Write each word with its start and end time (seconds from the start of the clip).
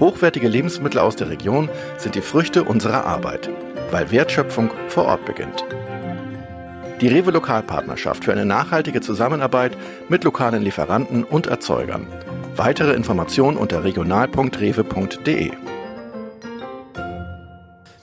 Hochwertige 0.00 0.46
Lebensmittel 0.46 1.00
aus 1.00 1.16
der 1.16 1.28
Region 1.28 1.68
sind 1.96 2.14
die 2.14 2.20
Früchte 2.20 2.62
unserer 2.62 3.04
Arbeit, 3.04 3.50
weil 3.90 4.12
Wertschöpfung 4.12 4.70
vor 4.86 5.06
Ort 5.06 5.24
beginnt. 5.24 5.64
Die 7.00 7.08
Rewe 7.08 7.32
Lokalpartnerschaft 7.32 8.24
für 8.24 8.30
eine 8.30 8.44
nachhaltige 8.44 9.00
Zusammenarbeit 9.00 9.76
mit 10.08 10.22
lokalen 10.22 10.62
Lieferanten 10.62 11.24
und 11.24 11.48
Erzeugern. 11.48 12.06
Weitere 12.54 12.92
Informationen 12.92 13.56
unter 13.56 13.82
regional.rewe.de. 13.82 15.50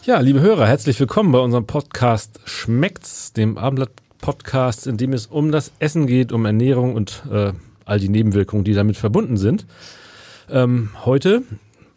Ja, 0.04 0.20
liebe 0.20 0.42
Hörer, 0.42 0.68
herzlich 0.68 1.00
willkommen 1.00 1.32
bei 1.32 1.40
unserem 1.40 1.66
Podcast 1.66 2.42
Schmeckt's, 2.44 3.32
dem 3.32 3.58
Abendblatt-Podcast, 3.58 4.86
in 4.88 4.98
dem 4.98 5.14
es 5.14 5.28
um 5.28 5.54
das 5.54 5.72
Essen 5.80 6.08
geht, 6.08 6.34
um 6.34 6.46
Ernährung 6.46 6.94
und 6.94 7.24
äh, 7.32 7.54
all 7.86 8.00
die 8.00 8.10
Nebenwirkungen, 8.10 8.66
die 8.66 8.74
damit 8.74 8.98
verbunden 8.98 9.38
sind. 9.38 9.66
Ähm, 10.50 10.90
heute 11.06 11.44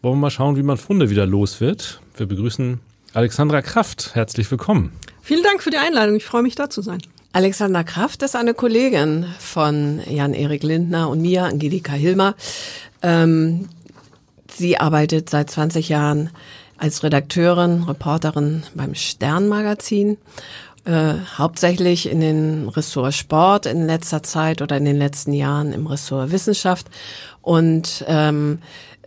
wollen 0.03 0.15
wir 0.15 0.21
mal 0.21 0.31
schauen, 0.31 0.57
wie 0.57 0.63
man 0.63 0.77
Funde 0.77 1.11
wieder 1.11 1.27
los 1.27 1.61
wird. 1.61 2.01
Wir 2.17 2.27
begrüßen 2.27 2.81
Alexandra 3.15 3.63
Kraft. 3.63 4.15
Herzlich 4.15 4.51
willkommen. 4.51 4.93
Vielen 5.23 5.43
Dank 5.43 5.63
für 5.63 5.71
die 5.71 5.79
Einladung. 5.79 6.17
Ich 6.17 6.25
freue 6.25 6.43
mich, 6.43 6.55
da 6.55 6.71
zu 6.71 6.83
sein. 6.83 6.99
Alexandra 7.33 7.83
Kraft 7.83 8.23
ist 8.23 8.37
eine 8.37 8.55
Kollegin 8.55 9.27
von 9.39 10.01
Jan-Erik 10.09 10.63
Lindner 10.63 11.09
und 11.09 11.21
mir, 11.21 11.45
Angelika 11.45 11.93
Hilmer. 11.93 12.35
Ähm, 13.03 13.69
sie 14.51 14.79
arbeitet 14.79 15.29
seit 15.31 15.51
20 15.51 15.89
Jahren 15.89 16.31
als 16.79 17.03
Redakteurin, 17.03 17.83
Reporterin 17.83 18.63
beim 18.75 18.95
Sternmagazin, 18.95 20.17
äh, 20.85 21.15
hauptsächlich 21.37 22.09
in 22.09 22.21
den 22.21 22.69
Ressort 22.69 23.15
Sport 23.15 23.67
in 23.67 23.87
letzter 23.87 24.23
Zeit 24.23 24.63
oder 24.63 24.77
in 24.77 24.85
den 24.85 24.97
letzten 24.97 25.33
Jahren 25.33 25.73
im 25.73 25.87
Ressort 25.87 26.31
Wissenschaft 26.31 26.87
und 27.43 28.05
ähm, 28.07 28.61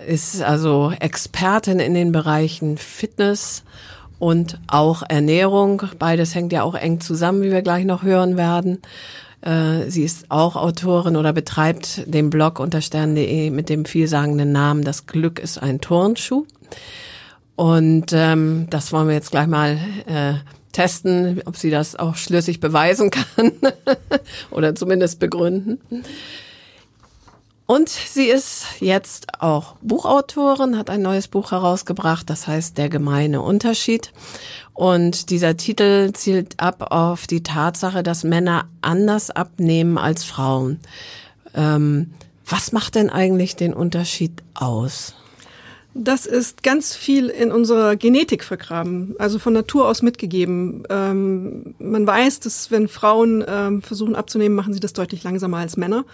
ist 0.07 0.41
also 0.41 0.91
Expertin 0.99 1.79
in 1.79 1.93
den 1.93 2.11
Bereichen 2.11 2.77
Fitness 2.77 3.63
und 4.19 4.59
auch 4.67 5.03
Ernährung. 5.07 5.83
Beides 5.97 6.35
hängt 6.35 6.53
ja 6.53 6.63
auch 6.63 6.75
eng 6.75 6.99
zusammen, 6.99 7.41
wie 7.41 7.51
wir 7.51 7.61
gleich 7.61 7.85
noch 7.85 8.03
hören 8.03 8.37
werden. 8.37 8.79
Äh, 9.41 9.89
sie 9.89 10.03
ist 10.03 10.25
auch 10.29 10.55
Autorin 10.55 11.17
oder 11.17 11.33
betreibt 11.33 12.03
den 12.05 12.29
Blog 12.29 12.59
unter 12.59 12.81
stern.de 12.81 13.49
mit 13.49 13.69
dem 13.69 13.85
vielsagenden 13.85 14.51
Namen 14.51 14.83
Das 14.83 15.07
Glück 15.07 15.39
ist 15.39 15.57
ein 15.57 15.81
Turnschuh. 15.81 16.45
Und 17.55 18.13
ähm, 18.13 18.67
das 18.69 18.93
wollen 18.93 19.07
wir 19.07 19.15
jetzt 19.15 19.31
gleich 19.31 19.47
mal 19.47 19.77
äh, 20.05 20.33
testen, 20.71 21.41
ob 21.45 21.57
sie 21.57 21.69
das 21.69 21.95
auch 21.95 22.15
schlüssig 22.15 22.59
beweisen 22.59 23.09
kann 23.09 23.51
oder 24.51 24.75
zumindest 24.75 25.19
begründen. 25.19 25.79
Und 27.71 27.87
sie 27.87 28.25
ist 28.25 28.65
jetzt 28.81 29.41
auch 29.41 29.75
Buchautorin, 29.81 30.77
hat 30.77 30.89
ein 30.89 31.01
neues 31.01 31.29
Buch 31.29 31.51
herausgebracht, 31.51 32.29
das 32.29 32.45
heißt 32.45 32.77
Der 32.77 32.89
gemeine 32.89 33.41
Unterschied. 33.41 34.11
Und 34.73 35.29
dieser 35.29 35.55
Titel 35.55 36.11
zielt 36.11 36.59
ab 36.59 36.91
auf 36.91 37.27
die 37.27 37.43
Tatsache, 37.43 38.03
dass 38.03 38.25
Männer 38.25 38.65
anders 38.81 39.31
abnehmen 39.31 39.97
als 39.97 40.25
Frauen. 40.25 40.81
Ähm, 41.55 42.11
was 42.45 42.73
macht 42.73 42.95
denn 42.95 43.09
eigentlich 43.09 43.55
den 43.55 43.73
Unterschied 43.73 44.43
aus? 44.53 45.15
Das 45.93 46.25
ist 46.25 46.63
ganz 46.63 46.95
viel 46.95 47.27
in 47.27 47.51
unserer 47.51 47.97
Genetik 47.97 48.45
vergraben, 48.45 49.13
also 49.19 49.39
von 49.39 49.51
Natur 49.51 49.89
aus 49.89 50.01
mitgegeben. 50.01 50.83
Ähm, 50.89 51.75
man 51.79 52.07
weiß, 52.07 52.39
dass 52.39 52.71
wenn 52.71 52.87
Frauen 52.87 53.43
ähm, 53.45 53.81
versuchen 53.81 54.15
abzunehmen, 54.15 54.55
machen 54.55 54.73
sie 54.73 54.79
das 54.79 54.93
deutlich 54.93 55.23
langsamer 55.23 55.57
als 55.57 55.75
Männer. 55.75 56.05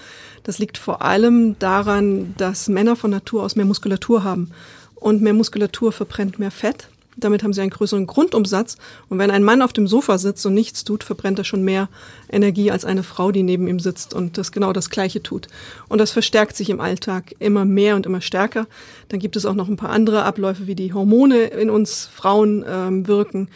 Das 0.41 0.57
liegt 0.57 0.79
vor 0.79 1.03
allem 1.03 1.59
daran, 1.59 2.33
dass 2.37 2.69
Männer 2.69 2.95
von 2.95 3.11
Natur 3.11 3.43
aus 3.43 3.55
mehr 3.55 3.65
Muskulatur 3.65 4.23
haben. 4.23 4.49
Und 4.95 5.21
mehr 5.21 5.33
Muskulatur 5.33 5.91
verbrennt 5.91 6.39
mehr 6.39 6.49
Fett. 6.49 6.89
Damit 7.17 7.43
haben 7.43 7.53
sie 7.53 7.61
einen 7.61 7.71
größeren 7.71 8.05
Grundumsatz. 8.05 8.77
Und 9.09 9.19
wenn 9.19 9.31
ein 9.31 9.43
Mann 9.43 9.61
auf 9.61 9.73
dem 9.73 9.87
Sofa 9.87 10.17
sitzt 10.17 10.45
und 10.45 10.53
nichts 10.53 10.83
tut, 10.83 11.03
verbrennt 11.03 11.39
er 11.39 11.45
schon 11.45 11.63
mehr 11.63 11.89
Energie 12.31 12.71
als 12.71 12.85
eine 12.85 13.03
Frau, 13.03 13.31
die 13.31 13.43
neben 13.43 13.67
ihm 13.67 13.79
sitzt 13.79 14.13
und 14.13 14.37
das 14.37 14.51
genau 14.51 14.71
das 14.73 14.89
Gleiche 14.89 15.23
tut. 15.23 15.47
Und 15.89 15.99
das 15.99 16.11
verstärkt 16.11 16.55
sich 16.55 16.69
im 16.69 16.79
Alltag 16.79 17.35
immer 17.39 17.65
mehr 17.65 17.95
und 17.95 18.05
immer 18.05 18.21
stärker. 18.21 18.67
Dann 19.09 19.19
gibt 19.19 19.35
es 19.35 19.45
auch 19.45 19.55
noch 19.55 19.67
ein 19.67 19.77
paar 19.77 19.89
andere 19.89 20.23
Abläufe, 20.23 20.67
wie 20.67 20.75
die 20.75 20.93
Hormone 20.93 21.45
in 21.45 21.69
uns 21.69 22.05
Frauen 22.05 22.63
ähm, 22.67 23.07
wirken, 23.07 23.49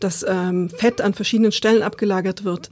dass 0.00 0.24
ähm, 0.28 0.68
Fett 0.70 1.00
an 1.00 1.14
verschiedenen 1.14 1.52
Stellen 1.52 1.82
abgelagert 1.82 2.44
wird. 2.44 2.70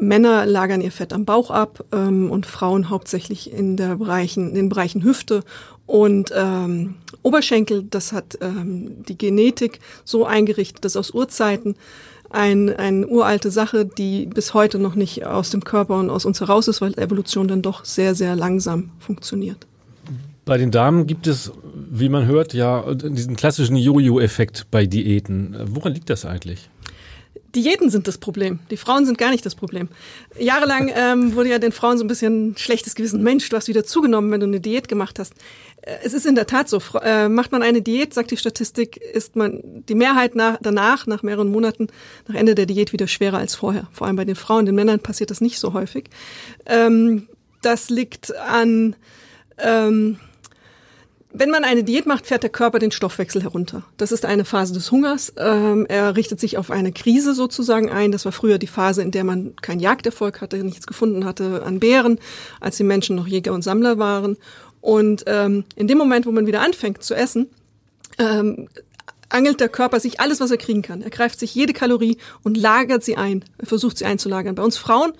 Männer 0.00 0.46
lagern 0.46 0.80
ihr 0.80 0.92
Fett 0.92 1.12
am 1.12 1.24
Bauch 1.24 1.50
ab 1.50 1.84
ähm, 1.92 2.30
und 2.30 2.46
Frauen 2.46 2.90
hauptsächlich 2.90 3.52
in, 3.52 3.76
der 3.76 3.96
Bereichen, 3.96 4.50
in 4.50 4.54
den 4.54 4.68
Bereichen 4.68 5.04
Hüfte 5.04 5.44
und 5.90 6.32
ähm, 6.36 6.94
Oberschenkel. 7.22 7.84
Das 7.90 8.12
hat 8.12 8.38
ähm, 8.40 9.04
die 9.08 9.18
Genetik 9.18 9.80
so 10.04 10.24
eingerichtet, 10.24 10.84
dass 10.84 10.96
aus 10.96 11.10
Urzeiten 11.10 11.74
ein, 12.30 12.74
eine 12.76 13.08
uralte 13.08 13.50
Sache, 13.50 13.84
die 13.84 14.26
bis 14.26 14.54
heute 14.54 14.78
noch 14.78 14.94
nicht 14.94 15.26
aus 15.26 15.50
dem 15.50 15.64
Körper 15.64 15.98
und 15.98 16.08
aus 16.08 16.24
uns 16.24 16.40
heraus 16.40 16.68
ist, 16.68 16.80
weil 16.80 16.96
Evolution 16.96 17.48
dann 17.48 17.60
doch 17.60 17.84
sehr, 17.84 18.14
sehr 18.14 18.36
langsam 18.36 18.90
funktioniert. 19.00 19.66
Bei 20.44 20.58
den 20.58 20.70
Damen 20.70 21.08
gibt 21.08 21.26
es, 21.26 21.50
wie 21.90 22.08
man 22.08 22.26
hört, 22.26 22.54
ja 22.54 22.94
diesen 22.94 23.34
klassischen 23.34 23.76
Jojo-Effekt 23.76 24.68
bei 24.70 24.86
Diäten. 24.86 25.56
Woran 25.66 25.92
liegt 25.92 26.08
das 26.08 26.24
eigentlich? 26.24 26.70
Diäten 27.54 27.90
sind 27.90 28.06
das 28.06 28.18
Problem. 28.18 28.60
Die 28.70 28.76
Frauen 28.76 29.06
sind 29.06 29.18
gar 29.18 29.30
nicht 29.30 29.44
das 29.44 29.54
Problem. 29.54 29.88
Jahrelang 30.38 30.90
ähm, 30.94 31.34
wurde 31.34 31.50
ja 31.50 31.58
den 31.58 31.72
Frauen 31.72 31.98
so 31.98 32.04
ein 32.04 32.08
bisschen 32.08 32.56
schlechtes 32.56 32.94
Gewissen. 32.94 33.22
Mensch, 33.22 33.48
du 33.48 33.56
hast 33.56 33.66
wieder 33.68 33.84
zugenommen, 33.84 34.30
wenn 34.30 34.40
du 34.40 34.46
eine 34.46 34.60
Diät 34.60 34.88
gemacht 34.88 35.18
hast. 35.18 35.34
Äh, 35.82 35.98
es 36.04 36.14
ist 36.14 36.26
in 36.26 36.34
der 36.34 36.46
Tat 36.46 36.68
so. 36.68 36.80
Äh, 37.02 37.28
macht 37.28 37.52
man 37.52 37.62
eine 37.62 37.82
Diät, 37.82 38.14
sagt 38.14 38.30
die 38.30 38.36
Statistik, 38.36 38.96
ist 38.96 39.36
man 39.36 39.60
die 39.88 39.94
Mehrheit 39.94 40.34
nach, 40.34 40.58
danach, 40.60 41.06
nach 41.06 41.22
mehreren 41.22 41.50
Monaten, 41.50 41.88
nach 42.28 42.34
Ende 42.34 42.54
der 42.54 42.66
Diät 42.66 42.92
wieder 42.92 43.08
schwerer 43.08 43.38
als 43.38 43.54
vorher. 43.54 43.88
Vor 43.92 44.06
allem 44.06 44.16
bei 44.16 44.24
den 44.24 44.36
Frauen. 44.36 44.66
Den 44.66 44.74
Männern 44.74 45.00
passiert 45.00 45.30
das 45.30 45.40
nicht 45.40 45.58
so 45.58 45.72
häufig. 45.72 46.04
Ähm, 46.66 47.28
das 47.62 47.90
liegt 47.90 48.36
an 48.36 48.96
ähm, 49.58 50.18
wenn 51.32 51.50
man 51.50 51.62
eine 51.62 51.84
Diät 51.84 52.06
macht, 52.06 52.26
fährt 52.26 52.42
der 52.42 52.50
Körper 52.50 52.80
den 52.80 52.90
Stoffwechsel 52.90 53.42
herunter. 53.42 53.84
Das 53.96 54.10
ist 54.10 54.24
eine 54.24 54.44
Phase 54.44 54.74
des 54.74 54.90
Hungers. 54.90 55.32
Ähm, 55.36 55.86
er 55.88 56.16
richtet 56.16 56.40
sich 56.40 56.58
auf 56.58 56.72
eine 56.72 56.90
Krise 56.90 57.34
sozusagen 57.34 57.88
ein. 57.88 58.10
Das 58.10 58.24
war 58.24 58.32
früher 58.32 58.58
die 58.58 58.66
Phase, 58.66 59.02
in 59.02 59.12
der 59.12 59.22
man 59.22 59.54
keinen 59.62 59.78
Jagderfolg 59.78 60.40
hatte, 60.40 60.56
nichts 60.64 60.88
gefunden 60.88 61.24
hatte 61.24 61.62
an 61.64 61.78
Bären, 61.78 62.18
als 62.58 62.78
die 62.78 62.84
Menschen 62.84 63.14
noch 63.14 63.28
Jäger 63.28 63.52
und 63.52 63.62
Sammler 63.62 63.98
waren. 63.98 64.38
Und 64.80 65.24
ähm, 65.26 65.64
in 65.76 65.88
dem 65.88 65.98
Moment, 65.98 66.26
wo 66.26 66.32
man 66.32 66.46
wieder 66.46 66.62
anfängt 66.62 67.02
zu 67.02 67.14
essen, 67.14 67.48
ähm, 68.18 68.68
angelt 69.28 69.60
der 69.60 69.68
Körper 69.68 70.00
sich 70.00 70.20
alles, 70.20 70.40
was 70.40 70.50
er 70.50 70.56
kriegen 70.56 70.82
kann. 70.82 71.02
Er 71.02 71.10
greift 71.10 71.38
sich 71.38 71.54
jede 71.54 71.72
Kalorie 71.72 72.18
und 72.42 72.56
lagert 72.56 73.04
sie 73.04 73.16
ein. 73.16 73.44
Er 73.58 73.66
versucht 73.66 73.98
sie 73.98 74.04
einzulagern. 74.04 74.54
Bei 74.54 74.62
uns 74.62 74.76
Frauen 74.76 75.12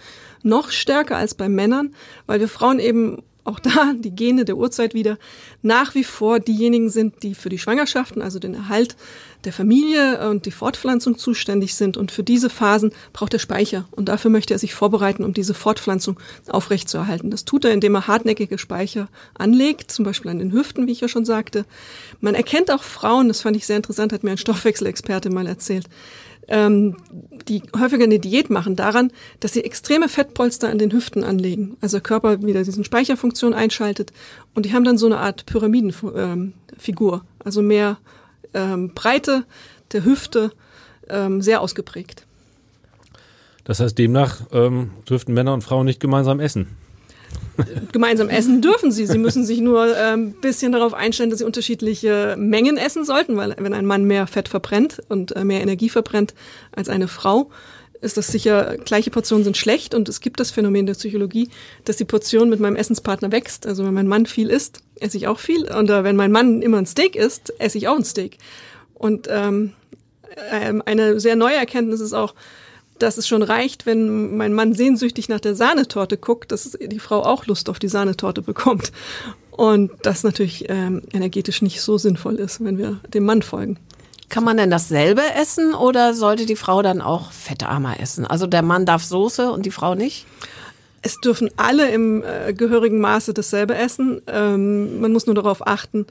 noch 0.43 0.70
stärker 0.70 1.16
als 1.16 1.34
bei 1.34 1.49
Männern, 1.49 1.94
weil 2.26 2.41
wir 2.41 2.49
Frauen 2.49 2.78
eben 2.78 3.22
auch 3.45 3.59
da 3.59 3.93
die 3.97 4.11
Gene 4.11 4.45
der 4.45 4.56
Urzeit 4.56 4.95
wieder 4.95 5.19
nach 5.62 5.95
wie 5.95 6.05
vor 6.05 6.41
diejenigen 6.41 6.91
sind, 6.91 7.23
die 7.23 7.34
für 7.34 7.49
die 7.49 7.59
Schwangerschaften, 7.59 8.23
also 8.23 8.38
den 8.38 8.55
Erhalt 8.55 8.97
der 9.44 9.53
Familie 9.53 10.29
und 10.29 10.47
die 10.47 10.50
Fortpflanzung 10.50 11.17
zuständig 11.17 11.75
sind. 11.75 11.97
Und 11.97 12.12
für 12.12 12.23
diese 12.23 12.50
Phasen 12.50 12.93
braucht 13.12 13.32
er 13.32 13.38
Speicher. 13.38 13.88
Und 13.91 14.09
dafür 14.09 14.31
möchte 14.31 14.55
er 14.55 14.59
sich 14.59 14.75
vorbereiten, 14.75 15.25
um 15.25 15.32
diese 15.32 15.55
Fortpflanzung 15.55 16.20
aufrechtzuerhalten. 16.49 17.31
Das 17.31 17.44
tut 17.44 17.64
er, 17.64 17.73
indem 17.73 17.94
er 17.94 18.06
hartnäckige 18.06 18.59
Speicher 18.59 19.09
anlegt, 19.35 19.91
zum 19.91 20.05
Beispiel 20.05 20.31
an 20.31 20.38
den 20.38 20.53
Hüften, 20.53 20.87
wie 20.87 20.93
ich 20.93 21.00
ja 21.00 21.09
schon 21.09 21.25
sagte. 21.25 21.64
Man 22.20 22.35
erkennt 22.35 22.70
auch 22.70 22.82
Frauen, 22.82 23.29
das 23.29 23.41
fand 23.41 23.56
ich 23.56 23.67
sehr 23.67 23.76
interessant, 23.76 24.12
hat 24.12 24.25
mir 24.25 24.32
ein 24.32 24.38
Stoffwechselexperte 24.38 25.31
mal 25.31 25.47
erzählt, 25.47 25.87
ähm, 26.50 26.97
die 27.49 27.62
häufiger 27.79 28.05
eine 28.05 28.19
Diät 28.19 28.50
machen, 28.50 28.76
daran, 28.76 29.12
dass 29.38 29.55
sie 29.55 29.64
extreme 29.64 30.08
Fettpolster 30.08 30.69
an 30.69 30.79
den 30.79 30.93
Hüften 30.93 31.25
anlegen. 31.25 31.76
Also 31.81 31.97
der 31.97 32.02
Körper 32.02 32.43
wieder 32.43 32.62
diesen 32.62 32.85
Speicherfunktion 32.85 33.55
einschaltet 33.55 34.12
und 34.55 34.67
die 34.67 34.75
haben 34.75 34.85
dann 34.85 34.99
so 34.99 35.06
eine 35.06 35.19
Art 35.19 35.47
Pyramidenfigur, 35.47 37.14
ähm, 37.14 37.20
also 37.43 37.62
mehr 37.62 37.99
ähm, 38.52 38.93
Breite 38.94 39.44
der 39.93 40.05
Hüfte, 40.05 40.52
ähm, 41.08 41.41
sehr 41.41 41.61
ausgeprägt. 41.61 42.26
Das 43.64 43.81
heißt, 43.81 43.99
demnach 43.99 44.41
ähm, 44.52 44.91
dürften 45.08 45.32
Männer 45.32 45.55
und 45.55 45.62
Frauen 45.62 45.87
nicht 45.87 46.00
gemeinsam 46.00 46.41
essen. 46.41 46.76
Gemeinsam 47.93 48.29
essen 48.29 48.62
dürfen 48.62 48.91
sie. 48.91 49.06
Sie 49.06 49.19
müssen 49.19 49.44
sich 49.44 49.61
nur 49.61 49.82
ein 49.82 50.21
ähm, 50.21 50.32
bisschen 50.41 50.73
darauf 50.73 50.94
einstellen, 50.94 51.31
dass 51.31 51.41
sie 51.41 51.44
unterschiedliche 51.44 52.37
Mengen 52.38 52.77
essen 52.77 53.05
sollten, 53.05 53.37
weil 53.37 53.55
wenn 53.59 53.75
ein 53.75 53.87
Mann 53.87 54.05
mehr 54.05 54.27
Fett 54.27 54.49
verbrennt 54.49 55.03
und 55.09 55.37
äh, 55.37 55.44
mehr 55.44 55.61
Energie 55.61 55.88
verbrennt 55.88 56.35
als 56.73 56.88
eine 56.88 57.09
Frau, 57.09 57.50
ist 58.00 58.17
das 58.17 58.29
sicher, 58.29 58.77
gleiche 58.79 59.11
Portionen 59.11 59.44
sind 59.44 59.56
schlecht 59.56 59.94
und 59.94 60.09
es 60.09 60.21
gibt 60.21 60.41
das 60.41 60.50
Phänomen 60.50 60.87
der 60.87 60.94
Psychologie, 60.94 61.50
dass 61.85 61.97
die 61.97 62.06
Portion 62.06 62.49
mit 62.49 62.61
meinem 62.61 62.77
Essenspartner 62.77 63.31
wächst. 63.31 63.67
Also 63.67 63.85
wenn 63.85 63.94
mein 63.94 64.09
Mann 64.09 64.26
viel 64.26 64.49
isst, 64.49 64.83
esse 64.99 65.19
ich 65.19 65.29
auch 65.29 65.38
viel. 65.38 65.71
Und 65.71 65.91
äh, 65.91 66.05
wenn 66.05 66.17
mein 66.17 66.33
Mann 66.33 66.62
immer 66.62 66.79
ein 66.79 66.87
Steak 66.87 67.15
isst, 67.15 67.53
esse 67.59 67.79
ich 67.79 67.88
auch 67.88 67.97
ein 67.97 68.05
Steak. 68.05 68.38
Und 68.94 69.29
ähm, 69.31 69.73
ähm 70.50 70.83
eine 70.87 71.21
sehr 71.21 71.37
neue 71.37 71.56
Erkenntnis 71.56 72.00
ist 72.00 72.15
auch, 72.15 72.35
dass 73.02 73.17
es 73.17 73.26
schon 73.26 73.43
reicht, 73.43 73.87
wenn 73.87 74.37
mein 74.37 74.52
Mann 74.52 74.75
sehnsüchtig 74.75 75.29
nach 75.29 75.41
der 75.41 75.55
Sahnetorte 75.55 76.17
guckt, 76.17 76.52
dass 76.52 76.70
die 76.81 76.99
Frau 76.99 77.23
auch 77.23 77.47
Lust 77.47 77.69
auf 77.69 77.79
die 77.79 77.88
Sahnetorte 77.88 78.43
bekommt. 78.43 78.93
Und 79.50 79.91
das 80.02 80.23
natürlich 80.23 80.67
ähm, 80.69 81.02
energetisch 81.12 81.62
nicht 81.62 81.81
so 81.82 81.99
sinnvoll 81.99 82.37
ist, 82.37 82.64
wenn 82.64 82.79
wir 82.79 83.00
dem 83.12 83.25
Mann 83.25 83.43
folgen. 83.43 83.79
Kann 84.29 84.44
man 84.44 84.56
denn 84.56 84.70
dasselbe 84.70 85.23
essen 85.38 85.75
oder 85.75 86.14
sollte 86.14 86.47
die 86.47 86.56
Frau 86.56 86.82
dann 86.82 87.00
auch 87.00 87.32
fettarmer 87.32 87.99
essen? 88.00 88.25
Also 88.25 88.47
der 88.47 88.62
Mann 88.62 88.87
darf 88.87 89.02
Soße 89.02 89.50
und 89.50 89.67
die 89.67 89.73
Frau 89.73 89.94
nicht? 89.94 90.26
Es 91.02 91.20
dürfen 91.20 91.50
alle 91.56 91.91
im 91.91 92.23
äh, 92.23 92.52
gehörigen 92.52 93.00
Maße 93.00 93.35
dasselbe 93.35 93.75
essen. 93.75 94.23
Ähm, 94.29 95.00
man 95.00 95.12
muss 95.12 95.26
nur 95.26 95.35
darauf 95.35 95.67
achten, 95.67 96.06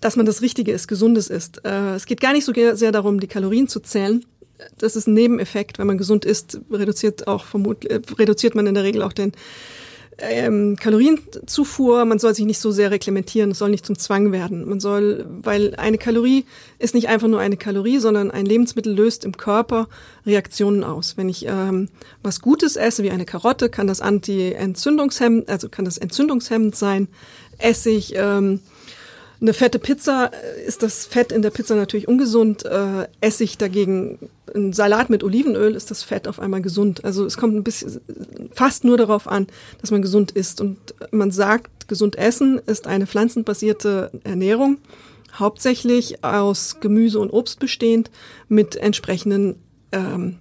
dass 0.00 0.16
man 0.16 0.26
das 0.26 0.42
Richtige 0.42 0.72
ist, 0.72 0.88
Gesundes 0.88 1.28
ist. 1.28 1.64
Äh, 1.64 1.94
es 1.94 2.06
geht 2.06 2.20
gar 2.20 2.32
nicht 2.32 2.44
so 2.44 2.52
sehr 2.52 2.92
darum, 2.92 3.20
die 3.20 3.28
Kalorien 3.28 3.68
zu 3.68 3.80
zählen, 3.80 4.24
das 4.78 4.96
ist 4.96 5.06
ein 5.06 5.14
Nebeneffekt. 5.14 5.78
Wenn 5.78 5.86
man 5.86 5.98
gesund 5.98 6.24
isst, 6.24 6.60
reduziert 6.70 7.26
auch 7.26 7.44
vermutlich, 7.44 7.90
äh, 7.90 8.00
reduziert 8.18 8.54
man 8.54 8.66
in 8.66 8.74
der 8.74 8.84
Regel 8.84 9.02
auch 9.02 9.12
den 9.12 9.32
ähm, 10.18 10.76
Kalorienzufuhr. 10.76 12.04
Man 12.04 12.18
soll 12.18 12.34
sich 12.34 12.44
nicht 12.44 12.60
so 12.60 12.70
sehr 12.70 12.90
reglementieren. 12.90 13.50
Es 13.50 13.58
soll 13.58 13.70
nicht 13.70 13.86
zum 13.86 13.98
Zwang 13.98 14.32
werden. 14.32 14.68
Man 14.68 14.80
soll, 14.80 15.26
weil 15.28 15.74
eine 15.76 15.98
Kalorie 15.98 16.44
ist 16.78 16.94
nicht 16.94 17.08
einfach 17.08 17.28
nur 17.28 17.40
eine 17.40 17.56
Kalorie, 17.56 17.98
sondern 17.98 18.30
ein 18.30 18.46
Lebensmittel 18.46 18.94
löst 18.94 19.24
im 19.24 19.36
Körper 19.36 19.88
Reaktionen 20.26 20.84
aus. 20.84 21.16
Wenn 21.16 21.28
ich 21.28 21.46
ähm, 21.46 21.88
was 22.22 22.40
Gutes 22.40 22.76
esse, 22.76 23.02
wie 23.02 23.10
eine 23.10 23.24
Karotte, 23.24 23.68
kann 23.68 23.86
das 23.86 24.00
anti-entzündungshemmend, 24.00 25.48
also 25.48 25.68
kann 25.68 25.84
das 25.84 25.98
entzündungshemmend 25.98 26.76
sein. 26.76 27.08
Esse 27.58 27.90
ich 27.90 28.14
ähm, 28.16 28.60
eine 29.40 29.52
fette 29.52 29.78
Pizza 29.78 30.30
äh, 30.32 30.64
ist 30.64 30.82
das 30.82 31.06
Fett 31.06 31.32
in 31.32 31.42
der 31.42 31.50
Pizza 31.50 31.74
natürlich 31.74 32.08
ungesund. 32.08 32.64
Äh, 32.64 33.08
Essig 33.20 33.58
dagegen, 33.58 34.30
ein 34.54 34.72
Salat 34.72 35.10
mit 35.10 35.24
Olivenöl 35.24 35.74
ist 35.74 35.90
das 35.90 36.02
Fett 36.02 36.28
auf 36.28 36.40
einmal 36.40 36.62
gesund. 36.62 37.04
Also 37.04 37.24
es 37.24 37.36
kommt 37.36 37.54
ein 37.54 37.64
bisschen 37.64 38.00
fast 38.52 38.84
nur 38.84 38.96
darauf 38.96 39.28
an, 39.28 39.46
dass 39.80 39.90
man 39.90 40.02
gesund 40.02 40.30
isst. 40.32 40.60
Und 40.60 40.78
man 41.10 41.30
sagt, 41.30 41.88
gesund 41.88 42.16
essen 42.16 42.60
ist 42.66 42.86
eine 42.86 43.06
pflanzenbasierte 43.06 44.10
Ernährung, 44.24 44.78
hauptsächlich 45.34 46.24
aus 46.24 46.78
Gemüse 46.80 47.18
und 47.18 47.30
Obst 47.30 47.58
bestehend, 47.58 48.10
mit 48.48 48.76
entsprechenden 48.76 49.56
ähm, 49.92 50.38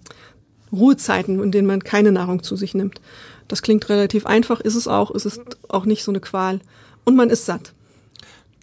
Ruhezeiten, 0.72 1.42
in 1.42 1.52
denen 1.52 1.68
man 1.68 1.84
keine 1.84 2.12
Nahrung 2.12 2.44
zu 2.44 2.56
sich 2.56 2.74
nimmt. 2.74 3.02
Das 3.48 3.62
klingt 3.62 3.90
relativ 3.90 4.26
einfach, 4.26 4.62
ist 4.62 4.76
es 4.76 4.88
auch, 4.88 5.12
ist 5.12 5.26
es 5.26 5.40
auch 5.68 5.86
nicht 5.86 6.04
so 6.04 6.12
eine 6.12 6.20
Qual. 6.20 6.60
Und 7.06 7.16
man 7.16 7.30
ist 7.30 7.46
satt. 7.46 7.74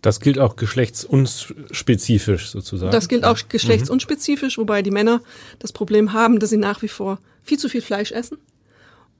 Das 0.03 0.21
gilt 0.21 0.39
auch 0.39 0.57
geschlechtsunspezifisch 0.57 2.51
sozusagen. 2.51 2.93
Das 2.93 3.09
gilt 3.09 3.25
auch 3.25 3.39
geschlechtsunspezifisch, 3.49 4.59
wobei 4.59 4.83
die 4.83 4.91
Männer 4.91 5.21
das 5.59 5.73
Problem 5.73 6.13
haben, 6.13 6.39
dass 6.39 6.51
sie 6.51 6.57
nach 6.57 6.83
wie 6.83 6.89
vor 6.89 7.19
viel 7.43 7.59
zu 7.59 7.69
viel 7.69 7.83
Fleisch 7.83 8.13
essen. 8.13 8.39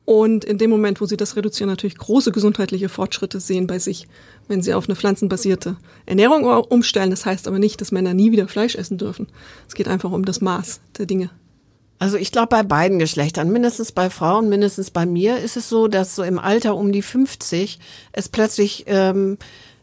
Und 0.07 0.45
in 0.45 0.59
dem 0.59 0.71
Moment, 0.71 1.01
wo 1.01 1.07
sie 1.07 1.17
das 1.17 1.37
reduzieren, 1.37 1.71
natürlich 1.71 1.97
große 1.97 2.33
gesundheitliche 2.33 2.89
Fortschritte 2.89 3.39
sehen 3.39 3.67
bei 3.67 3.79
sich, 3.79 4.09
wenn 4.49 4.63
sie 4.63 4.75
auf 4.75 4.89
eine 4.89 4.97
pflanzenbasierte 4.97 5.77
Ernährung 6.07 6.45
umstellen. 6.45 7.11
Das 7.11 7.27
heißt 7.27 7.47
aber 7.47 7.59
nicht, 7.59 7.81
dass 7.81 7.93
Männer 7.93 8.15
nie 8.15 8.33
wieder 8.33 8.49
Fleisch 8.49 8.75
essen 8.75 8.99
dürfen. 8.99 9.29
Es 9.69 9.75
geht 9.75 9.87
einfach 9.87 10.11
um 10.11 10.25
das 10.25 10.41
Maß 10.41 10.81
der 10.99 11.07
Dinge. 11.07 11.31
Also 12.01 12.17
ich 12.17 12.33
glaube 12.33 12.49
bei 12.49 12.63
beiden 12.63 12.99
Geschlechtern, 12.99 13.53
mindestens 13.53 13.93
bei 13.93 14.09
Frauen, 14.09 14.49
mindestens 14.49 14.91
bei 14.91 15.05
mir, 15.05 15.37
ist 15.37 15.59
es 15.59 15.69
so, 15.69 15.87
dass 15.87 16.17
so 16.17 16.23
im 16.23 16.39
Alter 16.39 16.75
um 16.75 16.93
die 16.93 17.03
50 17.03 17.79
es 18.13 18.31
plötzlich 18.31 18.85
ähm, 18.87 19.37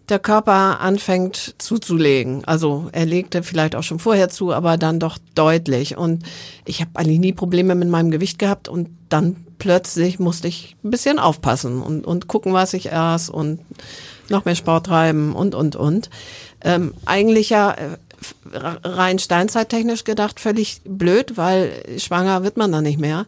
der 0.09 0.19
Körper 0.19 0.79
anfängt 0.79 1.55
zuzulegen. 1.57 2.45
Also 2.45 2.89
er 2.91 3.05
legte 3.05 3.43
vielleicht 3.43 3.75
auch 3.75 3.83
schon 3.83 3.99
vorher 3.99 4.29
zu, 4.29 4.53
aber 4.53 4.77
dann 4.77 4.99
doch 4.99 5.17
deutlich. 5.35 5.97
Und 5.97 6.23
ich 6.65 6.81
habe 6.81 6.91
eigentlich 6.95 7.19
nie 7.19 7.33
Probleme 7.33 7.75
mit 7.75 7.89
meinem 7.89 8.11
Gewicht 8.11 8.39
gehabt 8.39 8.69
und 8.69 8.89
dann 9.09 9.35
plötzlich 9.59 10.19
musste 10.19 10.47
ich 10.47 10.77
ein 10.83 10.91
bisschen 10.91 11.19
aufpassen 11.19 11.81
und, 11.81 12.05
und 12.05 12.27
gucken, 12.27 12.53
was 12.53 12.73
ich 12.73 12.93
aß 12.93 13.29
und 13.29 13.59
noch 14.29 14.45
mehr 14.45 14.55
Sport 14.55 14.87
treiben 14.87 15.33
und, 15.35 15.55
und, 15.55 15.75
und. 15.75 16.09
Ähm, 16.61 16.93
eigentlich 17.05 17.49
ja 17.49 17.71
äh, 17.71 17.97
rein 18.51 19.19
steinzeittechnisch 19.19 20.03
gedacht 20.03 20.39
völlig 20.39 20.81
blöd, 20.85 21.37
weil 21.37 21.71
schwanger 21.97 22.43
wird 22.43 22.57
man 22.57 22.71
dann 22.71 22.83
nicht 22.83 22.99
mehr. 22.99 23.25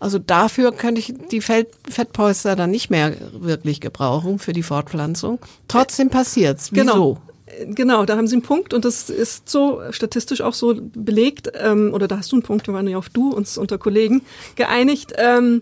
Also 0.00 0.18
dafür 0.18 0.72
könnte 0.72 1.00
ich 1.00 1.14
die 1.30 1.40
Fettpolster 1.40 2.56
dann 2.56 2.70
nicht 2.70 2.90
mehr 2.90 3.14
wirklich 3.32 3.80
gebrauchen 3.80 4.38
für 4.38 4.52
die 4.52 4.62
Fortpflanzung. 4.64 5.38
Trotzdem 5.68 6.10
passiert's. 6.10 6.72
Wieso? 6.72 6.84
Genau. 6.84 7.18
Genau, 7.66 8.06
da 8.06 8.16
haben 8.16 8.26
Sie 8.26 8.36
einen 8.36 8.42
Punkt 8.42 8.72
und 8.72 8.86
das 8.86 9.10
ist 9.10 9.48
so 9.48 9.82
statistisch 9.90 10.40
auch 10.40 10.54
so 10.54 10.74
belegt, 10.74 11.52
ähm, 11.54 11.92
oder 11.92 12.08
da 12.08 12.16
hast 12.16 12.32
du 12.32 12.36
einen 12.36 12.42
Punkt, 12.42 12.66
wir 12.66 12.72
waren 12.72 12.88
ja 12.88 12.96
auf 12.96 13.10
du, 13.10 13.30
uns 13.30 13.58
unter 13.58 13.76
Kollegen 13.76 14.22
geeinigt. 14.56 15.12
Ähm, 15.18 15.60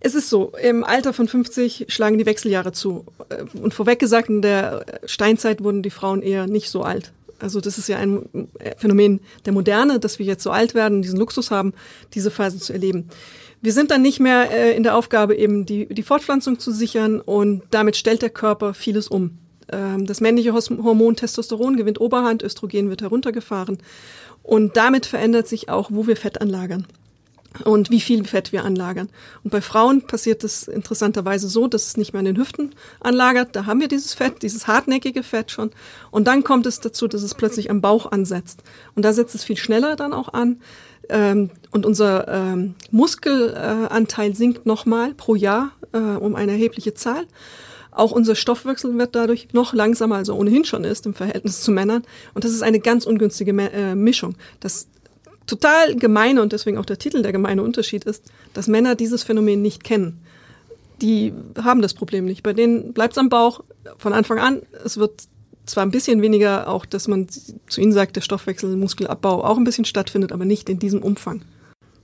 es 0.00 0.14
ist 0.14 0.30
so, 0.30 0.52
im 0.62 0.84
Alter 0.84 1.12
von 1.12 1.28
50 1.28 1.86
schlagen 1.88 2.18
die 2.18 2.26
Wechseljahre 2.26 2.72
zu. 2.72 3.04
Äh, 3.28 3.44
und 3.58 3.74
vorweg 3.74 3.98
gesagt, 3.98 4.28
in 4.28 4.42
der 4.42 4.84
Steinzeit 5.04 5.62
wurden 5.62 5.82
die 5.82 5.90
Frauen 5.90 6.22
eher 6.22 6.46
nicht 6.46 6.70
so 6.70 6.82
alt. 6.82 7.12
Also 7.38 7.60
das 7.60 7.78
ist 7.78 7.88
ja 7.88 7.98
ein 7.98 8.48
Phänomen 8.76 9.20
der 9.44 9.52
Moderne, 9.52 10.00
dass 10.00 10.18
wir 10.18 10.26
jetzt 10.26 10.42
so 10.42 10.50
alt 10.50 10.74
werden, 10.74 11.02
diesen 11.02 11.18
Luxus 11.18 11.50
haben, 11.50 11.72
diese 12.14 12.30
Phase 12.30 12.58
zu 12.58 12.72
erleben. 12.72 13.08
Wir 13.60 13.72
sind 13.72 13.90
dann 13.90 14.02
nicht 14.02 14.20
mehr 14.20 14.50
äh, 14.50 14.76
in 14.76 14.82
der 14.82 14.96
Aufgabe, 14.96 15.36
eben 15.36 15.66
die, 15.66 15.86
die 15.86 16.02
Fortpflanzung 16.02 16.58
zu 16.58 16.72
sichern 16.72 17.20
und 17.20 17.62
damit 17.70 17.96
stellt 17.96 18.22
der 18.22 18.30
Körper 18.30 18.74
vieles 18.74 19.08
um. 19.08 19.38
Ähm, 19.70 20.06
das 20.06 20.20
männliche 20.20 20.52
Hormon 20.52 21.16
Testosteron 21.16 21.76
gewinnt 21.76 22.00
Oberhand, 22.00 22.42
Östrogen 22.42 22.88
wird 22.90 23.02
heruntergefahren 23.02 23.78
und 24.42 24.76
damit 24.76 25.06
verändert 25.06 25.48
sich 25.48 25.68
auch, 25.68 25.90
wo 25.92 26.06
wir 26.06 26.16
Fett 26.16 26.40
anlagern 26.40 26.86
und 27.64 27.90
wie 27.90 28.00
viel 28.00 28.24
Fett 28.24 28.52
wir 28.52 28.64
anlagern. 28.64 29.08
Und 29.42 29.50
bei 29.50 29.60
Frauen 29.60 30.02
passiert 30.02 30.44
es 30.44 30.68
interessanterweise 30.68 31.48
so, 31.48 31.66
dass 31.66 31.86
es 31.86 31.96
nicht 31.96 32.12
mehr 32.12 32.20
an 32.20 32.26
den 32.26 32.36
Hüften 32.36 32.74
anlagert. 33.00 33.56
Da 33.56 33.66
haben 33.66 33.80
wir 33.80 33.88
dieses 33.88 34.14
Fett, 34.14 34.42
dieses 34.42 34.66
hartnäckige 34.66 35.22
Fett 35.22 35.50
schon. 35.50 35.70
Und 36.10 36.26
dann 36.26 36.44
kommt 36.44 36.66
es 36.66 36.80
dazu, 36.80 37.08
dass 37.08 37.22
es 37.22 37.34
plötzlich 37.34 37.70
am 37.70 37.80
Bauch 37.80 38.12
ansetzt. 38.12 38.62
Und 38.94 39.04
da 39.04 39.12
setzt 39.12 39.34
es 39.34 39.44
viel 39.44 39.56
schneller 39.56 39.96
dann 39.96 40.12
auch 40.12 40.32
an. 40.32 40.60
Ähm, 41.08 41.50
und 41.70 41.86
unser 41.86 42.28
ähm, 42.28 42.74
Muskelanteil 42.90 44.34
sinkt 44.34 44.66
nochmal 44.66 45.14
pro 45.14 45.34
Jahr 45.34 45.72
äh, 45.92 45.98
um 45.98 46.36
eine 46.36 46.52
erhebliche 46.52 46.94
Zahl. 46.94 47.26
Auch 47.90 48.12
unser 48.12 48.34
Stoffwechsel 48.34 48.96
wird 48.96 49.14
dadurch 49.14 49.48
noch 49.52 49.72
langsamer, 49.72 50.16
als 50.16 50.28
er 50.28 50.36
ohnehin 50.36 50.64
schon 50.64 50.84
ist 50.84 51.06
im 51.06 51.14
Verhältnis 51.14 51.62
zu 51.62 51.72
Männern. 51.72 52.02
Und 52.34 52.44
das 52.44 52.52
ist 52.52 52.62
eine 52.62 52.78
ganz 52.78 53.06
ungünstige 53.06 53.50
äh, 53.50 53.94
Mischung. 53.94 54.36
Das 54.60 54.88
total 55.48 55.96
gemeine 55.96 56.42
und 56.42 56.52
deswegen 56.52 56.78
auch 56.78 56.86
der 56.86 56.98
Titel 56.98 57.22
der 57.22 57.32
gemeine 57.32 57.62
Unterschied 57.62 58.04
ist, 58.04 58.24
dass 58.54 58.68
Männer 58.68 58.94
dieses 58.94 59.24
Phänomen 59.24 59.60
nicht 59.62 59.82
kennen. 59.82 60.20
Die 61.02 61.32
haben 61.60 61.82
das 61.82 61.94
Problem 61.94 62.24
nicht. 62.24 62.42
Bei 62.42 62.52
denen 62.52 62.92
bleibt 62.92 63.14
es 63.14 63.18
am 63.18 63.28
Bauch 63.28 63.64
von 63.98 64.12
Anfang 64.12 64.38
an. 64.38 64.62
Es 64.84 64.96
wird 64.96 65.22
zwar 65.66 65.84
ein 65.84 65.90
bisschen 65.90 66.22
weniger 66.22 66.68
auch, 66.68 66.86
dass 66.86 67.08
man 67.08 67.28
zu 67.68 67.80
ihnen 67.80 67.92
sagt, 67.92 68.16
der 68.16 68.20
Stoffwechsel, 68.20 68.76
Muskelabbau 68.76 69.44
auch 69.44 69.56
ein 69.56 69.64
bisschen 69.64 69.84
stattfindet, 69.84 70.32
aber 70.32 70.44
nicht 70.44 70.68
in 70.68 70.78
diesem 70.78 71.02
Umfang. 71.02 71.42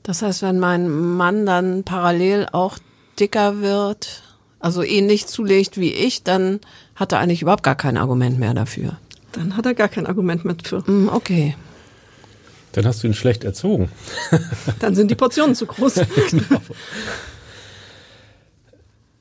Das 0.03 0.23
heißt, 0.23 0.43
wenn 0.43 0.59
mein 0.59 0.89
Mann 0.89 1.47
dann 1.47 1.83
parallel 1.83 2.47
auch 2.53 2.79
dicker 3.19 3.61
wird, 3.61 4.23
also 4.61 4.83
ähnlich 4.83 5.27
zulegt 5.27 5.79
wie 5.79 5.93
ich, 5.93 6.23
dann 6.23 6.61
hat 6.95 7.13
er 7.13 7.19
eigentlich 7.19 7.43
überhaupt 7.43 7.63
gar 7.63 7.75
kein 7.75 7.97
Argument 7.97 8.39
mehr 8.39 8.55
dafür. 8.55 8.99
Dann 9.33 9.57
hat 9.57 9.67
er 9.67 9.75
gar 9.75 9.89
kein 9.89 10.07
Argument 10.07 10.45
mehr 10.45 10.57
für. 10.63 10.89
Mm, 10.91 11.09
okay. 11.09 11.57
Dann 12.75 12.87
hast 12.87 13.02
du 13.02 13.07
ihn 13.07 13.14
schlecht 13.14 13.45
erzogen. 13.45 13.90
Dann 14.81 14.95
sind 14.95 15.11
die 15.11 15.14
Portionen 15.14 15.54
zu 15.54 15.66
groß. 15.66 15.95
genau. 16.31 16.61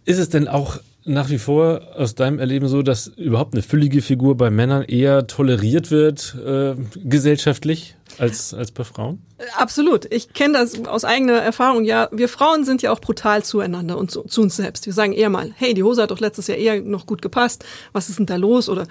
Ist 0.05 0.17
es 0.17 0.29
denn 0.29 0.47
auch 0.47 0.79
nach 1.05 1.29
wie 1.29 1.37
vor 1.37 1.81
aus 1.95 2.15
deinem 2.15 2.39
Erleben 2.39 2.67
so, 2.67 2.81
dass 2.81 3.07
überhaupt 3.07 3.53
eine 3.53 3.61
füllige 3.61 4.01
Figur 4.01 4.37
bei 4.37 4.49
Männern 4.49 4.83
eher 4.83 5.27
toleriert 5.27 5.91
wird 5.91 6.35
äh, 6.45 6.75
gesellschaftlich 6.95 7.95
als, 8.17 8.53
als 8.53 8.71
bei 8.71 8.83
Frauen? 8.83 9.21
Absolut. 9.57 10.11
Ich 10.11 10.33
kenne 10.33 10.53
das 10.53 10.85
aus 10.85 11.03
eigener 11.03 11.33
Erfahrung. 11.33 11.83
Ja, 11.83 12.09
wir 12.11 12.29
Frauen 12.29 12.63
sind 12.63 12.81
ja 12.81 12.91
auch 12.91 13.01
brutal 13.01 13.43
zueinander 13.43 13.97
und 13.97 14.11
zu, 14.11 14.23
zu 14.23 14.41
uns 14.41 14.55
selbst. 14.55 14.85
Wir 14.85 14.93
sagen 14.93 15.13
eher 15.13 15.29
mal, 15.29 15.51
hey, 15.55 15.73
die 15.73 15.83
Hose 15.83 16.01
hat 16.01 16.11
doch 16.11 16.19
letztes 16.19 16.47
Jahr 16.47 16.57
eher 16.57 16.81
noch 16.81 17.05
gut 17.05 17.21
gepasst. 17.21 17.65
Was 17.91 18.09
ist 18.09 18.19
denn 18.19 18.25
da 18.25 18.37
los? 18.37 18.69
Oder 18.69 18.87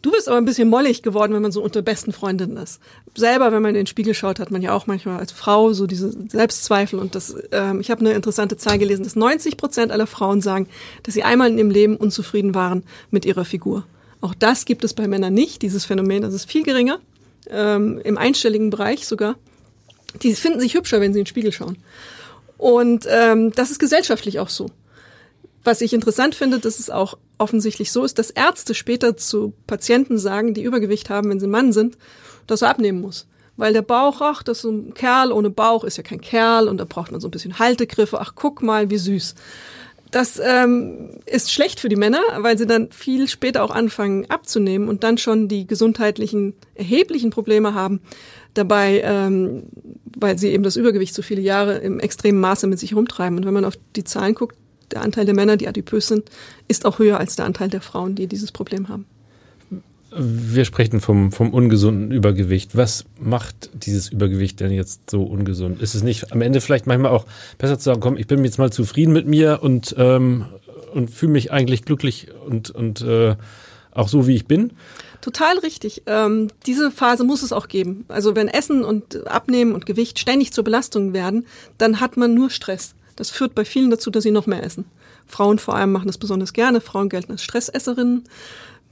Du 0.00 0.12
bist 0.12 0.28
aber 0.28 0.36
ein 0.36 0.44
bisschen 0.44 0.68
mollig 0.68 1.02
geworden, 1.02 1.34
wenn 1.34 1.42
man 1.42 1.50
so 1.50 1.60
unter 1.60 1.82
besten 1.82 2.12
Freundinnen 2.12 2.56
ist. 2.56 2.80
Selber, 3.16 3.50
wenn 3.50 3.62
man 3.62 3.70
in 3.70 3.80
den 3.80 3.86
Spiegel 3.88 4.14
schaut, 4.14 4.38
hat 4.38 4.52
man 4.52 4.62
ja 4.62 4.72
auch 4.72 4.86
manchmal 4.86 5.18
als 5.18 5.32
Frau 5.32 5.72
so 5.72 5.88
diese 5.88 6.12
Selbstzweifel. 6.28 7.00
Und 7.00 7.16
das, 7.16 7.34
ähm, 7.50 7.80
ich 7.80 7.90
habe 7.90 8.00
eine 8.00 8.12
interessante 8.12 8.56
Zahl 8.56 8.78
gelesen, 8.78 9.02
dass 9.02 9.16
90 9.16 9.56
Prozent 9.56 9.90
aller 9.90 10.06
Frauen 10.06 10.40
sagen, 10.40 10.68
dass 11.02 11.14
sie 11.14 11.24
einmal 11.24 11.50
in 11.50 11.58
ihrem 11.58 11.70
Leben 11.70 11.96
unzufrieden 11.96 12.54
waren 12.54 12.84
mit 13.10 13.24
ihrer 13.24 13.44
Figur. 13.44 13.86
Auch 14.20 14.34
das 14.34 14.64
gibt 14.66 14.84
es 14.84 14.94
bei 14.94 15.08
Männern 15.08 15.34
nicht, 15.34 15.62
dieses 15.62 15.84
Phänomen. 15.84 16.22
Das 16.22 16.34
ist 16.34 16.48
viel 16.48 16.62
geringer, 16.62 17.00
ähm, 17.50 18.00
im 18.04 18.18
einstelligen 18.18 18.70
Bereich 18.70 19.06
sogar. 19.06 19.34
Die 20.22 20.34
finden 20.34 20.60
sich 20.60 20.74
hübscher, 20.74 21.00
wenn 21.00 21.12
sie 21.12 21.18
in 21.18 21.24
den 21.24 21.28
Spiegel 21.28 21.52
schauen. 21.52 21.76
Und 22.56 23.06
ähm, 23.08 23.52
das 23.52 23.70
ist 23.70 23.78
gesellschaftlich 23.78 24.38
auch 24.38 24.48
so. 24.48 24.70
Was 25.64 25.80
ich 25.80 25.92
interessant 25.92 26.36
finde, 26.36 26.60
dass 26.60 26.78
es 26.78 26.88
auch 26.88 27.18
offensichtlich 27.38 27.92
so 27.92 28.04
ist, 28.04 28.18
dass 28.18 28.30
Ärzte 28.30 28.74
später 28.74 29.16
zu 29.16 29.54
Patienten 29.66 30.18
sagen, 30.18 30.54
die 30.54 30.62
Übergewicht 30.62 31.10
haben, 31.10 31.30
wenn 31.30 31.40
sie 31.40 31.46
Mann 31.46 31.72
sind, 31.72 31.96
dass 32.46 32.62
er 32.62 32.70
abnehmen 32.70 33.00
muss. 33.00 33.26
Weil 33.56 33.72
der 33.72 33.82
Bauch, 33.82 34.20
ach, 34.20 34.42
das 34.42 34.58
ist 34.58 34.64
ein 34.64 34.94
Kerl 34.94 35.32
ohne 35.32 35.50
Bauch, 35.50 35.82
ist 35.82 35.96
ja 35.96 36.04
kein 36.04 36.20
Kerl 36.20 36.68
und 36.68 36.78
da 36.78 36.84
braucht 36.84 37.10
man 37.10 37.20
so 37.20 37.26
ein 37.28 37.32
bisschen 37.32 37.58
Haltegriffe, 37.58 38.20
ach, 38.20 38.32
guck 38.36 38.62
mal, 38.62 38.90
wie 38.90 38.98
süß. 38.98 39.34
Das 40.10 40.40
ähm, 40.42 41.18
ist 41.26 41.52
schlecht 41.52 41.80
für 41.80 41.88
die 41.88 41.96
Männer, 41.96 42.22
weil 42.38 42.56
sie 42.56 42.66
dann 42.66 42.90
viel 42.90 43.28
später 43.28 43.62
auch 43.62 43.70
anfangen 43.70 44.30
abzunehmen 44.30 44.88
und 44.88 45.04
dann 45.04 45.18
schon 45.18 45.48
die 45.48 45.66
gesundheitlichen 45.66 46.54
erheblichen 46.74 47.30
Probleme 47.30 47.74
haben 47.74 48.00
dabei, 48.54 49.02
ähm, 49.04 49.64
weil 50.16 50.38
sie 50.38 50.48
eben 50.48 50.62
das 50.62 50.76
Übergewicht 50.76 51.14
so 51.14 51.22
viele 51.22 51.42
Jahre 51.42 51.78
im 51.78 52.00
extremen 52.00 52.40
Maße 52.40 52.66
mit 52.66 52.78
sich 52.78 52.94
rumtreiben. 52.94 53.38
Und 53.38 53.44
wenn 53.44 53.54
man 53.54 53.66
auf 53.66 53.74
die 53.96 54.04
Zahlen 54.04 54.34
guckt, 54.34 54.56
der 54.90 55.02
Anteil 55.02 55.24
der 55.24 55.34
Männer, 55.34 55.56
die 55.56 55.68
adipös 55.68 56.08
sind, 56.08 56.30
ist 56.68 56.86
auch 56.86 56.98
höher 56.98 57.18
als 57.18 57.36
der 57.36 57.44
Anteil 57.44 57.68
der 57.68 57.80
Frauen, 57.80 58.14
die 58.14 58.26
dieses 58.26 58.52
Problem 58.52 58.88
haben. 58.88 59.06
Wir 60.10 60.64
sprechen 60.64 61.00
vom, 61.00 61.32
vom 61.32 61.52
ungesunden 61.52 62.10
Übergewicht. 62.12 62.76
Was 62.76 63.04
macht 63.20 63.70
dieses 63.74 64.08
Übergewicht 64.08 64.58
denn 64.60 64.72
jetzt 64.72 65.10
so 65.10 65.22
ungesund? 65.22 65.82
Ist 65.82 65.94
es 65.94 66.02
nicht 66.02 66.32
am 66.32 66.40
Ende 66.40 66.62
vielleicht 66.62 66.86
manchmal 66.86 67.12
auch 67.12 67.26
besser 67.58 67.78
zu 67.78 67.84
sagen, 67.84 68.00
komm, 68.00 68.16
ich 68.16 68.26
bin 68.26 68.42
jetzt 68.42 68.58
mal 68.58 68.72
zufrieden 68.72 69.12
mit 69.12 69.26
mir 69.26 69.58
und, 69.62 69.94
ähm, 69.98 70.46
und 70.94 71.10
fühle 71.10 71.32
mich 71.32 71.52
eigentlich 71.52 71.84
glücklich 71.84 72.28
und, 72.46 72.70
und 72.70 73.02
äh, 73.02 73.36
auch 73.92 74.08
so, 74.08 74.26
wie 74.26 74.34
ich 74.34 74.46
bin? 74.46 74.72
Total 75.20 75.58
richtig. 75.58 76.04
Ähm, 76.06 76.48
diese 76.64 76.90
Phase 76.90 77.24
muss 77.24 77.42
es 77.42 77.52
auch 77.52 77.68
geben. 77.68 78.04
Also 78.08 78.34
wenn 78.34 78.48
Essen 78.48 78.84
und 78.84 79.26
Abnehmen 79.26 79.72
und 79.72 79.84
Gewicht 79.84 80.18
ständig 80.18 80.52
zur 80.52 80.64
Belastung 80.64 81.12
werden, 81.12 81.46
dann 81.76 82.00
hat 82.00 82.16
man 82.16 82.32
nur 82.32 82.48
Stress. 82.50 82.94
Das 83.18 83.30
führt 83.30 83.56
bei 83.56 83.64
vielen 83.64 83.90
dazu, 83.90 84.12
dass 84.12 84.22
sie 84.22 84.30
noch 84.30 84.46
mehr 84.46 84.62
essen. 84.62 84.84
Frauen 85.26 85.58
vor 85.58 85.74
allem 85.74 85.90
machen 85.90 86.06
das 86.06 86.18
besonders 86.18 86.52
gerne. 86.52 86.80
Frauen 86.80 87.08
gelten 87.08 87.32
als 87.32 87.42
Stressesserinnen. 87.42 88.22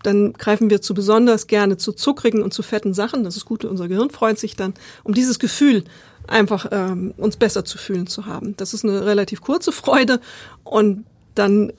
Dann 0.03 0.33
greifen 0.33 0.69
wir 0.69 0.83
zu 0.83 0.95
besonders 0.95 1.47
gerne 1.47 1.77
zu 1.77 1.93
zuckrigen 1.93 2.43
und 2.43 2.53
zu 2.53 2.65
fetten 2.65 2.93
Sachen. 2.93 3.23
Das 3.23 3.37
ist 3.37 3.45
gut, 3.45 3.65
unser 3.65 3.87
Gehirn 3.87 4.11
freut 4.11 4.37
sich 4.37 4.57
dann, 4.57 4.75
um 5.05 5.15
dieses 5.15 5.39
Gefühl 5.39 5.85
einfach 6.27 6.67
ähm, 6.73 7.15
uns 7.17 7.37
besser 7.37 7.65
zu 7.65 7.79
fühlen 7.79 8.09
zu 8.09 8.27
haben. 8.27 8.57
Das 8.57 8.75
ist 8.75 8.85
eine 8.85 9.07
relativ 9.07 9.43
kurze 9.43 9.71
Freude 9.71 10.21
und 10.65 11.05
dann 11.37 11.73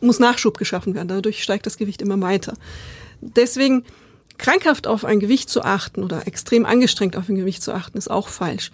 muss 0.00 0.20
Nachschub 0.20 0.58
geschaffen 0.58 0.94
werden. 0.94 1.08
Dadurch 1.08 1.42
steigt 1.42 1.66
das 1.66 1.76
Gewicht 1.76 2.02
immer 2.02 2.20
weiter. 2.20 2.54
Deswegen 3.20 3.82
krankhaft 4.38 4.86
auf 4.86 5.04
ein 5.04 5.18
Gewicht 5.18 5.50
zu 5.50 5.62
achten 5.62 6.04
oder 6.04 6.28
extrem 6.28 6.64
angestrengt 6.64 7.16
auf 7.16 7.28
ein 7.28 7.34
Gewicht 7.34 7.64
zu 7.64 7.72
achten, 7.72 7.98
ist 7.98 8.12
auch 8.12 8.28
falsch 8.28 8.70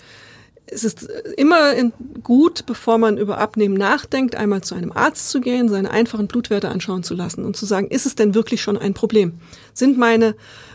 es 0.68 0.82
ist 0.82 1.08
immer 1.36 1.74
gut, 2.22 2.66
bevor 2.66 2.98
man 2.98 3.18
über 3.18 3.38
Abnehmen 3.38 3.76
nachdenkt, 3.76 4.34
einmal 4.34 4.62
zu 4.62 4.74
einem 4.74 4.90
Arzt 4.90 5.30
zu 5.30 5.40
gehen, 5.40 5.68
seine 5.68 5.90
einfachen 5.90 6.26
Blutwerte 6.26 6.68
anschauen 6.68 7.04
zu 7.04 7.14
lassen 7.14 7.44
und 7.44 7.56
zu 7.56 7.66
sagen, 7.66 7.88
ist 7.88 8.04
es 8.04 8.16
denn 8.16 8.34
wirklich 8.34 8.62
schon 8.62 8.76
ein 8.76 8.92
Problem? 8.92 9.34
Sind 9.74 9.96
meine 9.96 10.34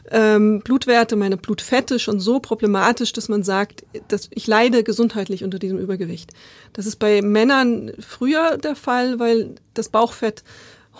ähm, 0.09 0.61
Blutwerte, 0.61 1.17
meine 1.17 1.35
Blutfette 1.35 1.99
schon 1.99 2.21
so 2.21 2.39
problematisch, 2.39 3.11
dass 3.11 3.27
man 3.27 3.43
sagt, 3.43 3.83
dass 4.07 4.29
ich 4.33 4.47
leide 4.47 4.83
gesundheitlich 4.83 5.43
unter 5.43 5.59
diesem 5.59 5.77
Übergewicht? 5.77 6.31
Das 6.71 6.85
ist 6.85 6.95
bei 6.95 7.21
Männern 7.21 7.91
früher 7.99 8.57
der 8.57 8.75
Fall, 8.75 9.19
weil 9.19 9.55
das 9.73 9.89
Bauchfett 9.89 10.43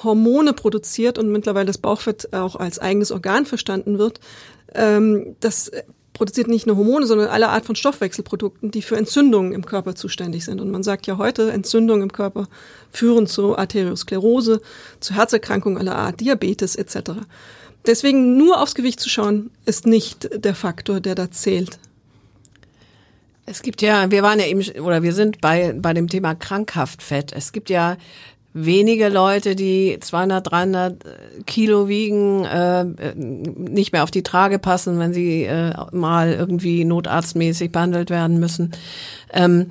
Hormone 0.03 0.53
produziert 0.53 1.17
und 1.17 1.31
mittlerweile 1.31 1.67
das 1.67 1.77
Bauchfett 1.77 2.33
auch 2.33 2.55
als 2.57 2.79
eigenes 2.79 3.12
Organ 3.12 3.45
verstanden 3.45 4.00
wird. 4.00 4.19
Ähm, 4.74 5.36
das 5.39 5.71
produziert 6.13 6.47
nicht 6.47 6.67
nur 6.67 6.77
Hormone, 6.77 7.07
sondern 7.07 7.29
alle 7.29 7.49
Art 7.49 7.65
von 7.65 7.75
Stoffwechselprodukten, 7.75 8.71
die 8.71 8.81
für 8.81 8.97
Entzündungen 8.97 9.53
im 9.53 9.65
Körper 9.65 9.95
zuständig 9.95 10.45
sind. 10.45 10.59
Und 10.59 10.71
man 10.71 10.83
sagt 10.83 11.07
ja 11.07 11.17
heute, 11.17 11.51
Entzündungen 11.51 12.03
im 12.03 12.11
Körper 12.11 12.47
führen 12.91 13.27
zu 13.27 13.57
Arteriosklerose, 13.57 14.61
zu 14.99 15.13
Herzerkrankungen 15.15 15.77
aller 15.77 15.95
Art, 15.95 16.19
Diabetes 16.19 16.75
etc. 16.75 17.11
Deswegen 17.85 18.37
nur 18.37 18.61
aufs 18.61 18.75
Gewicht 18.75 18.99
zu 18.99 19.09
schauen, 19.09 19.51
ist 19.65 19.87
nicht 19.87 20.29
der 20.43 20.55
Faktor, 20.55 20.99
der 20.99 21.15
da 21.15 21.31
zählt. 21.31 21.79
Es 23.45 23.63
gibt 23.63 23.81
ja, 23.81 24.11
wir 24.11 24.21
waren 24.21 24.39
ja 24.39 24.45
eben, 24.45 24.61
oder 24.81 25.03
wir 25.03 25.13
sind 25.13 25.41
bei, 25.41 25.73
bei 25.75 25.93
dem 25.93 26.07
Thema 26.07 26.35
krankhaft 26.35 27.01
Fett. 27.01 27.33
Es 27.33 27.51
gibt 27.51 27.69
ja 27.69 27.97
wenige 28.53 29.10
Leute, 29.10 29.55
die 29.55 29.98
200, 30.00 30.51
300 30.51 31.05
Kilo 31.46 31.88
wiegen, 31.88 32.46
äh, 32.46 32.86
nicht 33.15 33.93
mehr 33.93 34.03
auf 34.03 34.12
die 34.12 34.24
Trage 34.24 34.60
passen, 34.60 35.00
wenn 35.00 35.13
sie 35.13 35.43
äh, 35.43 35.74
mal 35.91 36.34
irgendwie 36.34 36.86
notarztmäßig 36.86 37.72
behandelt 37.72 38.10
werden 38.10 38.39
müssen. 38.39 38.72
Ähm, 39.31 39.67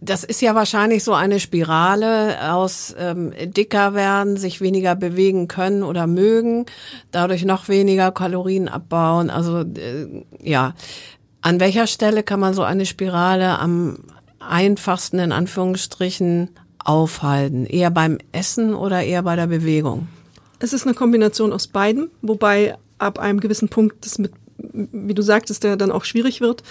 das 0.00 0.22
ist 0.22 0.42
ja 0.42 0.54
wahrscheinlich 0.54 1.02
so 1.02 1.14
eine 1.14 1.40
Spirale 1.40 2.52
aus 2.52 2.94
ähm, 2.98 3.32
dicker 3.42 3.94
werden, 3.94 4.36
sich 4.36 4.60
weniger 4.60 4.94
bewegen 4.94 5.48
können 5.48 5.82
oder 5.82 6.06
mögen, 6.06 6.66
dadurch 7.10 7.44
noch 7.44 7.68
weniger 7.68 8.12
Kalorien 8.12 8.68
abbauen. 8.68 9.30
Also 9.30 9.60
äh, 9.60 10.24
ja, 10.42 10.74
an 11.40 11.58
welcher 11.58 11.86
Stelle 11.86 12.22
kann 12.22 12.38
man 12.38 12.54
so 12.54 12.62
eine 12.62 12.84
Spirale 12.84 13.58
am 13.58 13.98
einfachsten 14.40 15.18
in 15.18 15.32
Anführungsstrichen 15.32 16.50
aufhalten? 16.84 17.66
Eher 17.66 17.90
beim 17.90 18.18
Essen 18.32 18.74
oder 18.74 19.02
eher 19.02 19.22
bei 19.22 19.36
der 19.36 19.46
Bewegung? 19.46 20.08
Es 20.58 20.72
ist 20.72 20.86
eine 20.86 20.94
Kombination 20.94 21.52
aus 21.52 21.66
beiden, 21.66 22.10
wobei 22.22 22.76
ab 22.98 23.18
einem 23.18 23.40
gewissen 23.40 23.68
Punkt 23.68 24.06
das 24.06 24.18
mit, 24.18 24.32
wie 24.56 25.14
du 25.14 25.22
sagtest, 25.22 25.64
der 25.64 25.76
dann 25.76 25.90
auch 25.90 26.04
schwierig 26.04 26.40
wird. 26.40 26.62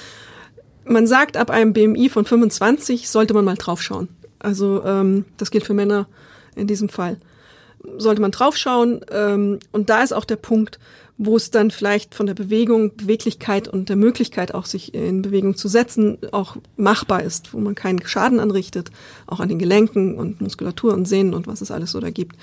Man 0.86 1.08
sagt, 1.08 1.38
ab 1.38 1.50
einem 1.50 1.74
BMI 1.74 2.10
von 2.10 2.26
25 2.26 3.10
sollte 3.10 3.34
man 3.34 3.46
mal 3.46 3.56
draufschauen. 3.56 4.10
Also 4.40 4.84
ähm, 4.86 5.26
das 5.38 5.52
gilt 5.52 5.66
für 5.66 5.74
Männer 5.74 6.08
in 6.56 6.68
diesem 6.68 6.90
Fall. 6.90 7.18
Sollte 7.98 8.22
man 8.22 8.32
draufschauen. 8.32 9.02
Ähm, 9.12 9.60
und 9.72 9.90
da 9.90 10.04
ist 10.04 10.14
auch 10.14 10.26
der 10.26 10.38
Punkt, 10.38 10.80
wo 11.18 11.36
es 11.36 11.52
dann 11.52 11.72
vielleicht 11.72 12.16
von 12.16 12.26
der 12.26 12.34
Bewegung, 12.34 12.96
Beweglichkeit 12.96 13.68
und 13.68 13.90
der 13.90 13.96
Möglichkeit 13.96 14.54
auch 14.54 14.66
sich 14.66 14.94
in 14.94 15.22
Bewegung 15.22 15.56
zu 15.56 15.68
setzen, 15.68 16.18
auch 16.32 16.58
machbar 16.78 17.24
ist, 17.24 17.54
wo 17.54 17.60
man 17.60 17.76
keinen 17.76 18.06
Schaden 18.06 18.40
anrichtet, 18.40 18.92
auch 19.28 19.40
an 19.40 19.50
den 19.50 19.60
Gelenken 19.60 20.16
und 20.16 20.42
Muskulatur 20.42 20.94
und 20.94 21.08
Sehnen 21.08 21.34
und 21.34 21.48
was 21.48 21.62
es 21.62 21.72
alles 21.72 21.92
so 21.92 22.00
da 22.00 22.10
gibt. 22.10 22.36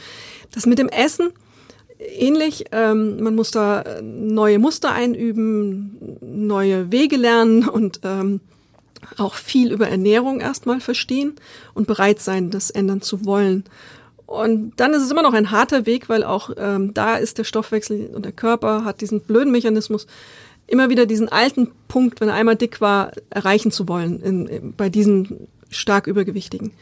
Das 0.53 0.67
mit 0.67 0.79
dem 0.79 0.89
Essen, 0.89 1.31
ähnlich. 1.99 2.67
Ähm, 2.73 3.23
man 3.23 3.35
muss 3.35 3.51
da 3.51 3.85
neue 4.03 4.59
Muster 4.59 4.93
einüben, 4.93 6.19
neue 6.21 6.93
Wege 6.93 7.17
lernen 7.17 7.69
und 7.69 8.01
ähm, 8.05 8.41
auch 9.17 9.35
viel 9.35 9.73
über 9.73 9.89
Ernährung 9.89 10.41
erstmal 10.41 10.81
verstehen 10.81 11.35
und 11.75 11.87
bereit 11.87 12.21
sein, 12.21 12.51
das 12.51 12.71
ändern 12.71 13.01
zu 13.01 13.25
wollen. 13.25 13.65
Und 14.29 14.75
dann 14.77 14.93
ist 14.93 15.03
es 15.03 15.11
immer 15.11 15.23
noch 15.23 15.33
ein 15.33 15.51
harter 15.51 15.87
Weg, 15.87 16.11
weil 16.11 16.23
auch 16.23 16.51
ähm, 16.59 16.93
da 16.93 17.17
ist 17.17 17.39
der 17.39 17.45
Stoffwechsel 17.45 18.11
und 18.15 18.27
der 18.27 18.33
Körper 18.33 18.85
hat 18.85 19.01
diesen 19.01 19.23
blöden 19.23 19.51
Mechanismus, 19.51 20.07
immer 20.67 20.91
wieder 20.91 21.07
diesen 21.07 21.31
alten 21.31 21.71
Punkt, 21.89 22.21
wenn 22.21 22.29
er 22.29 22.35
einmal 22.35 22.55
dick 22.55 22.83
war, 22.83 23.13
erreichen 23.31 23.71
zu 23.71 23.89
wollen 23.89 24.21
in, 24.21 24.47
in, 24.47 24.75
bei 24.75 24.91
diesen 24.91 25.49
stark 25.71 26.07
Übergewichtigen. 26.07 26.73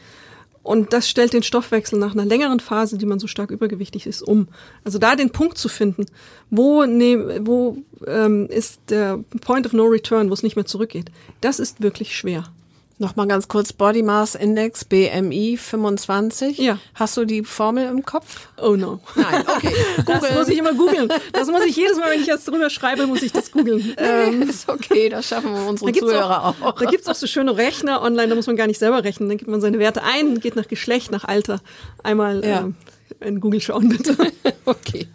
Und 0.61 0.91
das 0.91 1.09
stellt 1.09 1.31
den 1.31 1.43
Stoffwechsel 1.43 1.97
nach 1.97 2.11
einer 2.11 2.25
längeren 2.25 2.59
Phase, 2.59 2.97
die 2.97 3.05
man 3.05 3.17
so 3.17 3.27
stark 3.27 3.51
übergewichtig 3.51 4.07
ist, 4.07 4.21
um. 4.21 4.49
Also 4.83 4.99
da 4.99 5.15
den 5.15 5.29
Punkt 5.29 5.57
zu 5.57 5.69
finden, 5.69 6.05
wo, 6.49 6.83
ne, 6.83 7.39
wo 7.45 7.77
ähm, 8.05 8.47
ist 8.47 8.81
der 8.89 9.23
Point 9.39 9.65
of 9.65 9.71
No 9.71 9.85
Return, 9.85 10.29
wo 10.29 10.33
es 10.33 10.43
nicht 10.43 10.57
mehr 10.57 10.65
zurückgeht, 10.65 11.11
das 11.39 11.61
ist 11.61 11.81
wirklich 11.81 12.13
schwer. 12.13 12.51
Nochmal 12.99 13.27
ganz 13.27 13.47
kurz 13.47 13.73
Body 13.73 14.01
Mass 14.01 14.33
Index 14.33 14.83
BMI 14.83 15.55
25. 15.57 16.57
Ja. 16.57 16.79
Hast 16.95 17.15
du 17.15 17.25
die 17.25 17.43
Formel 17.43 17.87
im 17.87 18.03
Kopf? 18.03 18.47
Oh 18.59 18.75
no. 18.75 18.99
Nein, 19.15 19.43
okay. 19.45 19.71
das 20.07 20.33
muss 20.33 20.47
ich 20.47 20.57
immer 20.57 20.73
googeln. 20.73 21.07
Das 21.31 21.47
muss 21.47 21.63
ich 21.63 21.75
jedes 21.75 21.97
Mal, 21.97 22.09
wenn 22.09 22.21
ich 22.21 22.25
jetzt 22.25 22.47
drüber 22.47 22.71
schreibe, 22.71 23.05
muss 23.05 23.21
ich 23.21 23.31
das 23.31 23.51
googeln. 23.51 23.95
Ähm, 24.07 24.43
ist 24.43 24.69
okay, 24.69 25.09
das 25.09 25.27
schaffen 25.27 25.53
wir 25.53 25.67
unsere 25.67 25.91
Zuhörer 25.91 26.45
auch, 26.45 26.61
auch. 26.61 26.79
Da 26.79 26.85
gibt's 26.85 27.07
auch 27.07 27.15
so 27.15 27.27
schöne 27.27 27.57
Rechner 27.57 28.01
online, 28.01 28.29
da 28.29 28.35
muss 28.35 28.47
man 28.47 28.55
gar 28.55 28.67
nicht 28.67 28.79
selber 28.79 29.03
rechnen. 29.03 29.27
Dann 29.27 29.37
gibt 29.37 29.49
man 29.49 29.59
seine 29.59 29.79
Werte 29.79 30.03
ein, 30.03 30.39
geht 30.39 30.55
nach 30.55 30.67
Geschlecht, 30.67 31.11
nach 31.11 31.23
Alter. 31.23 31.59
Einmal 32.03 32.43
ja. 32.45 32.59
ähm, 32.59 32.75
in 33.19 33.39
Google 33.39 33.59
schauen, 33.59 33.89
bitte. 33.89 34.15
okay. 34.65 35.07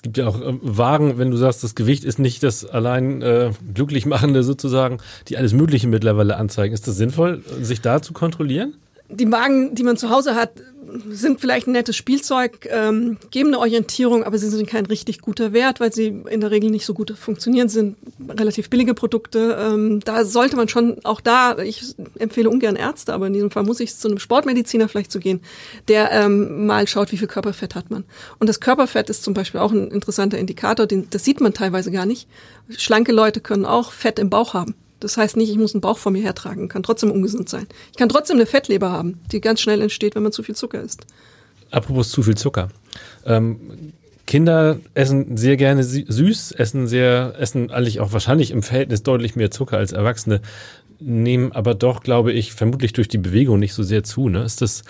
Es 0.00 0.02
gibt 0.02 0.16
ja 0.16 0.28
auch 0.28 0.40
äh, 0.40 0.54
Wagen, 0.62 1.18
wenn 1.18 1.30
du 1.30 1.36
sagst, 1.36 1.62
das 1.62 1.74
Gewicht 1.74 2.04
ist 2.04 2.18
nicht 2.18 2.42
das 2.42 2.64
allein 2.64 3.20
äh, 3.20 3.50
glücklich 3.74 4.06
machende 4.06 4.42
sozusagen, 4.42 4.96
die 5.28 5.36
alles 5.36 5.52
Mögliche 5.52 5.88
mittlerweile 5.88 6.38
anzeigen. 6.38 6.72
Ist 6.72 6.88
das 6.88 6.96
sinnvoll, 6.96 7.42
sich 7.60 7.82
da 7.82 8.00
zu 8.00 8.14
kontrollieren? 8.14 8.72
Die 9.10 9.30
Wagen, 9.30 9.74
die 9.74 9.82
man 9.82 9.98
zu 9.98 10.08
Hause 10.08 10.36
hat, 10.36 10.52
sind 11.08 11.40
vielleicht 11.40 11.66
ein 11.66 11.72
nettes 11.72 11.96
Spielzeug, 11.96 12.68
ähm, 12.70 13.18
geben 13.30 13.48
eine 13.48 13.58
Orientierung, 13.58 14.24
aber 14.24 14.38
sie 14.38 14.48
sind 14.48 14.66
kein 14.68 14.86
richtig 14.86 15.20
guter 15.20 15.52
Wert, 15.52 15.80
weil 15.80 15.92
sie 15.92 16.22
in 16.28 16.40
der 16.40 16.50
Regel 16.50 16.70
nicht 16.70 16.86
so 16.86 16.94
gut 16.94 17.12
funktionieren, 17.18 17.68
sind 17.68 17.96
relativ 18.28 18.70
billige 18.70 18.94
Produkte. 18.94 19.56
Ähm, 19.60 20.00
da 20.00 20.24
sollte 20.24 20.56
man 20.56 20.68
schon 20.68 20.98
auch 21.04 21.20
da, 21.20 21.58
ich 21.58 21.94
empfehle 22.18 22.50
ungern 22.50 22.76
Ärzte, 22.76 23.12
aber 23.12 23.26
in 23.26 23.32
diesem 23.32 23.50
Fall 23.50 23.62
muss 23.62 23.80
ich 23.80 23.94
zu 23.94 24.08
einem 24.08 24.18
Sportmediziner 24.18 24.88
vielleicht 24.88 25.12
zu 25.12 25.20
gehen, 25.20 25.40
der 25.88 26.10
ähm, 26.12 26.66
mal 26.66 26.86
schaut, 26.86 27.12
wie 27.12 27.16
viel 27.16 27.28
Körperfett 27.28 27.74
hat 27.74 27.90
man. 27.90 28.04
Und 28.38 28.48
das 28.48 28.60
Körperfett 28.60 29.10
ist 29.10 29.22
zum 29.22 29.34
Beispiel 29.34 29.60
auch 29.60 29.72
ein 29.72 29.90
interessanter 29.90 30.38
Indikator, 30.38 30.86
den, 30.86 31.08
das 31.10 31.24
sieht 31.24 31.40
man 31.40 31.54
teilweise 31.54 31.90
gar 31.90 32.06
nicht. 32.06 32.28
Schlanke 32.76 33.12
Leute 33.12 33.40
können 33.40 33.64
auch 33.64 33.92
Fett 33.92 34.18
im 34.18 34.30
Bauch 34.30 34.54
haben. 34.54 34.74
Das 35.00 35.16
heißt 35.16 35.36
nicht, 35.36 35.50
ich 35.50 35.56
muss 35.56 35.74
einen 35.74 35.80
Bauch 35.80 35.98
vor 35.98 36.12
mir 36.12 36.22
hertragen, 36.22 36.68
kann 36.68 36.82
trotzdem 36.82 37.10
ungesund 37.10 37.48
sein. 37.48 37.66
Ich 37.90 37.96
kann 37.96 38.08
trotzdem 38.08 38.36
eine 38.36 38.46
Fettleber 38.46 38.90
haben, 38.90 39.20
die 39.32 39.40
ganz 39.40 39.60
schnell 39.60 39.80
entsteht, 39.80 40.14
wenn 40.14 40.22
man 40.22 40.32
zu 40.32 40.42
viel 40.42 40.54
Zucker 40.54 40.80
isst. 40.80 41.06
Apropos 41.70 42.10
zu 42.10 42.22
viel 42.22 42.36
Zucker. 42.36 42.68
Ähm, 43.24 43.92
Kinder 44.26 44.78
essen 44.94 45.36
sehr 45.36 45.56
gerne 45.56 45.82
süß, 45.82 46.52
essen 46.52 46.86
sehr, 46.86 47.34
essen 47.38 47.70
eigentlich 47.70 48.00
auch 48.00 48.12
wahrscheinlich 48.12 48.52
im 48.52 48.62
Verhältnis 48.62 49.02
deutlich 49.02 49.34
mehr 49.34 49.50
Zucker 49.50 49.78
als 49.78 49.92
Erwachsene, 49.92 50.40
nehmen 51.00 51.52
aber 51.52 51.74
doch, 51.74 52.02
glaube 52.02 52.32
ich, 52.32 52.52
vermutlich 52.52 52.92
durch 52.92 53.08
die 53.08 53.18
Bewegung 53.18 53.58
nicht 53.58 53.74
so 53.74 53.82
sehr 53.82 54.04
zu. 54.04 54.28
Ne? 54.28 54.44
Ist 54.44 54.60
das 54.60 54.84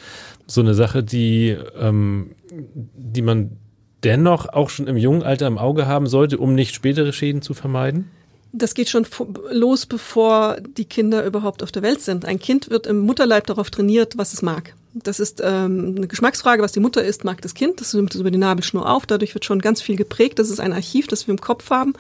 so 0.47 0.61
eine 0.61 0.75
Sache, 0.75 1.03
die, 1.03 1.57
ähm, 1.79 2.33
die 2.51 3.23
man 3.23 3.57
dennoch 4.05 4.49
auch 4.49 4.71
schon 4.71 4.89
im 4.89 4.97
jungen 4.97 5.23
Alter 5.23 5.47
im 5.47 5.59
Auge 5.59 5.87
haben 5.87 6.07
sollte, 6.07 6.39
um 6.39 6.55
nicht 6.55 6.75
spätere 6.75 7.13
Schäden 7.13 7.43
zu 7.43 7.55
vermeiden? 7.55 8.11
Das 8.53 8.75
geht 8.75 8.89
schon 8.89 9.07
los, 9.51 9.87
bevor 9.87 10.57
die 10.61 10.85
Kinder 10.85 11.25
überhaupt 11.25 11.63
auf 11.63 11.71
der 11.71 11.83
Welt 11.83 12.01
sind. 12.01 12.25
Ein 12.25 12.41
Kind 12.41 12.69
wird 12.71 12.87
im 12.87 13.01
Mutterleib 13.01 13.47
darauf 13.47 13.71
trainiert, 13.71 14.19
was 14.19 14.33
es 14.33 14.43
mag. 14.43 14.75
Das 14.93 15.21
ist 15.21 15.41
ähm, 15.41 15.95
eine 15.97 16.09
Geschmacksfrage, 16.09 16.63
was 16.63 16.73
die 16.73 16.81
Mutter 16.81 17.05
isst, 17.05 17.23
mag 17.23 17.41
das 17.43 17.55
Kind. 17.55 17.81
Das 17.81 17.95
nimmt 17.95 18.13
es 18.13 18.21
über 18.21 18.33
die 18.33 18.39
Nabelschnur 18.39 18.91
auf. 18.91 19.07
Dadurch 19.07 19.35
wird 19.35 19.45
schon 19.45 19.61
ganz 19.61 19.81
viel 19.81 19.95
geprägt. 19.95 20.41
Das 20.41 20.51
ist 20.51 20.59
ein 20.59 20.73
Archiv, 20.73 21.07
das 21.07 21.29
wir 21.29 21.33
im 21.33 21.41
Kopf 21.41 21.71
haben, 21.71 21.93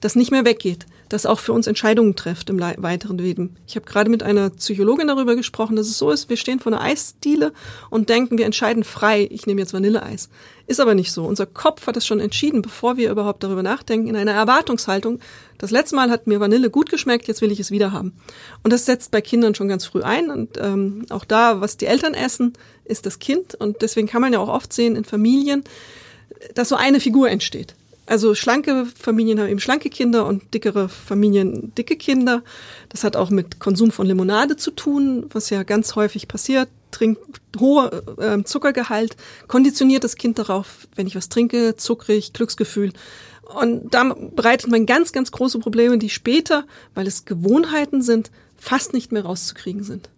das 0.00 0.14
nicht 0.14 0.30
mehr 0.30 0.44
weggeht, 0.44 0.86
das 1.08 1.26
auch 1.26 1.40
für 1.40 1.52
uns 1.52 1.66
Entscheidungen 1.66 2.14
trifft 2.14 2.48
im 2.48 2.60
weiteren 2.60 3.18
Leben. 3.18 3.56
Ich 3.66 3.74
habe 3.74 3.86
gerade 3.86 4.10
mit 4.10 4.22
einer 4.22 4.50
Psychologin 4.50 5.08
darüber 5.08 5.34
gesprochen, 5.34 5.74
dass 5.74 5.88
es 5.88 5.98
so 5.98 6.10
ist, 6.10 6.28
wir 6.28 6.36
stehen 6.36 6.60
vor 6.60 6.72
einer 6.72 6.82
Eisdiele 6.82 7.52
und 7.90 8.08
denken, 8.10 8.38
wir 8.38 8.46
entscheiden 8.46 8.84
frei, 8.84 9.26
ich 9.28 9.46
nehme 9.46 9.60
jetzt 9.60 9.74
Vanilleeis. 9.74 10.28
Ist 10.66 10.80
aber 10.80 10.94
nicht 10.94 11.12
so. 11.12 11.24
Unser 11.24 11.46
Kopf 11.46 11.86
hat 11.86 11.96
es 11.96 12.06
schon 12.06 12.18
entschieden, 12.18 12.60
bevor 12.60 12.96
wir 12.96 13.10
überhaupt 13.10 13.44
darüber 13.44 13.62
nachdenken, 13.62 14.08
in 14.08 14.16
einer 14.16 14.32
Erwartungshaltung. 14.32 15.20
Das 15.58 15.70
letzte 15.70 15.94
Mal 15.94 16.10
hat 16.10 16.26
mir 16.26 16.40
Vanille 16.40 16.70
gut 16.70 16.90
geschmeckt, 16.90 17.28
jetzt 17.28 17.40
will 17.40 17.52
ich 17.52 17.60
es 17.60 17.70
wieder 17.70 17.92
haben. 17.92 18.14
Und 18.64 18.72
das 18.72 18.84
setzt 18.84 19.12
bei 19.12 19.20
Kindern 19.20 19.54
schon 19.54 19.68
ganz 19.68 19.84
früh 19.84 20.02
ein. 20.02 20.28
Und 20.30 20.58
ähm, 20.58 21.06
auch 21.10 21.24
da, 21.24 21.60
was 21.60 21.76
die 21.76 21.86
Eltern 21.86 22.14
essen, 22.14 22.54
ist 22.84 23.06
das 23.06 23.20
Kind. 23.20 23.54
Und 23.54 23.80
deswegen 23.80 24.08
kann 24.08 24.20
man 24.20 24.32
ja 24.32 24.40
auch 24.40 24.48
oft 24.48 24.72
sehen 24.72 24.96
in 24.96 25.04
Familien, 25.04 25.62
dass 26.54 26.68
so 26.68 26.74
eine 26.74 26.98
Figur 26.98 27.30
entsteht. 27.30 27.76
Also 28.06 28.34
schlanke 28.34 28.86
Familien 28.98 29.40
haben 29.40 29.48
eben 29.48 29.60
schlanke 29.60 29.90
Kinder 29.90 30.26
und 30.26 30.54
dickere 30.54 30.88
Familien 30.88 31.74
dicke 31.74 31.96
Kinder. 31.96 32.42
Das 32.88 33.04
hat 33.04 33.16
auch 33.16 33.30
mit 33.30 33.60
Konsum 33.60 33.90
von 33.90 34.06
Limonade 34.06 34.56
zu 34.56 34.72
tun, 34.72 35.26
was 35.32 35.50
ja 35.50 35.62
ganz 35.62 35.94
häufig 35.96 36.28
passiert 36.28 36.68
trinkt 36.92 37.40
hoher 37.60 38.02
äh, 38.18 38.42
Zuckergehalt, 38.44 39.16
konditioniert 39.48 40.04
das 40.04 40.16
Kind 40.16 40.38
darauf, 40.38 40.88
wenn 40.94 41.06
ich 41.06 41.16
was 41.16 41.28
trinke, 41.28 41.76
zuckrig, 41.76 42.32
Glücksgefühl. 42.32 42.92
Und 43.60 43.94
da 43.94 44.14
bereitet 44.34 44.70
man 44.70 44.86
ganz, 44.86 45.12
ganz 45.12 45.30
große 45.30 45.58
Probleme, 45.58 45.98
die 45.98 46.10
später, 46.10 46.64
weil 46.94 47.06
es 47.06 47.24
Gewohnheiten 47.24 48.02
sind, 48.02 48.30
fast 48.56 48.92
nicht 48.92 49.12
mehr 49.12 49.24
rauszukriegen 49.24 49.84
sind. 49.84 50.08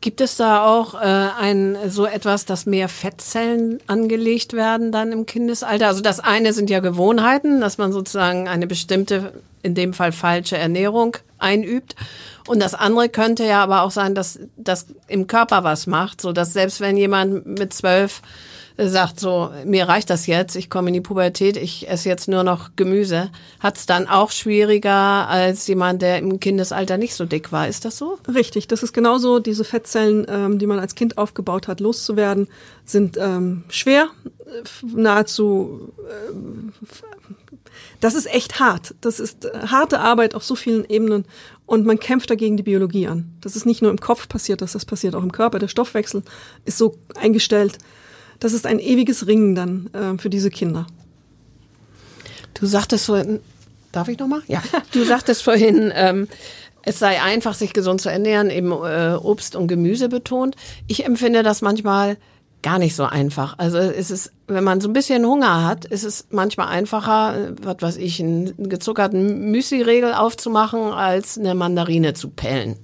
Gibt 0.00 0.20
es 0.20 0.36
da 0.36 0.64
auch 0.64 0.94
äh, 0.94 0.98
ein 0.98 1.76
so 1.88 2.06
etwas, 2.06 2.44
dass 2.44 2.66
mehr 2.66 2.88
Fettzellen 2.88 3.80
angelegt 3.88 4.52
werden 4.52 4.92
dann 4.92 5.10
im 5.10 5.26
Kindesalter? 5.26 5.88
Also 5.88 6.02
das 6.02 6.20
eine 6.20 6.52
sind 6.52 6.70
ja 6.70 6.78
Gewohnheiten, 6.78 7.60
dass 7.60 7.78
man 7.78 7.92
sozusagen 7.92 8.46
eine 8.46 8.68
bestimmte, 8.68 9.32
in 9.62 9.74
dem 9.74 9.92
Fall 9.92 10.12
falsche 10.12 10.56
Ernährung 10.56 11.16
einübt. 11.38 11.96
Und 12.46 12.62
das 12.62 12.74
andere 12.74 13.08
könnte 13.08 13.44
ja 13.44 13.60
aber 13.60 13.82
auch 13.82 13.90
sein, 13.90 14.14
dass 14.14 14.38
das 14.56 14.86
im 15.08 15.26
Körper 15.26 15.64
was 15.64 15.88
macht, 15.88 16.20
so 16.20 16.32
dass 16.32 16.52
selbst 16.52 16.80
wenn 16.80 16.96
jemand 16.96 17.46
mit 17.46 17.72
zwölf 17.72 18.22
sagt 18.78 19.18
so, 19.18 19.50
mir 19.64 19.88
reicht 19.88 20.08
das 20.08 20.26
jetzt, 20.26 20.54
ich 20.54 20.70
komme 20.70 20.88
in 20.88 20.94
die 20.94 21.00
Pubertät, 21.00 21.56
ich 21.56 21.88
esse 21.88 22.08
jetzt 22.08 22.28
nur 22.28 22.44
noch 22.44 22.70
Gemüse, 22.76 23.30
hat 23.58 23.76
es 23.76 23.86
dann 23.86 24.06
auch 24.08 24.30
schwieriger 24.30 25.28
als 25.28 25.66
jemand, 25.66 26.00
der 26.00 26.18
im 26.18 26.38
Kindesalter 26.38 26.96
nicht 26.96 27.14
so 27.14 27.24
dick 27.24 27.50
war. 27.50 27.66
Ist 27.66 27.84
das 27.84 27.98
so? 27.98 28.18
Richtig, 28.32 28.68
das 28.68 28.84
ist 28.84 28.92
genauso. 28.92 29.40
Diese 29.40 29.64
Fettzellen, 29.64 30.26
ähm, 30.28 30.58
die 30.58 30.66
man 30.66 30.78
als 30.78 30.94
Kind 30.94 31.18
aufgebaut 31.18 31.66
hat, 31.66 31.80
loszuwerden, 31.80 32.46
sind 32.84 33.16
ähm, 33.16 33.64
schwer, 33.68 34.08
nahezu 34.82 35.92
äh, 36.08 36.34
das 38.00 38.14
ist 38.14 38.32
echt 38.32 38.60
hart. 38.60 38.94
Das 39.00 39.18
ist 39.18 39.44
äh, 39.44 39.50
harte 39.66 40.00
Arbeit 40.00 40.34
auf 40.34 40.44
so 40.44 40.54
vielen 40.54 40.84
Ebenen 40.88 41.24
und 41.66 41.84
man 41.84 41.98
kämpft 41.98 42.30
dagegen 42.30 42.56
die 42.56 42.62
Biologie 42.62 43.08
an. 43.08 43.32
Das 43.40 43.56
ist 43.56 43.66
nicht 43.66 43.82
nur 43.82 43.90
im 43.90 43.98
Kopf 43.98 44.28
passiert, 44.28 44.62
das, 44.62 44.72
das 44.72 44.84
passiert 44.84 45.14
auch 45.14 45.22
im 45.22 45.32
Körper. 45.32 45.58
Der 45.58 45.68
Stoffwechsel 45.68 46.22
ist 46.64 46.78
so 46.78 46.96
eingestellt. 47.16 47.78
Das 48.40 48.52
ist 48.52 48.66
ein 48.66 48.78
ewiges 48.78 49.26
Ringen 49.26 49.54
dann 49.54 49.90
äh, 49.92 50.18
für 50.18 50.30
diese 50.30 50.50
Kinder. 50.50 50.86
Du 52.54 52.66
sagtest 52.66 53.06
vorhin, 53.06 53.40
darf 53.92 54.08
ich 54.08 54.18
nochmal? 54.18 54.42
Ja. 54.46 54.62
Du 54.92 55.04
sagtest 55.04 55.42
vorhin, 55.42 55.92
ähm, 55.94 56.28
es 56.82 56.98
sei 56.98 57.20
einfach, 57.20 57.54
sich 57.54 57.72
gesund 57.72 58.00
zu 58.00 58.10
ernähren, 58.10 58.50
eben 58.50 58.72
äh, 58.72 59.16
Obst 59.20 59.56
und 59.56 59.68
Gemüse 59.68 60.08
betont. 60.08 60.56
Ich 60.86 61.04
empfinde 61.04 61.42
das 61.42 61.60
manchmal 61.60 62.16
gar 62.62 62.78
nicht 62.78 62.96
so 62.96 63.04
einfach. 63.04 63.58
Also 63.58 63.78
es 63.78 64.10
ist, 64.10 64.32
wenn 64.46 64.64
man 64.64 64.80
so 64.80 64.88
ein 64.88 64.92
bisschen 64.92 65.24
Hunger 65.24 65.64
hat, 65.64 65.84
ist 65.84 66.04
es 66.04 66.26
manchmal 66.30 66.68
einfacher, 66.68 67.52
was 67.62 67.76
weiß 67.80 67.96
ich, 67.98 68.20
einen 68.20 68.68
gezuckerten 68.68 69.50
Müsli-Regel 69.50 70.12
aufzumachen, 70.14 70.80
als 70.80 71.38
eine 71.38 71.54
Mandarine 71.54 72.14
zu 72.14 72.30
pellen. 72.30 72.76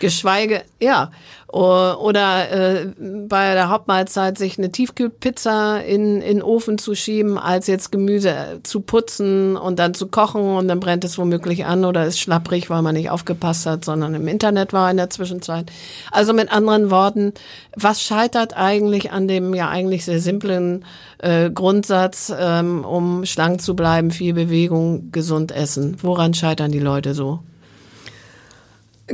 Geschweige, 0.00 0.62
ja. 0.80 1.10
Oder 1.50 2.50
äh, 2.50 2.86
bei 2.98 3.54
der 3.54 3.70
Hauptmahlzeit 3.70 4.36
sich 4.36 4.58
eine 4.58 4.70
Tiefkühlpizza 4.70 5.78
in, 5.78 6.20
in 6.20 6.36
den 6.36 6.42
Ofen 6.42 6.76
zu 6.76 6.94
schieben, 6.94 7.38
als 7.38 7.66
jetzt 7.68 7.90
Gemüse 7.90 8.60
zu 8.64 8.80
putzen 8.80 9.56
und 9.56 9.78
dann 9.78 9.94
zu 9.94 10.08
kochen 10.08 10.42
und 10.42 10.68
dann 10.68 10.78
brennt 10.78 11.04
es 11.04 11.16
womöglich 11.16 11.64
an 11.64 11.86
oder 11.86 12.04
ist 12.04 12.20
schlapprig, 12.20 12.68
weil 12.68 12.82
man 12.82 12.94
nicht 12.94 13.08
aufgepasst 13.08 13.64
hat, 13.64 13.82
sondern 13.82 14.14
im 14.14 14.28
Internet 14.28 14.74
war 14.74 14.90
in 14.90 14.98
der 14.98 15.08
Zwischenzeit. 15.08 15.72
Also 16.12 16.34
mit 16.34 16.52
anderen 16.52 16.90
Worten, 16.90 17.32
was 17.74 18.02
scheitert 18.02 18.54
eigentlich 18.54 19.10
an 19.10 19.26
dem 19.26 19.54
ja 19.54 19.70
eigentlich 19.70 20.04
sehr 20.04 20.20
simplen 20.20 20.84
äh, 21.16 21.50
Grundsatz, 21.50 22.30
ähm, 22.38 22.84
um 22.84 23.24
schlank 23.24 23.62
zu 23.62 23.74
bleiben, 23.74 24.10
viel 24.10 24.34
Bewegung, 24.34 25.12
gesund 25.12 25.50
essen? 25.50 25.96
Woran 26.02 26.34
scheitern 26.34 26.72
die 26.72 26.78
Leute 26.78 27.14
so? 27.14 27.40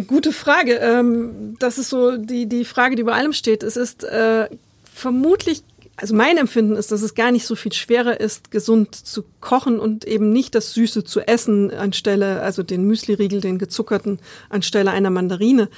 Gute 0.07 0.33
Frage. 0.33 0.75
Ähm, 0.77 1.57
das 1.59 1.79
ist 1.79 1.89
so 1.89 2.17
die, 2.17 2.47
die 2.47 2.65
Frage, 2.65 2.97
die 2.97 3.03
über 3.03 3.15
allem 3.15 3.33
steht. 3.33 3.63
Es 3.63 3.77
ist 3.77 4.03
äh, 4.05 4.49
vermutlich, 4.93 5.63
also 5.97 6.15
mein 6.15 6.37
Empfinden 6.37 6.77
ist, 6.77 6.91
dass 6.91 7.03
es 7.03 7.15
gar 7.15 7.31
nicht 7.31 7.47
so 7.47 7.55
viel 7.55 7.73
schwerer 7.73 8.19
ist, 8.21 8.51
gesund 8.51 8.95
zu 8.95 9.25
kochen 9.41 9.79
und 9.79 10.05
eben 10.05 10.33
nicht 10.33 10.55
das 10.55 10.73
Süße 10.73 11.05
zu 11.05 11.21
essen 11.21 11.71
anstelle, 11.71 12.41
also 12.43 12.63
den 12.63 12.87
Müsliriegel, 12.87 13.41
den 13.41 13.59
gezuckerten, 13.59 14.19
anstelle 14.49 14.91
einer 14.91 15.11
Mandarine. 15.11 15.69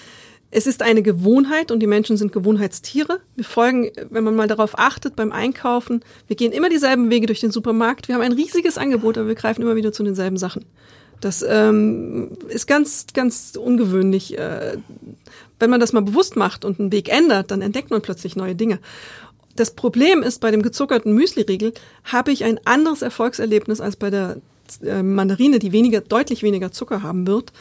Es 0.50 0.66
ist 0.66 0.82
eine 0.82 1.02
Gewohnheit 1.02 1.70
und 1.70 1.80
die 1.80 1.86
Menschen 1.86 2.16
sind 2.16 2.32
Gewohnheitstiere. 2.32 3.20
Wir 3.34 3.44
folgen, 3.44 3.90
wenn 4.08 4.24
man 4.24 4.36
mal 4.36 4.48
darauf 4.48 4.78
achtet 4.78 5.16
beim 5.16 5.32
Einkaufen, 5.32 6.02
wir 6.28 6.36
gehen 6.36 6.52
immer 6.52 6.70
dieselben 6.70 7.10
Wege 7.10 7.26
durch 7.26 7.40
den 7.40 7.50
Supermarkt. 7.50 8.08
Wir 8.08 8.14
haben 8.14 8.22
ein 8.22 8.32
riesiges 8.32 8.78
Angebot, 8.78 9.18
aber 9.18 9.28
wir 9.28 9.34
greifen 9.34 9.60
immer 9.60 9.76
wieder 9.76 9.92
zu 9.92 10.04
denselben 10.04 10.38
Sachen. 10.38 10.64
Das 11.20 11.44
ähm, 11.48 12.36
ist 12.48 12.66
ganz, 12.66 13.06
ganz 13.14 13.56
ungewöhnlich. 13.56 14.38
Äh, 14.38 14.78
wenn 15.58 15.70
man 15.70 15.80
das 15.80 15.92
mal 15.92 16.02
bewusst 16.02 16.36
macht 16.36 16.64
und 16.64 16.78
einen 16.78 16.92
Weg 16.92 17.08
ändert, 17.08 17.50
dann 17.50 17.62
entdeckt 17.62 17.90
man 17.90 18.02
plötzlich 18.02 18.36
neue 18.36 18.54
Dinge. 18.54 18.78
Das 19.54 19.70
Problem 19.70 20.22
ist, 20.22 20.40
bei 20.40 20.50
dem 20.50 20.62
gezuckerten 20.62 21.14
Müsli-Riegel 21.14 21.72
habe 22.04 22.30
ich 22.30 22.44
ein 22.44 22.60
anderes 22.66 23.00
Erfolgserlebnis 23.00 23.80
als 23.80 23.96
bei 23.96 24.10
der 24.10 24.36
äh, 24.82 25.02
Mandarine, 25.02 25.58
die 25.58 25.72
weniger, 25.72 26.00
deutlich 26.02 26.42
weniger 26.42 26.72
Zucker 26.72 27.02
haben 27.02 27.26
wird, 27.26 27.52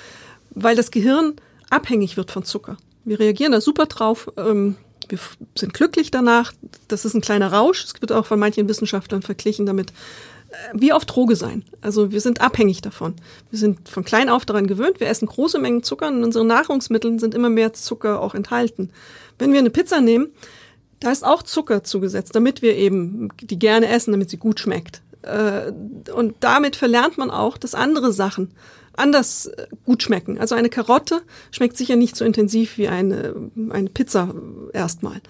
weil 0.52 0.76
das 0.76 0.92
Gehirn 0.92 1.36
abhängig 1.70 2.18
wird 2.18 2.32
von 2.32 2.44
Zucker. 2.44 2.78
Wir 3.06 3.20
reagieren 3.20 3.54
da 3.54 3.62
super 3.62 3.86
drauf. 3.86 4.32
Ähm, 4.36 4.76
wir 5.08 5.20
sind 5.56 5.74
glücklich 5.74 6.12
danach. 6.12 6.54
Das 6.88 7.06
ist 7.06 7.14
ein 7.14 7.22
kleiner 7.22 7.54
Rausch. 7.54 7.84
Es 7.86 8.02
wird 8.02 8.12
auch 8.12 8.26
von 8.26 8.40
manchen 8.40 8.68
Wissenschaftlern 8.68 9.22
verglichen 9.22 9.66
damit, 9.66 9.94
wie 10.74 10.94
auf 10.94 11.06
Droge 11.06 11.36
sein. 11.36 11.64
Also 11.82 12.12
wir 12.12 12.22
sind 12.22 12.42
abhängig 12.42 12.82
davon. 12.82 13.16
Wir 13.50 13.60
sind 13.60 13.90
von 13.90 14.04
klein 14.04 14.30
auf 14.30 14.46
daran 14.46 14.68
gewöhnt. 14.68 15.00
Wir 15.00 15.08
essen 15.08 15.28
große 15.28 15.60
Mengen 15.60 15.84
Zucker 15.84 16.08
und 16.08 16.18
in 16.18 16.24
unseren 16.24 16.48
Nahrungsmitteln 16.48 17.20
sind 17.20 17.34
immer 17.34 17.50
mehr 17.50 17.74
Zucker 17.74 18.22
auch 18.22 18.36
enthalten. 18.36 18.92
Wenn 19.40 19.52
wir 19.52 19.60
eine 19.60 19.70
Pizza 19.70 20.02
nehmen, 20.02 20.30
da 21.00 21.12
ist 21.12 21.26
auch 21.26 21.44
Zucker 21.44 21.84
zugesetzt, 21.84 22.36
damit 22.36 22.62
wir 22.62 22.76
eben 22.76 23.30
die 23.42 23.60
gerne 23.60 23.88
essen, 23.88 24.12
damit 24.12 24.30
sie 24.30 24.38
gut 24.38 24.60
schmeckt. 24.60 25.02
Äh, 25.22 25.72
und 26.12 26.36
damit 26.40 26.76
verlernt 26.76 27.18
man 27.18 27.32
auch, 27.32 27.58
dass 27.58 27.76
andere 27.76 28.12
Sachen 28.12 28.52
anders 28.94 29.48
äh, 29.48 29.68
gut 29.86 30.04
schmecken. 30.04 30.40
Also 30.40 30.56
eine 30.56 30.70
Karotte 30.70 31.22
schmeckt 31.52 31.78
sicher 31.78 31.96
nicht 31.96 32.16
so 32.16 32.26
intensiv 32.26 32.78
wie 32.78 32.88
eine, 32.88 33.52
eine 33.70 33.90
Pizza 33.90 34.34
erstmal. 34.74 35.22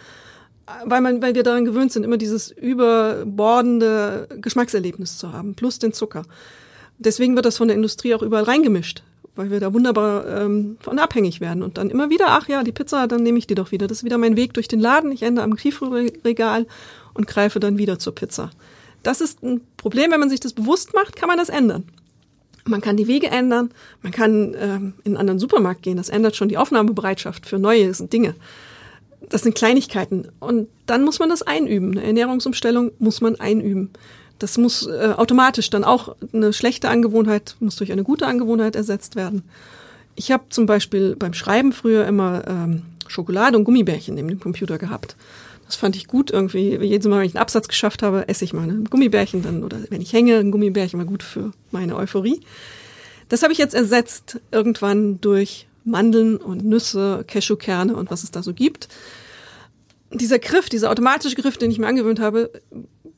Weil 0.85 1.01
man, 1.01 1.21
weil 1.21 1.35
wir 1.35 1.43
daran 1.43 1.65
gewöhnt 1.65 1.91
sind, 1.91 2.03
immer 2.03 2.17
dieses 2.17 2.51
überbordende 2.51 4.27
Geschmackserlebnis 4.41 5.17
zu 5.17 5.31
haben, 5.31 5.55
plus 5.55 5.79
den 5.79 5.93
Zucker. 5.93 6.23
Deswegen 6.97 7.35
wird 7.35 7.45
das 7.45 7.57
von 7.57 7.67
der 7.67 7.75
Industrie 7.75 8.15
auch 8.15 8.21
überall 8.21 8.45
reingemischt, 8.45 9.03
weil 9.35 9.51
wir 9.51 9.59
da 9.59 9.73
wunderbar 9.73 10.25
ähm, 10.27 10.77
von 10.79 10.97
abhängig 10.97 11.41
werden 11.41 11.61
und 11.61 11.77
dann 11.77 11.89
immer 11.89 12.09
wieder, 12.09 12.27
ach 12.29 12.47
ja, 12.47 12.63
die 12.63 12.71
Pizza, 12.71 13.07
dann 13.07 13.21
nehme 13.21 13.37
ich 13.37 13.47
die 13.47 13.55
doch 13.55 13.71
wieder. 13.71 13.87
Das 13.87 13.99
ist 13.99 14.03
wieder 14.03 14.17
mein 14.17 14.37
Weg 14.37 14.53
durch 14.53 14.67
den 14.67 14.79
Laden. 14.79 15.11
Ich 15.11 15.23
ende 15.23 15.43
am 15.43 15.57
Tiefregal 15.57 16.65
und 17.13 17.27
greife 17.27 17.59
dann 17.59 17.77
wieder 17.77 17.99
zur 17.99 18.15
Pizza. 18.15 18.49
Das 19.03 19.21
ist 19.21 19.43
ein 19.43 19.61
Problem, 19.77 20.11
wenn 20.11 20.19
man 20.19 20.29
sich 20.29 20.39
das 20.39 20.53
bewusst 20.53 20.93
macht, 20.93 21.15
kann 21.15 21.27
man 21.27 21.37
das 21.37 21.49
ändern. 21.49 21.83
Man 22.67 22.81
kann 22.81 22.97
die 22.97 23.07
Wege 23.07 23.27
ändern, 23.27 23.69
man 24.01 24.11
kann 24.11 24.55
ähm, 24.59 24.93
in 25.03 25.11
einen 25.11 25.17
anderen 25.17 25.39
Supermarkt 25.39 25.83
gehen. 25.83 25.97
Das 25.97 26.09
ändert 26.09 26.35
schon 26.35 26.49
die 26.49 26.57
Aufnahmebereitschaft 26.57 27.45
für 27.45 27.59
neue 27.59 27.91
Dinge. 27.91 28.33
Das 29.29 29.41
sind 29.41 29.55
Kleinigkeiten. 29.55 30.29
Und 30.39 30.67
dann 30.85 31.03
muss 31.03 31.19
man 31.19 31.29
das 31.29 31.41
einüben. 31.41 31.91
Eine 31.91 32.03
Ernährungsumstellung 32.03 32.91
muss 32.99 33.21
man 33.21 33.39
einüben. 33.39 33.91
Das 34.39 34.57
muss 34.57 34.85
äh, 34.87 35.13
automatisch 35.15 35.69
dann 35.69 35.83
auch 35.83 36.15
eine 36.33 36.53
schlechte 36.53 36.89
Angewohnheit, 36.89 37.55
muss 37.59 37.77
durch 37.77 37.91
eine 37.91 38.03
gute 38.03 38.27
Angewohnheit 38.27 38.75
ersetzt 38.75 39.15
werden. 39.15 39.43
Ich 40.15 40.31
habe 40.31 40.43
zum 40.49 40.65
Beispiel 40.65 41.15
beim 41.15 41.33
Schreiben 41.33 41.73
früher 41.73 42.05
immer 42.05 42.43
ähm, 42.47 42.83
Schokolade 43.07 43.57
und 43.57 43.63
Gummibärchen 43.63 44.15
neben 44.15 44.27
dem 44.27 44.39
Computer 44.39 44.77
gehabt. 44.77 45.15
Das 45.65 45.75
fand 45.75 45.95
ich 45.95 46.07
gut 46.07 46.31
irgendwie. 46.31 46.77
Jedes 46.77 47.07
Mal, 47.07 47.19
wenn 47.19 47.25
ich 47.25 47.35
einen 47.35 47.41
Absatz 47.41 47.67
geschafft 47.67 48.03
habe, 48.03 48.27
esse 48.27 48.45
ich 48.45 48.53
mal 48.53 48.69
ein 48.69 48.85
Gummibärchen 48.85 49.41
dann 49.41 49.63
oder 49.63 49.77
wenn 49.89 50.01
ich 50.01 50.13
hänge, 50.13 50.37
ein 50.37 50.51
Gummibärchen 50.51 50.99
war 50.99 51.07
gut 51.07 51.23
für 51.23 51.51
meine 51.71 51.95
Euphorie. 51.95 52.41
Das 53.29 53.41
habe 53.41 53.53
ich 53.53 53.59
jetzt 53.59 53.73
ersetzt 53.73 54.39
irgendwann 54.51 55.19
durch 55.21 55.67
Mandeln 55.85 56.37
und 56.37 56.65
Nüsse, 56.65 57.23
Cashewkerne 57.27 57.95
und 57.95 58.11
was 58.11 58.23
es 58.23 58.31
da 58.31 58.43
so 58.43 58.53
gibt. 58.53 58.89
Dieser 60.11 60.39
Griff, 60.39 60.69
dieser 60.69 60.91
automatische 60.91 61.35
Griff, 61.35 61.57
den 61.57 61.71
ich 61.71 61.79
mir 61.79 61.87
angewöhnt 61.87 62.19
habe, 62.19 62.51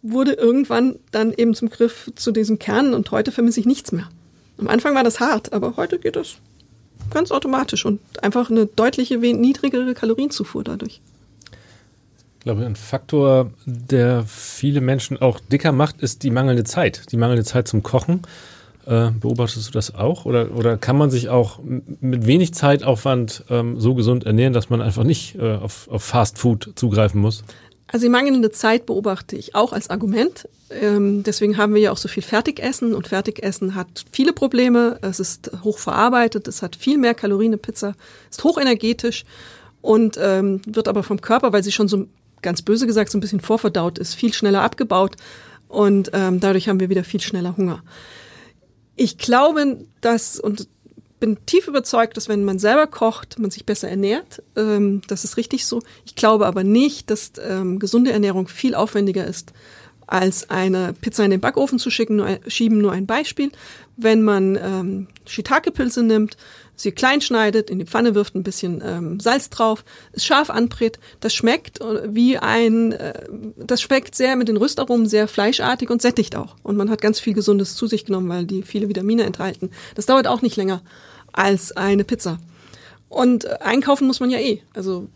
wurde 0.01 0.34
irgendwann 0.34 0.99
dann 1.12 1.34
eben 1.34 1.53
zum 1.53 1.69
Griff 1.69 2.12
zu 2.15 2.32
diesen 2.32 2.60
Kernen 2.60 2.93
und 2.93 3.12
heute 3.12 3.32
vermisse 3.32 3.60
ich 3.60 3.65
nichts 3.65 3.91
mehr. 3.91 4.10
Am 4.58 4.67
Anfang 4.67 4.95
war 4.95 5.03
das 5.03 5.19
hart, 5.19 5.53
aber 5.53 5.77
heute 5.77 5.99
geht 5.99 6.15
das 6.15 6.38
ganz 7.10 7.32
automatisch 7.32 7.86
und 7.86 7.99
einfach 8.23 8.49
eine 8.49 8.65
deutliche 8.65 9.17
niedrigere 9.17 9.93
Kalorienzufuhr 9.93 10.63
dadurch. 10.63 11.01
Ich 12.39 12.43
glaube, 12.43 12.65
ein 12.65 12.75
Faktor, 12.75 13.51
der 13.65 14.23
viele 14.25 14.82
Menschen 14.82 15.17
auch 15.17 15.39
dicker 15.39 15.71
macht, 15.71 16.01
ist 16.01 16.23
die 16.23 16.32
mangelnde 16.32 16.63
Zeit. 16.63 17.12
Die 17.12 17.17
mangelnde 17.17 17.43
Zeit 17.43 17.67
zum 17.67 17.84
Kochen. 17.84 18.21
Äh, 18.88 19.12
beobachtest 19.12 19.67
du 19.67 19.71
das 19.73 19.93
auch? 19.95 20.23
Oder, 20.23 20.56
oder 20.56 20.78
kann 20.78 20.97
man 20.97 21.10
sich 21.10 21.28
auch 21.28 21.60
mit 22.00 22.26
wenig 22.26 22.54
Zeitaufwand 22.54 23.43
ähm, 23.50 23.78
so 23.78 23.95
gesund 23.95 24.26
ernähren, 24.26 24.54
dass 24.54 24.69
man 24.69 24.82
einfach 24.82 25.04
nicht 25.04 25.36
äh, 25.36 25.56
auf, 25.56 25.89
auf 25.89 26.04
Fast 26.04 26.38
Food 26.38 26.71
zugreifen 26.76 27.19
muss? 27.19 27.43
Also 27.88 28.06
die 28.06 28.10
mangelnde 28.10 28.50
Zeit 28.52 28.86
beobachte 28.86 29.36
ich 29.36 29.56
auch 29.56 29.73
als 29.73 29.89
Argument. 29.89 30.47
Ähm, 30.69 31.23
deswegen 31.23 31.58
haben 31.58 31.73
wir 31.73 31.82
ja 31.82 31.91
auch 31.91 31.97
so 31.97 32.08
viel 32.08 32.23
Fertigessen 32.23 32.93
und 32.93 33.10
Fertigessen 33.10 33.76
hat 33.76 34.06
viele 34.10 34.32
Probleme. 34.32 35.00
Es 35.02 35.19
ist 35.19 35.52
hochverarbeitet, 35.65 36.47
es 36.47 36.62
hat 36.62 36.78
viel 36.78 36.97
mehr 36.97 37.13
Kalorien. 37.13 37.52
Eine 37.52 37.58
Pizza 37.58 37.93
ist 38.30 38.41
hochenergetisch 38.45 39.26
und 39.82 40.17
ähm, 40.21 40.62
wird 40.65 40.88
aber 40.88 41.04
vom 41.04 41.19
Körper, 41.19 41.52
weil 41.52 41.63
sie 41.63 41.73
schon 41.73 41.89
so 41.89 42.08
ganz 42.41 42.62
böse 42.62 42.88
gesagt 42.88 43.12
so 43.12 43.17
ein 43.17 43.21
bisschen 43.21 43.41
vorverdaut 43.41 43.97
ist, 44.00 44.13
viel 44.13 44.34
schneller 44.34 44.62
abgebaut 44.62 45.17
und 45.67 46.12
ähm, 46.13 46.39
dadurch 46.39 46.69
haben 46.69 46.80
wir 46.80 46.89
wieder 46.89 47.04
viel 47.04 47.19
schneller 47.19 47.58
Hunger. 47.58 47.84
Ich 48.97 49.17
glaube, 49.17 49.86
dass 50.01 50.39
und 50.39 50.67
bin 51.19 51.38
tief 51.45 51.67
überzeugt, 51.67 52.17
dass 52.17 52.29
wenn 52.29 52.43
man 52.43 52.60
selber 52.60 52.88
kocht, 52.88 53.39
man 53.39 53.49
sich 53.51 53.65
besser 53.65 53.89
ernährt. 53.89 54.43
Ähm, 54.55 55.01
das 55.07 55.23
ist 55.23 55.38
richtig 55.38 55.65
so. 55.65 55.81
Ich 56.05 56.15
glaube 56.15 56.45
aber 56.45 56.63
nicht, 56.63 57.10
dass 57.10 57.31
ähm, 57.43 57.79
gesunde 57.79 58.12
Ernährung 58.12 58.47
viel 58.47 58.75
aufwendiger 58.75 59.25
ist, 59.25 59.53
als 60.05 60.49
eine 60.49 60.93
Pizza 60.93 61.25
in 61.25 61.31
den 61.31 61.41
Backofen 61.41 61.79
zu 61.79 61.89
schicken. 61.89 62.17
Nur 62.17 62.39
schieben 62.47 62.79
nur 62.79 62.91
ein 62.91 63.07
Beispiel. 63.07 63.51
Wenn 63.97 64.21
man 64.21 64.55
ähm, 64.55 65.07
Shiitake-Pilze 65.25 66.03
nimmt, 66.03 66.38
sie 66.75 66.91
klein 66.91 67.19
schneidet, 67.19 67.69
in 67.69 67.79
die 67.79 67.86
Pfanne 67.86 68.15
wirft, 68.15 68.36
ein 68.36 68.43
bisschen 68.43 68.81
ähm, 68.86 69.19
Salz 69.19 69.49
drauf, 69.49 69.83
es 70.13 70.23
scharf 70.23 70.49
anbrät, 70.49 70.99
das 71.19 71.33
schmeckt 71.33 71.81
äh, 71.81 72.13
wie 72.13 72.38
ein, 72.38 72.91
äh, 72.93 73.27
das 73.57 73.81
schmeckt 73.81 74.15
sehr 74.15 74.36
mit 74.36 74.47
den 74.47 74.57
Röstaromen 74.57 75.07
sehr 75.07 75.27
fleischartig 75.27 75.89
und 75.89 76.01
sättigt 76.01 76.36
auch. 76.36 76.55
Und 76.63 76.77
man 76.77 76.89
hat 76.89 77.01
ganz 77.01 77.19
viel 77.19 77.33
Gesundes 77.33 77.75
zu 77.75 77.88
sich 77.88 78.05
genommen, 78.05 78.29
weil 78.29 78.45
die 78.45 78.62
viele 78.62 78.88
Vitamine 78.88 79.23
enthalten. 79.23 79.71
Das 79.95 80.05
dauert 80.05 80.27
auch 80.27 80.41
nicht 80.41 80.55
länger 80.55 80.81
als 81.33 81.75
eine 81.75 82.03
Pizza. 82.03 82.39
Und 83.10 83.45
äh, 83.45 83.57
einkaufen 83.62 84.07
muss 84.07 84.19
man 84.19 84.29
ja 84.29 84.39
eh. 84.39 84.62
Also 84.73 85.07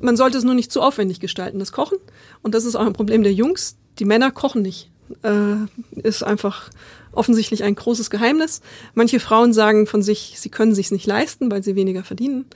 man 0.00 0.16
sollte 0.16 0.36
es 0.36 0.44
nur 0.44 0.54
nicht 0.54 0.72
zu 0.72 0.82
aufwendig 0.82 1.20
gestalten, 1.20 1.58
das 1.58 1.72
Kochen. 1.72 1.98
Und 2.42 2.54
das 2.54 2.64
ist 2.64 2.76
auch 2.76 2.86
ein 2.86 2.92
Problem 2.92 3.22
der 3.22 3.32
Jungs. 3.32 3.76
Die 3.98 4.04
Männer 4.04 4.30
kochen 4.30 4.62
nicht. 4.62 4.90
Äh, 5.22 5.56
ist 6.00 6.22
einfach 6.22 6.70
offensichtlich 7.12 7.62
ein 7.64 7.74
großes 7.74 8.10
Geheimnis. 8.10 8.60
Manche 8.94 9.20
Frauen 9.20 9.52
sagen 9.52 9.86
von 9.86 10.02
sich, 10.02 10.34
sie 10.38 10.48
können 10.48 10.74
sich's 10.74 10.90
nicht 10.90 11.06
leisten, 11.06 11.50
weil 11.50 11.62
sie 11.62 11.76
weniger 11.76 12.04
verdienen. 12.04 12.46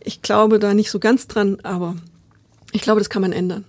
Ich 0.00 0.22
glaube 0.22 0.58
da 0.58 0.72
nicht 0.74 0.90
so 0.90 0.98
ganz 0.98 1.26
dran, 1.26 1.58
aber 1.62 1.96
ich 2.72 2.82
glaube, 2.82 3.00
das 3.00 3.10
kann 3.10 3.22
man 3.22 3.32
ändern. 3.32 3.64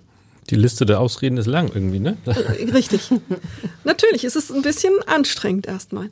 Die 0.49 0.55
Liste 0.55 0.85
der 0.85 0.99
Ausreden 0.99 1.37
ist 1.37 1.47
lang 1.47 1.71
irgendwie, 1.73 1.99
ne? 1.99 2.17
Äh, 2.25 2.71
richtig. 2.71 3.09
Natürlich, 3.83 4.23
es 4.23 4.35
ist 4.35 4.51
ein 4.51 4.61
bisschen 4.61 4.93
anstrengend 5.05 5.67
erstmal. 5.67 6.09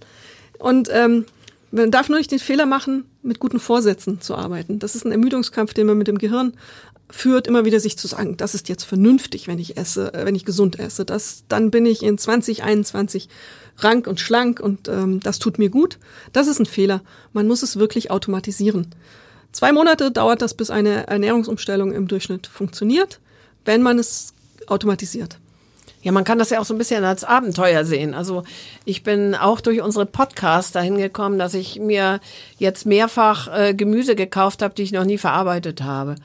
Und 0.59 0.89
ähm, 0.91 1.25
man 1.71 1.91
darf 1.91 2.09
nur 2.09 2.17
nicht 2.17 2.31
den 2.31 2.39
Fehler 2.39 2.65
machen, 2.65 3.05
mit 3.21 3.39
guten 3.39 3.59
Vorsätzen 3.59 4.21
zu 4.21 4.35
arbeiten. 4.35 4.79
Das 4.79 4.95
ist 4.95 5.05
ein 5.05 5.11
Ermüdungskampf, 5.11 5.73
den 5.73 5.87
man 5.87 5.97
mit 5.97 6.07
dem 6.07 6.17
Gehirn 6.17 6.53
führt, 7.09 7.47
immer 7.47 7.65
wieder 7.65 7.79
sich 7.79 7.97
zu 7.97 8.07
sagen, 8.07 8.37
das 8.37 8.55
ist 8.55 8.69
jetzt 8.69 8.83
vernünftig, 8.83 9.47
wenn 9.47 9.59
ich 9.59 9.77
esse, 9.77 10.13
äh, 10.13 10.25
wenn 10.25 10.35
ich 10.35 10.45
gesund 10.45 10.79
esse. 10.79 11.05
Das, 11.05 11.43
dann 11.47 11.71
bin 11.71 11.85
ich 11.85 12.03
in 12.03 12.17
2021 12.17 13.29
rank 13.77 14.07
und 14.07 14.19
schlank 14.19 14.59
und 14.59 14.87
ähm, 14.87 15.19
das 15.19 15.39
tut 15.39 15.59
mir 15.59 15.69
gut. 15.69 15.99
Das 16.33 16.47
ist 16.47 16.59
ein 16.59 16.65
Fehler. 16.65 17.01
Man 17.33 17.47
muss 17.47 17.63
es 17.63 17.77
wirklich 17.77 18.11
automatisieren. 18.11 18.87
Zwei 19.51 19.71
Monate 19.71 20.11
dauert 20.11 20.41
das, 20.41 20.53
bis 20.53 20.69
eine 20.69 21.07
Ernährungsumstellung 21.07 21.93
im 21.93 22.07
Durchschnitt 22.07 22.47
funktioniert, 22.47 23.19
wenn 23.63 23.81
man 23.81 23.99
es 23.99 24.33
automatisiert. 24.67 25.39
Ja, 26.05 26.11
man 26.11 26.23
kann 26.23 26.37
das 26.37 26.51
ja 26.51 26.59
auch 26.59 26.65
so 26.65 26.75
ein 26.75 26.77
bisschen 26.77 27.03
als 27.03 27.23
Abenteuer 27.23 27.83
sehen. 27.83 28.13
Also 28.13 28.43
ich 28.85 29.01
bin 29.01 29.33
auch 29.33 29.59
durch 29.59 29.81
unsere 29.81 30.05
Podcasts 30.05 30.71
dahin 30.71 30.97
gekommen, 30.97 31.39
dass 31.39 31.55
ich 31.55 31.79
mir 31.79 32.19
jetzt 32.59 32.85
mehrfach 32.85 33.47
äh, 33.51 33.73
Gemüse 33.73 34.15
gekauft 34.15 34.61
habe, 34.61 34.75
die 34.75 34.83
ich 34.83 34.91
noch 34.91 35.03
nie 35.03 35.17
verarbeitet 35.17 35.81
habe. 35.81 36.15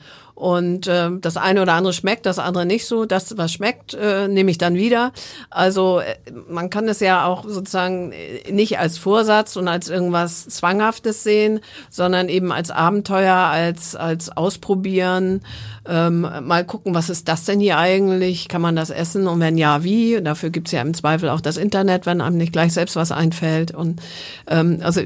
Und 0.41 0.87
äh, 0.87 1.11
das 1.21 1.37
eine 1.37 1.61
oder 1.61 1.73
andere 1.73 1.93
schmeckt, 1.93 2.25
das 2.25 2.39
andere 2.39 2.65
nicht 2.65 2.87
so. 2.87 3.05
Das, 3.05 3.37
was 3.37 3.53
schmeckt, 3.53 3.93
äh, 3.93 4.27
nehme 4.27 4.49
ich 4.49 4.57
dann 4.57 4.73
wieder. 4.73 5.11
Also 5.51 5.99
äh, 5.99 6.15
man 6.49 6.71
kann 6.71 6.87
es 6.87 6.99
ja 6.99 7.27
auch 7.27 7.43
sozusagen 7.47 8.11
äh, 8.11 8.51
nicht 8.51 8.79
als 8.79 8.97
Vorsatz 8.97 9.55
und 9.55 9.67
als 9.67 9.87
irgendwas 9.87 10.47
Zwanghaftes 10.47 11.21
sehen, 11.21 11.59
sondern 11.91 12.27
eben 12.27 12.51
als 12.51 12.71
Abenteuer, 12.71 13.35
als, 13.35 13.95
als 13.95 14.35
Ausprobieren. 14.35 15.41
Ähm, 15.83 16.21
mal 16.21 16.63
gucken, 16.63 16.93
was 16.93 17.09
ist 17.09 17.27
das 17.27 17.45
denn 17.45 17.59
hier 17.59 17.77
eigentlich? 17.77 18.47
Kann 18.47 18.61
man 18.61 18.75
das 18.75 18.91
essen? 18.91 19.27
Und 19.27 19.39
wenn 19.39 19.57
ja, 19.57 19.83
wie? 19.83 20.21
Dafür 20.21 20.51
gibt's 20.51 20.71
ja 20.71 20.81
im 20.81 20.93
Zweifel 20.93 21.29
auch 21.29 21.41
das 21.41 21.57
Internet, 21.57 22.05
wenn 22.05 22.21
einem 22.21 22.37
nicht 22.37 22.53
gleich 22.53 22.73
selbst 22.73 22.95
was 22.95 23.11
einfällt. 23.11 23.71
Und 23.71 23.99
ähm, 24.47 24.79
also 24.81 25.01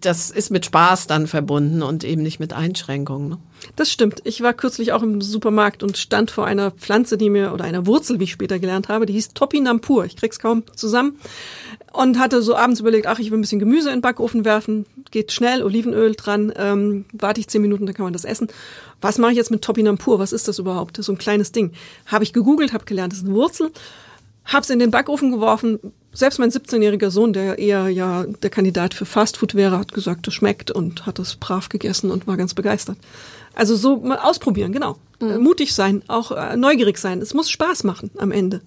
das 0.00 0.30
ist 0.30 0.50
mit 0.50 0.66
Spaß 0.66 1.06
dann 1.06 1.28
verbunden 1.28 1.82
und 1.82 2.02
eben 2.02 2.22
nicht 2.22 2.40
mit 2.40 2.52
Einschränkungen. 2.52 3.28
Ne? 3.28 3.38
Das 3.76 3.90
stimmt. 3.90 4.22
Ich 4.24 4.40
war 4.40 4.54
kürzlich 4.54 4.92
auch 4.92 5.02
im 5.02 5.20
Supermarkt 5.20 5.82
und 5.82 5.96
stand 5.96 6.32
vor 6.32 6.46
einer 6.46 6.72
Pflanze, 6.72 7.16
die 7.16 7.30
mir, 7.30 7.52
oder 7.52 7.64
einer 7.64 7.86
Wurzel, 7.86 8.18
wie 8.18 8.24
ich 8.24 8.32
später 8.32 8.58
gelernt 8.58 8.88
habe, 8.88 9.06
die 9.06 9.12
hieß 9.12 9.34
Topinampur. 9.34 10.04
Ich 10.04 10.16
krieg's 10.16 10.38
kaum 10.38 10.64
zusammen. 10.74 11.18
Und 11.96 12.18
hatte 12.18 12.42
so 12.42 12.54
abends 12.54 12.80
überlegt, 12.80 13.06
ach, 13.06 13.18
ich 13.18 13.30
will 13.30 13.38
ein 13.38 13.40
bisschen 13.40 13.58
Gemüse 13.58 13.88
in 13.88 13.96
den 13.96 14.00
Backofen 14.02 14.44
werfen. 14.44 14.84
Geht 15.10 15.32
schnell, 15.32 15.62
Olivenöl 15.62 16.12
dran, 16.14 16.52
ähm, 16.54 17.06
warte 17.14 17.40
ich 17.40 17.48
zehn 17.48 17.62
Minuten, 17.62 17.86
dann 17.86 17.94
kann 17.94 18.04
man 18.04 18.12
das 18.12 18.26
essen. 18.26 18.48
Was 19.00 19.16
mache 19.16 19.30
ich 19.30 19.38
jetzt 19.38 19.50
mit 19.50 19.62
Topinampur? 19.62 20.18
Was 20.18 20.32
ist 20.32 20.46
das 20.46 20.58
überhaupt? 20.58 20.98
Das 20.98 21.04
ist 21.04 21.06
so 21.06 21.12
ein 21.12 21.18
kleines 21.18 21.52
Ding. 21.52 21.72
Habe 22.04 22.22
ich 22.22 22.34
gegoogelt, 22.34 22.74
habe 22.74 22.84
gelernt, 22.84 23.14
das 23.14 23.20
ist 23.20 23.24
eine 23.24 23.34
Wurzel. 23.34 23.70
Hab's 24.44 24.68
in 24.68 24.78
den 24.78 24.90
Backofen 24.90 25.32
geworfen. 25.32 25.80
Selbst 26.12 26.38
mein 26.38 26.50
17-jähriger 26.50 27.10
Sohn, 27.10 27.32
der 27.32 27.58
eher 27.58 27.88
ja 27.88 28.24
der 28.42 28.50
Kandidat 28.50 28.92
für 28.92 29.06
Fastfood 29.06 29.54
wäre, 29.54 29.78
hat 29.78 29.94
gesagt, 29.94 30.26
das 30.26 30.34
schmeckt 30.34 30.70
und 30.70 31.06
hat 31.06 31.18
das 31.18 31.36
brav 31.36 31.70
gegessen 31.70 32.10
und 32.10 32.26
war 32.26 32.36
ganz 32.36 32.52
begeistert. 32.52 32.98
Also 33.54 33.74
so 33.74 33.96
mal 33.96 34.18
ausprobieren, 34.18 34.72
genau. 34.72 34.98
Mhm. 35.20 35.38
Mutig 35.42 35.74
sein, 35.74 36.02
auch 36.08 36.30
äh, 36.30 36.56
neugierig 36.56 36.98
sein. 36.98 37.22
Es 37.22 37.32
muss 37.32 37.48
Spaß 37.48 37.84
machen 37.84 38.10
am 38.18 38.32
Ende. 38.32 38.60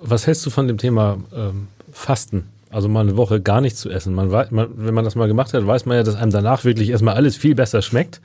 Was 0.00 0.26
hältst 0.26 0.44
du 0.46 0.50
von 0.50 0.68
dem 0.68 0.78
Thema 0.78 1.18
ähm, 1.34 1.68
Fasten? 1.92 2.48
Also 2.70 2.88
mal 2.88 3.00
eine 3.00 3.16
Woche 3.16 3.40
gar 3.40 3.60
nichts 3.60 3.80
zu 3.80 3.90
essen. 3.90 4.14
Man, 4.14 4.28
man, 4.28 4.68
wenn 4.76 4.94
man 4.94 5.04
das 5.04 5.14
mal 5.14 5.28
gemacht 5.28 5.54
hat, 5.54 5.66
weiß 5.66 5.86
man 5.86 5.96
ja, 5.96 6.02
dass 6.02 6.16
einem 6.16 6.30
danach 6.30 6.64
wirklich 6.64 6.90
erstmal 6.90 7.14
alles 7.14 7.36
viel 7.36 7.54
besser 7.54 7.82
schmeckt. 7.82 8.20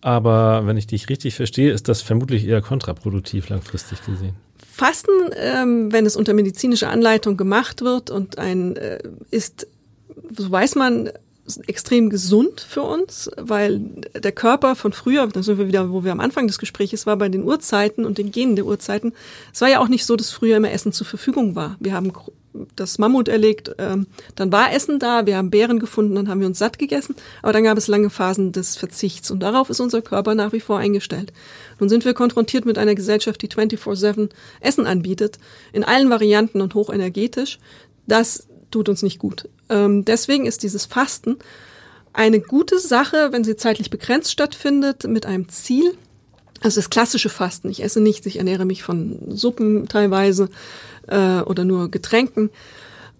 Aber 0.00 0.66
wenn 0.66 0.76
ich 0.76 0.86
dich 0.86 1.08
richtig 1.08 1.34
verstehe, 1.34 1.72
ist 1.72 1.88
das 1.88 2.02
vermutlich 2.02 2.46
eher 2.46 2.62
kontraproduktiv 2.62 3.48
langfristig 3.48 4.04
gesehen. 4.04 4.34
Fasten, 4.72 5.10
ähm, 5.36 5.92
wenn 5.92 6.06
es 6.06 6.16
unter 6.16 6.34
medizinischer 6.34 6.88
Anleitung 6.88 7.36
gemacht 7.36 7.82
wird 7.82 8.10
und 8.10 8.38
ein 8.38 8.76
äh, 8.76 9.00
ist, 9.30 9.66
so 10.36 10.50
weiß 10.50 10.76
man, 10.76 11.10
extrem 11.66 12.10
gesund 12.10 12.60
für 12.60 12.82
uns, 12.82 13.30
weil 13.36 13.80
der 14.14 14.32
Körper 14.32 14.76
von 14.76 14.92
früher, 14.92 15.26
da 15.26 15.42
sind 15.42 15.58
wir 15.58 15.68
wieder, 15.68 15.90
wo 15.90 16.04
wir 16.04 16.12
am 16.12 16.20
Anfang 16.20 16.46
des 16.46 16.58
Gesprächs 16.58 17.06
war, 17.06 17.16
bei 17.16 17.28
den 17.28 17.44
Uhrzeiten 17.44 18.04
und 18.04 18.18
den 18.18 18.30
Genen 18.30 18.56
der 18.56 18.66
Uhrzeiten. 18.66 19.12
Es 19.52 19.60
war 19.60 19.68
ja 19.68 19.80
auch 19.80 19.88
nicht 19.88 20.04
so, 20.04 20.16
dass 20.16 20.30
früher 20.30 20.56
immer 20.56 20.70
Essen 20.70 20.92
zur 20.92 21.06
Verfügung 21.06 21.54
war. 21.54 21.76
Wir 21.80 21.94
haben 21.94 22.12
das 22.76 22.98
Mammut 22.98 23.28
erlegt, 23.28 23.74
ähm, 23.78 24.06
dann 24.34 24.50
war 24.52 24.72
Essen 24.72 24.98
da, 24.98 25.26
wir 25.26 25.36
haben 25.36 25.50
Beeren 25.50 25.78
gefunden, 25.78 26.14
dann 26.14 26.28
haben 26.28 26.40
wir 26.40 26.46
uns 26.46 26.58
satt 26.58 26.78
gegessen, 26.78 27.14
aber 27.42 27.52
dann 27.52 27.64
gab 27.64 27.78
es 27.78 27.88
lange 27.88 28.10
Phasen 28.10 28.52
des 28.52 28.76
Verzichts 28.76 29.30
und 29.30 29.40
darauf 29.40 29.70
ist 29.70 29.80
unser 29.80 30.02
Körper 30.02 30.34
nach 30.34 30.52
wie 30.52 30.60
vor 30.60 30.78
eingestellt. 30.78 31.32
Nun 31.78 31.88
sind 31.88 32.04
wir 32.04 32.14
konfrontiert 32.14 32.64
mit 32.64 32.78
einer 32.78 32.94
Gesellschaft, 32.94 33.42
die 33.42 33.48
24-7 33.48 34.30
Essen 34.60 34.86
anbietet, 34.86 35.38
in 35.72 35.84
allen 35.84 36.10
Varianten 36.10 36.60
und 36.60 36.74
hochenergetisch. 36.74 37.58
Das 38.06 38.48
tut 38.70 38.88
uns 38.88 39.02
nicht 39.02 39.18
gut. 39.18 39.48
Ähm, 39.68 40.04
deswegen 40.04 40.46
ist 40.46 40.62
dieses 40.62 40.86
Fasten 40.86 41.38
eine 42.12 42.40
gute 42.40 42.78
Sache, 42.78 43.28
wenn 43.32 43.44
sie 43.44 43.56
zeitlich 43.56 43.90
begrenzt 43.90 44.32
stattfindet, 44.32 45.04
mit 45.04 45.26
einem 45.26 45.48
Ziel. 45.48 45.96
Also 46.60 46.80
das 46.80 46.90
klassische 46.90 47.28
Fasten. 47.28 47.70
Ich 47.70 47.82
esse 47.82 48.00
nichts, 48.00 48.26
ich 48.26 48.38
ernähre 48.38 48.64
mich 48.64 48.82
von 48.82 49.18
Suppen 49.28 49.88
teilweise 49.88 50.48
äh, 51.06 51.40
oder 51.40 51.64
nur 51.64 51.90
Getränken. 51.90 52.50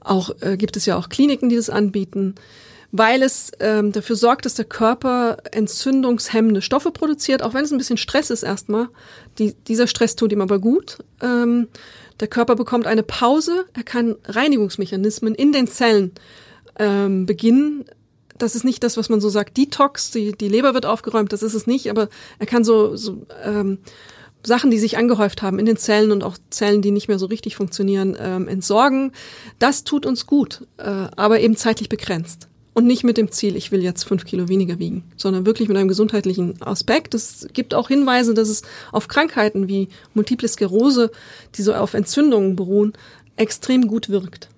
Auch 0.01 0.31
äh, 0.41 0.57
gibt 0.57 0.77
es 0.77 0.87
ja 0.87 0.97
auch 0.97 1.09
Kliniken, 1.09 1.49
die 1.49 1.57
das 1.57 1.71
anbieten, 1.71 2.35
weil 2.91 3.23
es 3.23 3.53
ähm, 3.61 3.93
dafür 3.93 4.17
sorgt, 4.17 4.47
dass 4.47 4.55
der 4.55 4.65
Körper 4.65 5.37
entzündungshemmende 5.53 6.63
Stoffe 6.63 6.91
produziert, 6.91 7.43
auch 7.43 7.55
wenn 7.55 7.65
es 7.65 7.71
ein 7.71 7.79
bisschen 7.79 7.99
Stress 7.99 8.31
ist 8.31 8.43
erstmal. 8.43 8.89
Die, 9.39 9.55
dieser 9.55 9.87
Stress 9.87 10.17
tut 10.17 10.33
ihm 10.33 10.41
aber 10.41 10.59
gut. 10.59 10.99
Ähm, 11.23 11.69
der 12.21 12.29
Körper 12.29 12.57
bekommt 12.57 12.87
eine 12.87 13.03
Pause, 13.03 13.67
er 13.75 13.85
kann 13.85 14.17
Reinigungsmechanismen 14.25 15.35
in 15.35 15.53
den 15.53 15.67
Zellen 15.67 16.13
ähm, 16.79 17.27
beginnen. 17.27 17.85
Das 18.39 18.55
ist 18.55 18.65
nicht 18.65 18.85
das, 18.85 18.97
was 18.97 19.09
man 19.09 19.21
so 19.21 19.29
sagt, 19.29 19.57
Detox, 19.57 20.11
die, 20.11 20.33
die 20.33 20.49
Leber 20.49 20.75
wird 20.75 20.87
aufgeräumt, 20.87 21.33
das 21.33 21.43
ist 21.43 21.55
es 21.55 21.67
nicht, 21.67 21.91
aber 21.91 22.09
er 22.39 22.47
kann 22.47 22.65
so, 22.65 22.97
so 22.97 23.27
ähm, 23.43 23.79
Sachen, 24.45 24.71
die 24.71 24.79
sich 24.79 24.97
angehäuft 24.97 25.43
haben 25.43 25.59
in 25.59 25.67
den 25.67 25.77
Zellen 25.77 26.13
und 26.13 26.23
auch 26.23 26.37
Zellen, 26.51 26.83
die 26.83 26.91
nicht 26.91 27.09
mehr 27.09 27.19
so 27.19 27.27
richtig 27.27 27.57
funktionieren, 27.57 28.17
ähm, 28.21 28.49
entsorgen. 28.49 29.13
Das 29.59 29.85
tut 29.85 30.07
uns 30.07 30.27
gut, 30.27 30.67
äh, 30.79 30.85
aber 30.85 31.41
eben 31.41 31.57
zeitlich 31.57 31.89
begrenzt. 31.89 32.48
Und 32.79 32.87
nicht 32.87 33.03
mit 33.03 33.17
dem 33.17 33.33
Ziel, 33.33 33.57
ich 33.57 33.73
will 33.73 33.83
jetzt 33.83 34.05
fünf 34.05 34.25
Kilo 34.25 34.47
weniger 34.47 34.79
wiegen, 34.79 35.03
sondern 35.17 35.45
wirklich 35.45 35.67
mit 35.67 35.77
einem 35.77 35.89
gesundheitlichen 35.89 36.63
Aspekt. 36.63 37.13
Es 37.13 37.49
gibt 37.53 37.75
auch 37.75 37.89
Hinweise, 37.89 38.35
dass 38.35 38.49
es 38.49 38.63
auf 38.93 39.09
Krankheiten 39.09 39.67
wie 39.67 39.89
Multiple 40.15 40.47
Sklerose, 40.47 41.11
die 41.57 41.63
so 41.63 41.75
auf 41.75 41.95
Entzündungen 41.95 42.55
beruhen, 42.55 42.93
extrem 43.35 43.89
gut 43.89 44.11
wirkt. 44.11 44.49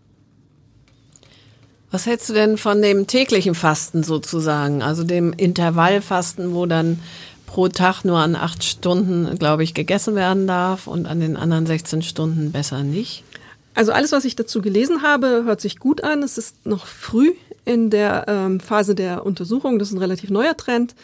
Was 1.91 2.05
hältst 2.05 2.29
du 2.29 2.35
denn 2.35 2.59
von 2.59 2.83
dem 2.83 3.07
täglichen 3.07 3.55
Fasten 3.55 4.03
sozusagen, 4.03 4.83
also 4.83 5.03
dem 5.03 5.33
Intervallfasten, 5.33 6.53
wo 6.53 6.67
dann 6.67 7.01
pro 7.47 7.69
Tag 7.69 8.05
nur 8.05 8.19
an 8.19 8.37
acht 8.37 8.65
Stunden, 8.65 9.35
glaube 9.39 9.65
ich, 9.65 9.73
gegessen 9.73 10.15
werden 10.15 10.47
darf 10.47 10.89
und 10.89 11.07
an 11.07 11.21
den 11.21 11.39
anderen 11.39 11.65
16 11.65 12.03
Stunden 12.03 12.53
besser 12.53 12.83
nicht? 12.83 13.25
Also 13.73 13.93
alles, 13.93 14.13
was 14.13 14.27
ich 14.27 14.37
dazu 14.37 14.61
gelesen 14.61 15.01
habe, 15.01 15.45
hört 15.47 15.63
sich 15.63 15.79
gut 15.79 16.05
an. 16.05 16.23
Es 16.23 16.37
ist 16.37 16.67
noch 16.67 16.85
früh 16.85 17.33
in 17.65 17.91
der 17.91 18.25
ähm, 18.29 18.61
Phase 18.61 18.95
der 18.95 19.25
Untersuchung. 19.25 19.79
Das 19.79 19.89
ist 19.89 19.95
ein 19.95 19.99
relativ 19.99 20.31
neuer 20.31 20.57
Trend. 20.57 20.95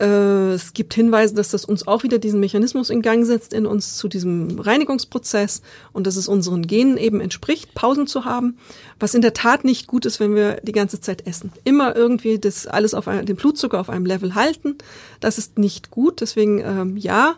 Äh, 0.00 0.52
es 0.52 0.72
gibt 0.72 0.94
Hinweise, 0.94 1.34
dass 1.34 1.50
das 1.50 1.64
uns 1.64 1.86
auch 1.86 2.02
wieder 2.02 2.18
diesen 2.18 2.40
Mechanismus 2.40 2.90
in 2.90 3.02
Gang 3.02 3.24
setzt 3.24 3.52
in 3.52 3.66
uns 3.66 3.96
zu 3.96 4.08
diesem 4.08 4.58
Reinigungsprozess 4.58 5.62
und 5.92 6.06
dass 6.06 6.16
es 6.16 6.28
unseren 6.28 6.66
Genen 6.66 6.96
eben 6.96 7.20
entspricht, 7.20 7.74
Pausen 7.74 8.06
zu 8.06 8.24
haben, 8.24 8.56
was 8.98 9.14
in 9.14 9.22
der 9.22 9.34
Tat 9.34 9.64
nicht 9.64 9.86
gut 9.86 10.06
ist, 10.06 10.18
wenn 10.18 10.34
wir 10.34 10.56
die 10.62 10.72
ganze 10.72 11.00
Zeit 11.00 11.26
essen. 11.26 11.52
Immer 11.64 11.94
irgendwie 11.94 12.38
das 12.38 12.66
alles 12.66 12.94
auf 12.94 13.06
ein, 13.06 13.26
den 13.26 13.36
Blutzucker 13.36 13.78
auf 13.78 13.90
einem 13.90 14.06
Level 14.06 14.34
halten, 14.34 14.76
das 15.20 15.38
ist 15.38 15.58
nicht 15.58 15.90
gut. 15.90 16.20
Deswegen 16.20 16.58
ähm, 16.60 16.96
ja, 16.96 17.36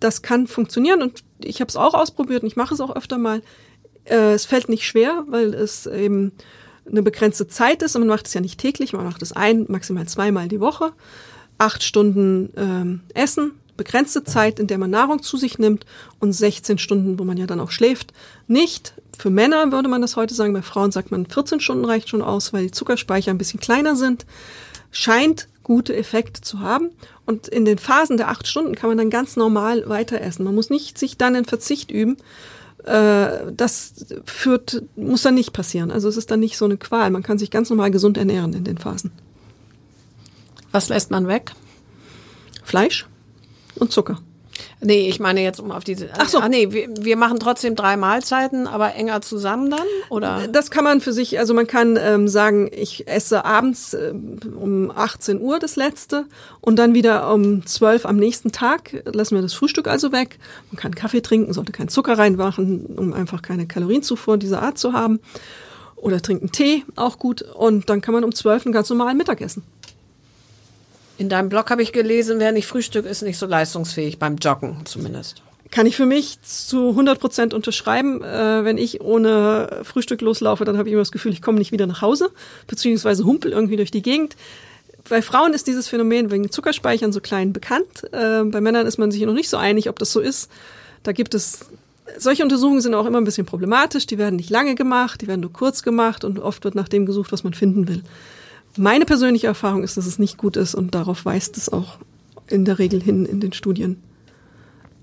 das 0.00 0.22
kann 0.22 0.46
funktionieren 0.46 1.02
und 1.02 1.22
ich 1.42 1.60
habe 1.60 1.68
es 1.68 1.76
auch 1.76 1.94
ausprobiert 1.94 2.42
und 2.42 2.48
ich 2.48 2.56
mache 2.56 2.74
es 2.74 2.80
auch 2.80 2.96
öfter 2.96 3.18
mal. 3.18 3.42
Äh, 4.04 4.32
es 4.32 4.46
fällt 4.46 4.68
nicht 4.68 4.86
schwer, 4.86 5.24
weil 5.28 5.54
es 5.54 5.86
eben 5.86 6.32
eine 6.88 7.02
begrenzte 7.02 7.48
Zeit 7.48 7.82
ist 7.82 7.96
und 7.96 8.02
man 8.02 8.08
macht 8.08 8.26
es 8.26 8.34
ja 8.34 8.40
nicht 8.40 8.60
täglich, 8.60 8.92
man 8.92 9.04
macht 9.04 9.22
es 9.22 9.32
ein, 9.32 9.66
maximal 9.68 10.06
zweimal 10.06 10.48
die 10.48 10.60
Woche. 10.60 10.92
Acht 11.58 11.82
Stunden 11.82 12.52
ähm, 12.56 13.00
Essen, 13.14 13.52
begrenzte 13.76 14.24
Zeit, 14.24 14.58
in 14.58 14.66
der 14.66 14.78
man 14.78 14.90
Nahrung 14.90 15.22
zu 15.22 15.36
sich 15.36 15.58
nimmt 15.58 15.86
und 16.20 16.32
16 16.32 16.78
Stunden, 16.78 17.18
wo 17.18 17.24
man 17.24 17.36
ja 17.36 17.46
dann 17.46 17.60
auch 17.60 17.70
schläft. 17.70 18.12
Nicht 18.46 18.94
für 19.18 19.30
Männer 19.30 19.72
würde 19.72 19.88
man 19.88 20.02
das 20.02 20.16
heute 20.16 20.34
sagen, 20.34 20.52
bei 20.52 20.62
Frauen 20.62 20.92
sagt 20.92 21.10
man 21.10 21.26
14 21.26 21.60
Stunden 21.60 21.84
reicht 21.84 22.08
schon 22.08 22.22
aus, 22.22 22.52
weil 22.52 22.64
die 22.64 22.70
Zuckerspeicher 22.70 23.30
ein 23.30 23.38
bisschen 23.38 23.60
kleiner 23.60 23.96
sind. 23.96 24.26
Scheint 24.90 25.48
gute 25.62 25.96
Effekte 25.96 26.40
zu 26.40 26.60
haben. 26.60 26.90
Und 27.26 27.48
in 27.48 27.64
den 27.64 27.78
Phasen 27.78 28.16
der 28.16 28.28
acht 28.28 28.46
Stunden 28.46 28.74
kann 28.74 28.90
man 28.90 28.98
dann 28.98 29.10
ganz 29.10 29.36
normal 29.36 29.88
weiter 29.88 30.20
essen. 30.20 30.44
Man 30.44 30.54
muss 30.54 30.70
nicht 30.70 30.98
sich 30.98 31.16
dann 31.16 31.34
in 31.34 31.44
Verzicht 31.44 31.90
üben, 31.90 32.16
äh, 32.84 33.52
das 33.52 34.06
führt, 34.24 34.82
muss 34.96 35.22
dann 35.22 35.34
nicht 35.34 35.52
passieren. 35.52 35.90
Also 35.90 36.08
es 36.08 36.16
ist 36.16 36.30
dann 36.30 36.40
nicht 36.40 36.56
so 36.56 36.64
eine 36.64 36.76
Qual. 36.76 37.10
Man 37.10 37.22
kann 37.22 37.38
sich 37.38 37.50
ganz 37.50 37.70
normal 37.70 37.90
gesund 37.90 38.18
ernähren 38.18 38.52
in 38.52 38.64
den 38.64 38.78
Phasen. 38.78 39.10
Was 40.72 40.88
lässt 40.88 41.10
man 41.10 41.28
weg? 41.28 41.52
Fleisch 42.62 43.06
und 43.76 43.92
Zucker. 43.92 44.20
Nee, 44.84 45.08
ich 45.08 45.18
meine 45.18 45.42
jetzt 45.42 45.60
um 45.60 45.72
auf 45.72 45.82
diese. 45.82 46.10
Ach 46.18 46.28
so. 46.28 46.38
Ah, 46.38 46.48
nee, 46.48 46.70
wir, 46.70 46.88
wir 47.00 47.16
machen 47.16 47.40
trotzdem 47.40 47.74
drei 47.74 47.96
Mahlzeiten, 47.96 48.66
aber 48.66 48.94
enger 48.94 49.22
zusammen 49.22 49.70
dann, 49.70 49.86
oder? 50.10 50.46
Das 50.48 50.70
kann 50.70 50.84
man 50.84 51.00
für 51.00 51.12
sich, 51.12 51.38
also 51.38 51.54
man 51.54 51.66
kann 51.66 51.98
ähm, 51.98 52.28
sagen, 52.28 52.70
ich 52.70 53.08
esse 53.08 53.44
abends 53.46 53.94
äh, 53.94 54.12
um 54.60 54.90
18 54.90 55.40
Uhr 55.40 55.58
das 55.58 55.76
letzte 55.76 56.26
und 56.60 56.78
dann 56.78 56.92
wieder 56.92 57.32
um 57.32 57.64
12 57.64 58.04
am 58.04 58.16
nächsten 58.16 58.52
Tag 58.52 59.02
lassen 59.06 59.34
wir 59.34 59.42
das 59.42 59.54
Frühstück 59.54 59.88
also 59.88 60.12
weg. 60.12 60.38
Man 60.70 60.78
kann 60.78 60.94
Kaffee 60.94 61.22
trinken, 61.22 61.54
sollte 61.54 61.72
keinen 61.72 61.88
Zucker 61.88 62.18
reinmachen, 62.18 62.84
um 62.96 63.14
einfach 63.14 63.40
keine 63.40 63.66
Kalorienzufuhr 63.66 64.36
dieser 64.36 64.62
Art 64.62 64.76
zu 64.78 64.92
haben. 64.92 65.20
Oder 65.96 66.20
trinken 66.20 66.52
Tee, 66.52 66.84
auch 66.96 67.18
gut. 67.18 67.40
Und 67.40 67.88
dann 67.88 68.02
kann 68.02 68.12
man 68.12 68.24
um 68.24 68.34
12 68.34 68.66
einen 68.66 68.74
ganz 68.74 68.90
normalen 68.90 69.16
Mittag 69.16 69.40
essen. 69.40 69.62
In 71.16 71.28
deinem 71.28 71.48
Blog 71.48 71.70
habe 71.70 71.82
ich 71.82 71.92
gelesen, 71.92 72.40
wer 72.40 72.52
nicht 72.52 72.66
Frühstück 72.66 73.06
ist 73.06 73.22
nicht 73.22 73.38
so 73.38 73.46
leistungsfähig, 73.46 74.18
beim 74.18 74.36
Joggen 74.36 74.84
zumindest. 74.84 75.42
Kann 75.70 75.86
ich 75.86 75.96
für 75.96 76.06
mich 76.06 76.40
zu 76.42 76.90
100 76.90 77.18
Prozent 77.18 77.54
unterschreiben. 77.54 78.22
Äh, 78.22 78.64
wenn 78.64 78.78
ich 78.78 79.00
ohne 79.00 79.80
Frühstück 79.82 80.20
loslaufe, 80.20 80.64
dann 80.64 80.76
habe 80.78 80.88
ich 80.88 80.92
immer 80.92 81.02
das 81.02 81.12
Gefühl, 81.12 81.32
ich 81.32 81.42
komme 81.42 81.58
nicht 81.58 81.72
wieder 81.72 81.86
nach 81.86 82.02
Hause, 82.02 82.30
beziehungsweise 82.66 83.24
humpel 83.24 83.52
irgendwie 83.52 83.76
durch 83.76 83.90
die 83.90 84.02
Gegend. 84.02 84.36
Bei 85.08 85.20
Frauen 85.20 85.52
ist 85.52 85.66
dieses 85.66 85.88
Phänomen 85.88 86.30
wegen 86.30 86.50
Zuckerspeichern 86.50 87.12
so 87.12 87.20
klein 87.20 87.52
bekannt. 87.52 88.04
Äh, 88.12 88.44
bei 88.44 88.60
Männern 88.60 88.86
ist 88.86 88.98
man 88.98 89.10
sich 89.10 89.22
noch 89.22 89.34
nicht 89.34 89.48
so 89.48 89.56
einig, 89.56 89.88
ob 89.88 89.98
das 89.98 90.12
so 90.12 90.20
ist. 90.20 90.50
Da 91.02 91.12
gibt 91.12 91.34
es 91.34 91.66
solche 92.18 92.42
Untersuchungen 92.42 92.80
sind 92.80 92.94
auch 92.94 93.06
immer 93.06 93.18
ein 93.18 93.24
bisschen 93.24 93.46
problematisch. 93.46 94.06
Die 94.06 94.18
werden 94.18 94.36
nicht 94.36 94.50
lange 94.50 94.74
gemacht, 94.74 95.22
die 95.22 95.26
werden 95.26 95.40
nur 95.40 95.52
kurz 95.52 95.82
gemacht 95.82 96.24
und 96.24 96.38
oft 96.38 96.64
wird 96.64 96.74
nach 96.74 96.88
dem 96.88 97.06
gesucht, 97.06 97.32
was 97.32 97.44
man 97.44 97.54
finden 97.54 97.88
will. 97.88 98.02
Meine 98.76 99.04
persönliche 99.04 99.46
Erfahrung 99.46 99.82
ist, 99.82 99.96
dass 99.96 100.06
es 100.06 100.18
nicht 100.18 100.36
gut 100.36 100.56
ist 100.56 100.74
und 100.74 100.94
darauf 100.94 101.24
weist 101.24 101.56
es 101.56 101.68
auch 101.68 101.98
in 102.48 102.64
der 102.64 102.78
Regel 102.78 103.02
hin 103.02 103.24
in 103.24 103.40
den 103.40 103.52
Studien, 103.52 104.02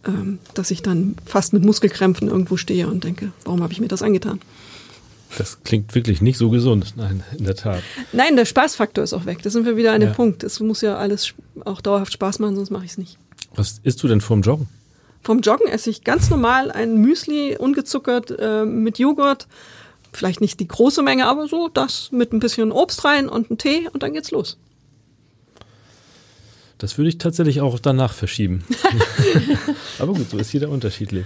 ähm, 0.05 0.39
dass 0.53 0.71
ich 0.71 0.81
dann 0.81 1.15
fast 1.25 1.53
mit 1.53 1.63
Muskelkrämpfen 1.63 2.27
irgendwo 2.27 2.57
stehe 2.57 2.87
und 2.87 3.03
denke, 3.03 3.31
warum 3.45 3.63
habe 3.63 3.73
ich 3.73 3.79
mir 3.79 3.87
das 3.87 4.01
angetan? 4.01 4.41
Das 5.37 5.63
klingt 5.63 5.95
wirklich 5.95 6.21
nicht 6.21 6.37
so 6.37 6.49
gesund, 6.49 6.93
nein, 6.97 7.23
in 7.37 7.45
der 7.45 7.55
Tat. 7.55 7.81
Nein, 8.11 8.35
der 8.35 8.45
Spaßfaktor 8.45 9.03
ist 9.03 9.13
auch 9.13 9.25
weg. 9.25 9.41
Da 9.43 9.49
sind 9.49 9.65
wir 9.65 9.77
wieder 9.77 9.93
an 9.93 10.01
dem 10.01 10.09
ja. 10.09 10.15
Punkt. 10.15 10.43
Es 10.43 10.59
muss 10.59 10.81
ja 10.81 10.97
alles 10.97 11.33
auch 11.63 11.79
dauerhaft 11.79 12.11
Spaß 12.11 12.39
machen, 12.39 12.55
sonst 12.55 12.69
mache 12.69 12.83
ich 12.83 12.91
es 12.91 12.97
nicht. 12.97 13.17
Was 13.55 13.79
isst 13.83 14.03
du 14.03 14.09
denn 14.09 14.19
vorm 14.19 14.41
Joggen? 14.41 14.67
Vom 15.23 15.39
Joggen 15.39 15.67
esse 15.67 15.89
ich 15.89 16.03
ganz 16.03 16.29
normal 16.29 16.71
ein 16.71 16.97
Müsli, 16.97 17.55
ungezuckert, 17.57 18.31
äh, 18.39 18.65
mit 18.65 18.99
Joghurt, 18.99 19.47
vielleicht 20.13 20.41
nicht 20.41 20.59
die 20.59 20.67
große 20.67 21.01
Menge, 21.01 21.27
aber 21.27 21.47
so 21.47 21.69
das 21.69 22.11
mit 22.11 22.33
ein 22.33 22.39
bisschen 22.39 22.71
Obst 22.71 23.05
rein 23.05 23.29
und 23.29 23.49
einem 23.49 23.57
Tee 23.57 23.89
und 23.91 24.03
dann 24.03 24.13
geht's 24.13 24.31
los. 24.31 24.57
Das 26.77 26.97
würde 26.97 27.09
ich 27.09 27.19
tatsächlich 27.19 27.61
auch 27.61 27.77
danach 27.77 28.13
verschieben. 28.13 28.63
aber 29.99 30.13
gut, 30.13 30.31
so 30.31 30.37
ist 30.37 30.51
jeder 30.51 30.69
unterschiedlich. 30.69 31.25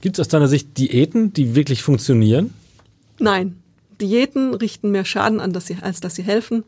Gibt 0.00 0.16
es 0.16 0.20
aus 0.20 0.28
deiner 0.28 0.48
Sicht 0.48 0.78
Diäten, 0.78 1.32
die 1.32 1.54
wirklich 1.54 1.82
funktionieren? 1.82 2.54
Nein. 3.18 3.60
Diäten 4.00 4.54
richten 4.54 4.90
mehr 4.90 5.04
Schaden 5.04 5.38
an, 5.40 5.52
dass 5.52 5.66
sie, 5.66 5.76
als 5.80 6.00
dass 6.00 6.14
sie 6.14 6.22
helfen. 6.22 6.64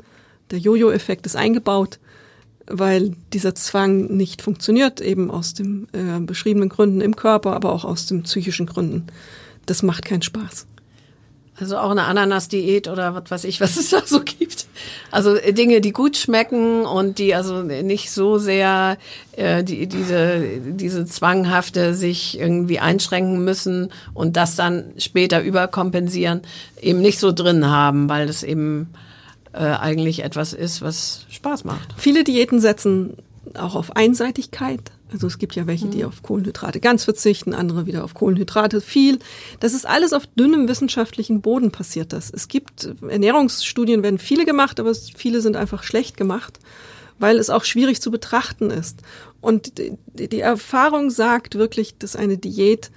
Der 0.51 0.59
Jojo-Effekt 0.59 1.27
ist 1.27 1.37
eingebaut, 1.37 1.99
weil 2.67 3.17
dieser 3.33 3.55
Zwang 3.55 4.15
nicht 4.17 4.43
funktioniert, 4.43 5.01
eben 5.01 5.31
aus 5.31 5.55
den 5.55 5.89
äh, 5.93 6.21
beschriebenen 6.21 6.69
Gründen 6.69 7.01
im 7.01 7.17
Körper, 7.17 7.55
aber 7.55 7.73
auch 7.73 7.85
aus 7.85 8.07
den 8.07 8.25
psychischen 8.25 8.67
Gründen. 8.67 9.07
Das 9.65 9.83
macht 9.83 10.05
keinen 10.05 10.23
Spaß. 10.23 10.67
Also 11.59 11.79
auch 11.79 11.91
eine 11.91 12.05
Ananas-Diät 12.05 12.87
oder 12.87 13.15
was 13.15 13.31
weiß 13.31 13.45
ich, 13.45 13.61
was 13.63 13.77
es 13.77 13.89
da 13.89 14.03
so 14.05 14.21
gibt. 14.21 14.67
Also 15.11 15.37
äh, 15.37 15.53
Dinge, 15.55 15.81
die 15.81 15.93
gut 15.93 16.17
schmecken 16.17 16.85
und 16.85 17.19
die 17.19 17.35
also 17.35 17.63
nicht 17.63 18.11
so 18.11 18.37
sehr 18.37 18.99
äh, 19.33 19.65
die, 19.65 19.87
diese, 19.87 20.43
diese 20.61 21.07
zwanghafte 21.07 21.95
sich 21.95 22.39
irgendwie 22.39 22.79
einschränken 22.79 23.43
müssen 23.43 23.91
und 24.13 24.37
das 24.37 24.57
dann 24.57 24.93
später 24.99 25.43
überkompensieren, 25.43 26.43
eben 26.81 27.01
nicht 27.01 27.19
so 27.19 27.33
drin 27.33 27.67
haben, 27.67 28.11
weil 28.11 28.29
es 28.29 28.43
eben 28.43 28.93
äh, 29.55 29.61
eigentlich 29.61 30.23
etwas 30.23 30.53
ist, 30.53 30.83
was 30.83 31.25
Spaß 31.31 31.65
macht. 31.65 31.95
Viele 31.97 32.23
Diäten 32.23 32.61
setzen 32.61 33.15
auch 33.55 33.75
auf 33.75 33.97
Einseitigkeit. 33.97 34.81
Also 35.13 35.29
es 35.29 35.39
gibt 35.39 35.55
ja 35.55 35.67
welche, 35.67 35.87
die 35.87 36.05
auf 36.05 36.23
Kohlenhydrate 36.23 36.81
ganz 36.81 37.05
verzichten, 37.05 37.55
andere 37.55 37.87
wieder 37.87 38.03
auf 38.03 38.15
Kohlenhydrate 38.15 38.81
viel. 38.81 39.21
Das 39.61 39.73
ist 39.73 39.87
alles 39.87 40.13
auf 40.13 40.27
dünnem 40.27 40.69
wissenschaftlichen 40.69 41.41
Boden 41.43 41.71
passiert 41.71 42.13
das. 42.13 42.31
Es 42.31 42.49
gibt 42.49 42.95
Ernährungsstudien, 43.09 44.03
werden 44.03 44.19
viele 44.19 44.45
gemacht, 44.45 44.81
aber 44.81 44.93
viele 44.95 45.41
sind 45.41 45.57
einfach 45.57 45.85
schlecht 45.85 46.17
gemacht, 46.17 46.59
weil 47.21 47.39
es 47.39 47.51
auch 47.51 47.65
schwierig 47.65 48.03
zu 48.03 48.11
betrachten 48.11 48.71
ist. 48.71 49.01
Und 49.41 49.79
die, 49.79 49.97
die 50.29 50.41
Erfahrung 50.41 51.11
sagt 51.11 51.55
wirklich, 51.55 51.97
dass 51.99 52.17
eine 52.17 52.37
Diät 52.37 52.91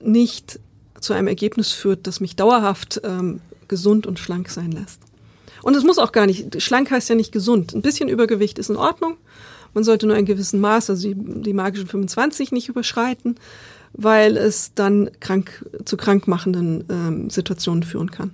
nicht 0.00 0.60
zu 1.00 1.14
einem 1.14 1.28
Ergebnis 1.28 1.72
führt, 1.72 2.06
das 2.06 2.20
mich 2.20 2.36
dauerhaft 2.36 3.00
ähm, 3.02 3.40
gesund 3.66 4.06
und 4.06 4.18
schlank 4.18 4.50
sein 4.50 4.72
lässt. 4.72 5.00
Und 5.62 5.74
es 5.74 5.84
muss 5.84 5.98
auch 5.98 6.12
gar 6.12 6.26
nicht, 6.26 6.60
schlank 6.62 6.90
heißt 6.90 7.08
ja 7.08 7.14
nicht 7.14 7.32
gesund. 7.32 7.74
Ein 7.74 7.82
bisschen 7.82 8.08
Übergewicht 8.08 8.58
ist 8.58 8.70
in 8.70 8.76
Ordnung. 8.76 9.16
Man 9.76 9.84
sollte 9.84 10.06
nur 10.06 10.16
einen 10.16 10.24
gewissen 10.24 10.58
Maß, 10.58 10.88
also 10.88 11.06
die, 11.06 11.14
die 11.14 11.52
magischen 11.52 11.86
25 11.86 12.50
nicht 12.50 12.70
überschreiten, 12.70 13.34
weil 13.92 14.38
es 14.38 14.72
dann 14.74 15.10
krank, 15.20 15.66
zu 15.84 15.98
krankmachenden 15.98 16.84
ähm, 16.88 17.28
Situationen 17.28 17.82
führen 17.82 18.10
kann. 18.10 18.30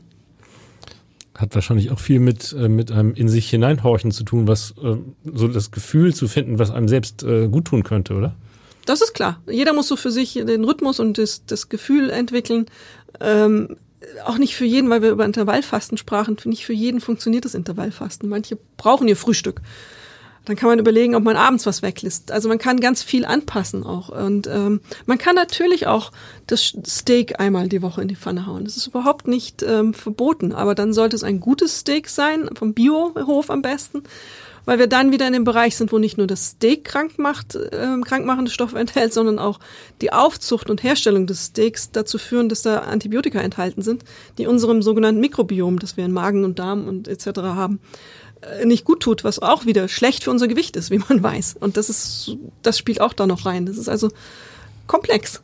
Hat 1.34 1.52
wahrscheinlich 1.56 1.90
auch 1.90 1.98
viel 1.98 2.20
mit, 2.20 2.52
äh, 2.52 2.68
mit 2.68 2.92
einem 2.92 3.14
in 3.14 3.28
sich 3.28 3.50
hineinhorchen 3.50 4.12
zu 4.12 4.22
tun, 4.22 4.46
was 4.46 4.74
äh, 4.84 4.94
so 5.34 5.48
das 5.48 5.72
Gefühl 5.72 6.14
zu 6.14 6.28
finden, 6.28 6.60
was 6.60 6.70
einem 6.70 6.86
selbst 6.86 7.24
äh, 7.24 7.48
gut 7.48 7.64
tun 7.64 7.82
könnte, 7.82 8.14
oder? 8.14 8.36
Das 8.86 9.02
ist 9.02 9.12
klar. 9.12 9.42
Jeder 9.50 9.72
muss 9.72 9.88
so 9.88 9.96
für 9.96 10.12
sich 10.12 10.34
den 10.34 10.62
Rhythmus 10.62 11.00
und 11.00 11.18
das, 11.18 11.44
das 11.44 11.68
Gefühl 11.68 12.10
entwickeln. 12.10 12.66
Ähm, 13.18 13.76
auch 14.24 14.38
nicht 14.38 14.54
für 14.54 14.64
jeden, 14.64 14.88
weil 14.90 15.02
wir 15.02 15.10
über 15.10 15.24
Intervallfasten 15.24 15.98
sprachen, 15.98 16.36
nicht 16.44 16.64
für 16.64 16.72
jeden 16.72 17.00
funktioniert 17.00 17.44
das 17.44 17.56
Intervallfasten. 17.56 18.28
Manche 18.28 18.58
brauchen 18.76 19.08
ihr 19.08 19.16
Frühstück. 19.16 19.60
Dann 20.44 20.56
kann 20.56 20.68
man 20.68 20.78
überlegen, 20.78 21.14
ob 21.14 21.22
man 21.22 21.36
abends 21.36 21.66
was 21.66 21.82
weglässt. 21.82 22.32
Also 22.32 22.48
man 22.48 22.58
kann 22.58 22.80
ganz 22.80 23.02
viel 23.02 23.24
anpassen 23.24 23.84
auch. 23.84 24.08
Und 24.08 24.48
ähm, 24.48 24.80
man 25.06 25.18
kann 25.18 25.36
natürlich 25.36 25.86
auch 25.86 26.10
das 26.46 26.76
Steak 26.86 27.38
einmal 27.38 27.68
die 27.68 27.82
Woche 27.82 28.02
in 28.02 28.08
die 28.08 28.16
Pfanne 28.16 28.46
hauen. 28.46 28.64
Das 28.64 28.76
ist 28.76 28.88
überhaupt 28.88 29.28
nicht 29.28 29.62
ähm, 29.62 29.94
verboten. 29.94 30.52
Aber 30.52 30.74
dann 30.74 30.92
sollte 30.92 31.14
es 31.14 31.22
ein 31.22 31.38
gutes 31.38 31.80
Steak 31.80 32.08
sein, 32.08 32.50
vom 32.54 32.74
Biohof 32.74 33.50
am 33.50 33.62
besten. 33.62 34.02
Weil 34.64 34.78
wir 34.78 34.86
dann 34.86 35.10
wieder 35.10 35.26
in 35.26 35.32
dem 35.32 35.42
Bereich 35.42 35.76
sind, 35.76 35.90
wo 35.90 35.98
nicht 35.98 36.18
nur 36.18 36.28
das 36.28 36.50
Steak 36.50 36.84
krank 36.84 37.18
macht, 37.18 37.56
äh, 37.56 38.00
krankmachende 38.04 38.50
Stoffe 38.50 38.78
enthält, 38.80 39.12
sondern 39.12 39.38
auch 39.38 39.58
die 40.00 40.12
Aufzucht 40.12 40.70
und 40.70 40.82
Herstellung 40.82 41.26
des 41.26 41.46
Steaks 41.46 41.90
dazu 41.90 42.18
führen, 42.18 42.48
dass 42.48 42.62
da 42.62 42.78
Antibiotika 42.78 43.40
enthalten 43.40 43.82
sind, 43.82 44.04
die 44.38 44.46
unserem 44.46 44.82
sogenannten 44.82 45.20
Mikrobiom, 45.20 45.80
das 45.80 45.96
wir 45.96 46.04
in 46.04 46.12
Magen 46.12 46.44
und 46.44 46.60
Darm 46.60 46.86
und 46.86 47.08
etc. 47.08 47.40
haben, 47.40 47.80
nicht 48.64 48.84
gut 48.84 49.00
tut, 49.00 49.24
was 49.24 49.38
auch 49.38 49.66
wieder 49.66 49.88
schlecht 49.88 50.24
für 50.24 50.30
unser 50.30 50.48
Gewicht 50.48 50.76
ist, 50.76 50.90
wie 50.90 50.98
man 50.98 51.22
weiß. 51.22 51.56
Und 51.60 51.76
das 51.76 51.88
ist, 51.88 52.36
das 52.62 52.78
spielt 52.78 53.00
auch 53.00 53.12
da 53.12 53.26
noch 53.26 53.46
rein. 53.46 53.66
Das 53.66 53.78
ist 53.78 53.88
also 53.88 54.10
komplex. 54.86 55.42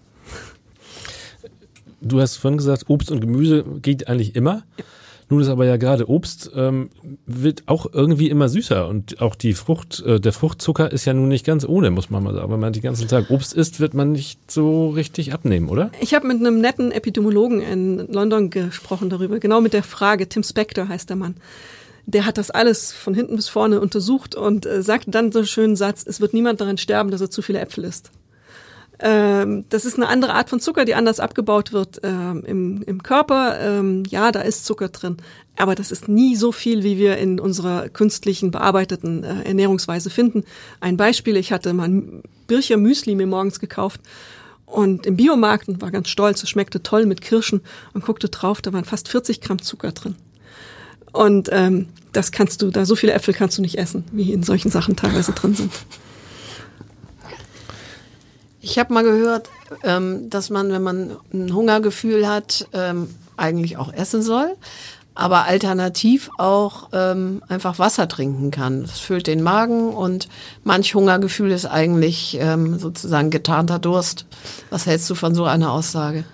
Du 2.01 2.21
hast 2.21 2.37
vorhin 2.37 2.59
gesagt, 2.59 2.85
Obst 2.89 3.11
und 3.11 3.21
Gemüse 3.21 3.65
geht 3.83 4.09
eigentlich 4.09 4.37
immer. 4.37 4.63
Ja. 4.77 4.85
Nun 5.31 5.43
ist 5.43 5.49
aber 5.49 5.67
ja 5.67 5.77
gerade 5.77 6.09
Obst 6.09 6.53
ähm, 6.57 6.89
wird 7.27 7.65
auch 7.67 7.93
irgendwie 7.93 8.31
immer 8.31 8.49
süßer 8.49 8.89
und 8.89 9.21
auch 9.21 9.35
die 9.35 9.53
Frucht, 9.53 10.03
äh, 10.07 10.19
der 10.19 10.33
Fruchtzucker 10.33 10.91
ist 10.91 11.05
ja 11.05 11.13
nun 11.13 11.29
nicht 11.29 11.45
ganz 11.45 11.67
ohne, 11.69 11.91
muss 11.91 12.09
man 12.09 12.23
mal 12.23 12.33
sagen. 12.33 12.51
Wenn 12.51 12.61
man 12.61 12.73
die 12.73 12.81
ganzen 12.81 13.09
Tag 13.09 13.31
Obst 13.31 13.53
isst, 13.53 13.79
wird 13.79 13.93
man 13.93 14.13
nicht 14.13 14.51
so 14.51 14.89
richtig 14.89 15.35
abnehmen, 15.35 15.69
oder? 15.69 15.91
Ich 16.01 16.15
habe 16.15 16.27
mit 16.27 16.39
einem 16.39 16.63
netten 16.63 16.93
Epidemiologen 16.93 17.61
in 17.61 18.11
London 18.11 18.49
gesprochen 18.49 19.11
darüber, 19.11 19.39
genau 19.39 19.61
mit 19.61 19.75
der 19.75 19.83
Frage. 19.83 20.31
Tim 20.31 20.43
Spector 20.43 20.89
heißt 20.89 21.11
der 21.11 21.17
Mann 21.17 21.35
der 22.09 22.25
hat 22.25 22.39
das 22.39 22.51
alles 22.51 22.91
von 22.91 23.13
hinten 23.13 23.37
bis 23.37 23.51
vorne 23.51 23.83
untersucht 23.83 24.35
und 24.35 24.65
äh, 24.65 24.83
sagt 24.83 25.05
dann 25.09 25.31
so 25.31 25.41
einen 25.41 25.47
schönen 25.47 25.77
Satz, 25.77 26.05
es 26.07 26.23
wird 26.23 26.33
niemand 26.33 26.59
daran 26.59 26.79
sterben, 26.79 27.11
dass 27.11 27.21
er 27.21 27.31
zu 27.31 27.43
viele 27.43 27.61
Äpfel 27.61 27.85
isst. 27.85 28.11
Ähm, 28.99 29.67
das 29.69 29.85
ist 29.85 29.97
eine 29.97 30.09
andere 30.09 30.33
Art 30.33 30.49
von 30.49 30.59
Zucker, 30.59 30.87
die 30.87 30.95
anders 30.95 31.21
abgebaut 31.21 31.75
wird 31.75 32.01
ähm, 32.03 32.45
im, 32.47 32.83
im 32.83 33.03
Körper. 33.03 33.61
Ähm, 33.61 34.05
ja, 34.09 34.33
da 34.33 34.41
ist 34.41 34.65
Zucker 34.65 34.89
drin, 34.89 35.19
aber 35.59 35.75
das 35.75 35.93
ist 35.93 36.09
nie 36.09 36.35
so 36.35 36.51
viel, 36.51 36.83
wie 36.83 36.97
wir 36.97 37.19
in 37.19 37.39
unserer 37.39 37.91
künstlichen 37.91 38.53
bearbeiteten 38.53 39.23
äh, 39.23 39.43
Ernährungsweise 39.43 40.09
finden. 40.09 40.45
Ein 40.81 40.97
Beispiel, 40.97 41.37
ich 41.37 41.53
hatte 41.53 41.75
mal 41.75 41.91
ein 41.91 42.23
Bircher 42.47 42.79
Müsli 42.79 43.17
mir 43.17 43.27
morgens 43.27 43.61
gekauft 43.61 44.01
und 44.65 45.05
im 45.05 45.17
Biomarkt 45.17 45.69
und 45.69 45.83
war 45.83 45.91
ganz 45.91 46.09
stolz, 46.09 46.43
es 46.43 46.49
schmeckte 46.49 46.83
toll 46.83 47.05
mit 47.05 47.21
Kirschen 47.21 47.61
und 47.93 48.03
guckte 48.03 48.31
drauf, 48.31 48.63
da 48.63 48.73
waren 48.73 48.87
fast 48.87 49.09
40 49.09 49.43
Gramm 49.43 49.61
Zucker 49.61 49.93
drin. 49.93 50.17
Und 51.13 51.49
ähm, 51.53 51.89
das 52.13 52.33
kannst 52.33 52.63
du, 52.63 52.71
da 52.71 52.85
so 52.85 52.97
viele 52.97 53.13
Äpfel 53.13 53.35
kannst 53.35 53.59
du 53.59 53.63
nicht 53.63 53.79
essen, 53.79 54.05
wie 54.13 54.33
in 54.33 54.43
solchen 54.43 54.71
Sachen 54.71 54.97
teilweise 54.97 55.33
drin 55.33 55.55
sind. 55.55 55.73
Ich 58.61 58.79
habe 58.79 58.93
mal 58.93 59.05
gehört, 59.05 59.49
ähm, 59.85 60.29
dass 60.31 60.51
man, 60.51 60.71
wenn 60.73 60.83
man 60.83 61.17
ein 61.33 61.55
Hungergefühl 61.55 62.29
hat, 62.29 62.67
ähm, 62.73 63.09
eigentlich 63.37 63.77
auch 63.77 63.93
essen 63.93 64.23
soll, 64.23 64.57
aber 65.15 65.45
alternativ 65.45 66.31
auch 66.39 66.89
ähm, 66.93 67.43
einfach 67.49 67.79
Wasser 67.79 68.09
trinken 68.09 68.51
kann. 68.51 68.83
Das 68.83 68.99
füllt 68.99 69.27
den 69.27 69.43
Magen 69.43 69.91
und 69.91 70.29
manch 70.65 70.95
Hungergefühl 70.95 71.51
ist 71.51 71.67
eigentlich 71.67 72.37
ähm, 72.41 72.79
sozusagen 72.79 73.31
getarnter 73.31 73.79
Durst. 73.79 74.27
Was 74.71 74.87
hältst 74.87 75.09
du 75.09 75.15
von 75.15 75.35
so 75.35 75.45
einer 75.45 75.73
Aussage? 75.73 76.25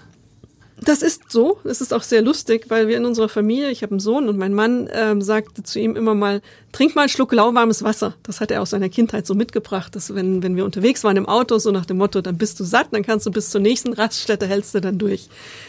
Das 0.81 1.03
ist 1.03 1.31
so. 1.31 1.59
Es 1.65 1.81
ist 1.81 1.95
auch 1.95 2.03
sehr 2.03 2.21
lustig, 2.21 2.67
weil 2.69 2.89
wir 2.89 2.97
in 2.97 3.05
unserer 3.05 3.29
Familie, 3.29 3.71
ich 3.71 3.83
habe 3.83 3.93
einen 3.93 4.01
Sohn 4.01 4.29
und 4.29 4.37
mein 4.39 4.53
Mann 4.53 4.89
ähm, 4.93 5.23
sagte 5.23 5.63
zu 5.63 5.79
ihm 5.79 5.95
immer 5.95 6.15
mal, 6.15 6.43
trink 6.73 6.97
mal 6.97 7.03
einen 7.03 7.09
Schluck 7.09 7.33
lauwarmes 7.33 7.85
Wasser. 7.85 8.15
Das 8.25 8.41
hat 8.41 8.51
er 8.51 8.61
aus 8.61 8.71
seiner 8.71 8.89
Kindheit 8.89 9.25
so 9.25 9.35
mitgebracht, 9.35 9.95
dass 9.95 10.15
wenn, 10.15 10.43
wenn 10.43 10.57
wir 10.57 10.65
unterwegs 10.65 11.05
waren 11.05 11.17
im 11.17 11.27
Auto, 11.27 11.59
so 11.59 11.71
nach 11.71 11.87
dem 11.87 11.99
Motto, 11.99 12.21
dann 12.23 12.39
bist 12.39 12.59
du 12.59 12.65
satt, 12.65 12.89
dann 12.91 13.05
kannst 13.05 13.25
du 13.25 13.31
bis 13.31 13.51
zur 13.51 13.61
nächsten 13.61 13.93
Raststätte, 13.93 14.47
hältst 14.47 14.75
du 14.75 14.81
dann 14.81 14.99
durch. 14.99 15.29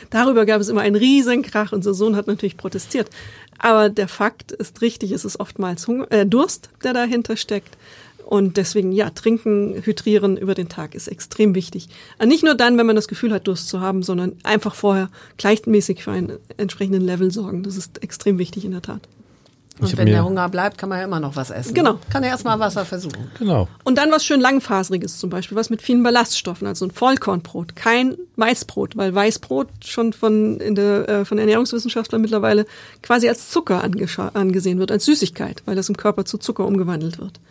Darüber 0.09 0.45
gab 0.45 0.59
es 0.59 0.69
immer 0.69 0.81
einen 0.81 0.95
riesen 0.95 1.43
Krach. 1.43 1.71
Unser 1.71 1.93
Sohn 1.93 2.15
hat 2.15 2.25
natürlich 2.25 2.57
protestiert. 2.57 3.09
Aber 3.59 3.89
der 3.89 4.07
Fakt 4.07 4.51
ist 4.51 4.81
richtig, 4.81 5.11
es 5.11 5.23
ist 5.23 5.39
oftmals 5.39 5.87
Hunger, 5.87 6.11
äh, 6.11 6.25
Durst, 6.25 6.69
der 6.83 6.93
dahinter 6.93 7.37
steckt. 7.37 7.77
Und 8.25 8.57
deswegen, 8.57 8.91
ja, 8.91 9.11
trinken, 9.11 9.83
hydrieren 9.83 10.35
über 10.35 10.55
den 10.55 10.67
Tag 10.67 10.95
ist 10.95 11.07
extrem 11.07 11.53
wichtig. 11.53 11.89
Äh, 12.17 12.25
nicht 12.25 12.43
nur 12.43 12.55
dann, 12.55 12.77
wenn 12.77 12.87
man 12.87 12.95
das 12.95 13.07
Gefühl 13.07 13.31
hat, 13.31 13.47
Durst 13.47 13.69
zu 13.69 13.81
haben, 13.81 14.01
sondern 14.01 14.33
einfach 14.43 14.73
vorher 14.73 15.09
gleichmäßig 15.37 16.03
für 16.03 16.11
einen 16.11 16.33
entsprechenden 16.57 17.01
Level 17.01 17.31
sorgen. 17.31 17.61
Das 17.63 17.77
ist 17.77 18.01
extrem 18.03 18.39
wichtig 18.39 18.65
in 18.65 18.71
der 18.71 18.81
Tat. 18.81 19.01
Und 19.79 19.97
wenn 19.97 20.07
der 20.07 20.23
Hunger 20.23 20.47
bleibt, 20.47 20.77
kann 20.77 20.87
man 20.87 20.99
ja 20.99 21.03
immer 21.03 21.19
noch 21.19 21.35
was 21.35 21.49
essen. 21.49 21.73
Genau. 21.73 21.99
Kann 22.09 22.23
ja 22.23 22.29
erstmal 22.29 22.59
Wasser 22.59 22.85
versuchen. 22.85 23.29
Genau. 23.37 23.67
Und 23.83 23.97
dann 23.97 24.09
was 24.09 24.23
schön 24.23 24.39
langfaseriges 24.39 25.19
zum 25.19 25.29
Beispiel, 25.29 25.57
was 25.57 25.69
mit 25.69 25.81
vielen 25.81 26.01
Ballaststoffen, 26.01 26.65
also 26.65 26.85
ein 26.85 26.91
Vollkornbrot, 26.91 27.75
kein 27.75 28.15
Weißbrot, 28.37 28.95
weil 28.95 29.13
Weißbrot 29.13 29.67
schon 29.83 30.13
von, 30.13 30.61
in 30.61 30.75
der, 30.75 31.09
äh, 31.09 31.25
von 31.25 31.37
Ernährungswissenschaftlern 31.37 32.21
mittlerweile 32.21 32.65
quasi 33.01 33.27
als 33.27 33.49
Zucker 33.49 33.83
angesehen 33.83 34.79
wird, 34.79 34.91
als 34.91 35.05
Süßigkeit, 35.05 35.61
weil 35.65 35.75
das 35.75 35.89
im 35.89 35.97
Körper 35.97 36.23
zu 36.23 36.37
Zucker 36.37 36.65
umgewandelt 36.65 37.19
wird. 37.19 37.41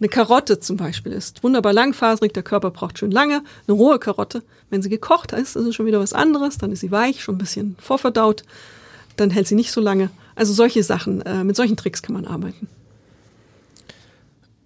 Eine 0.00 0.08
Karotte 0.08 0.58
zum 0.58 0.78
Beispiel 0.78 1.12
ist 1.12 1.42
wunderbar 1.42 1.74
langfaserig, 1.74 2.32
der 2.32 2.42
Körper 2.42 2.70
braucht 2.70 2.98
schön 2.98 3.10
lange. 3.10 3.42
Eine 3.68 3.76
rohe 3.76 3.98
Karotte, 3.98 4.42
wenn 4.70 4.80
sie 4.80 4.88
gekocht 4.88 5.32
ist, 5.32 5.56
ist 5.56 5.66
es 5.66 5.74
schon 5.74 5.84
wieder 5.84 6.00
was 6.00 6.14
anderes, 6.14 6.56
dann 6.56 6.72
ist 6.72 6.80
sie 6.80 6.90
weich, 6.90 7.22
schon 7.22 7.34
ein 7.34 7.38
bisschen 7.38 7.76
vorverdaut, 7.78 8.42
dann 9.16 9.28
hält 9.28 9.46
sie 9.46 9.54
nicht 9.54 9.72
so 9.72 9.80
lange. 9.80 10.10
Also 10.36 10.54
solche 10.54 10.82
Sachen, 10.82 11.20
äh, 11.22 11.44
mit 11.44 11.54
solchen 11.54 11.76
Tricks 11.76 12.00
kann 12.00 12.14
man 12.14 12.24
arbeiten. 12.24 12.66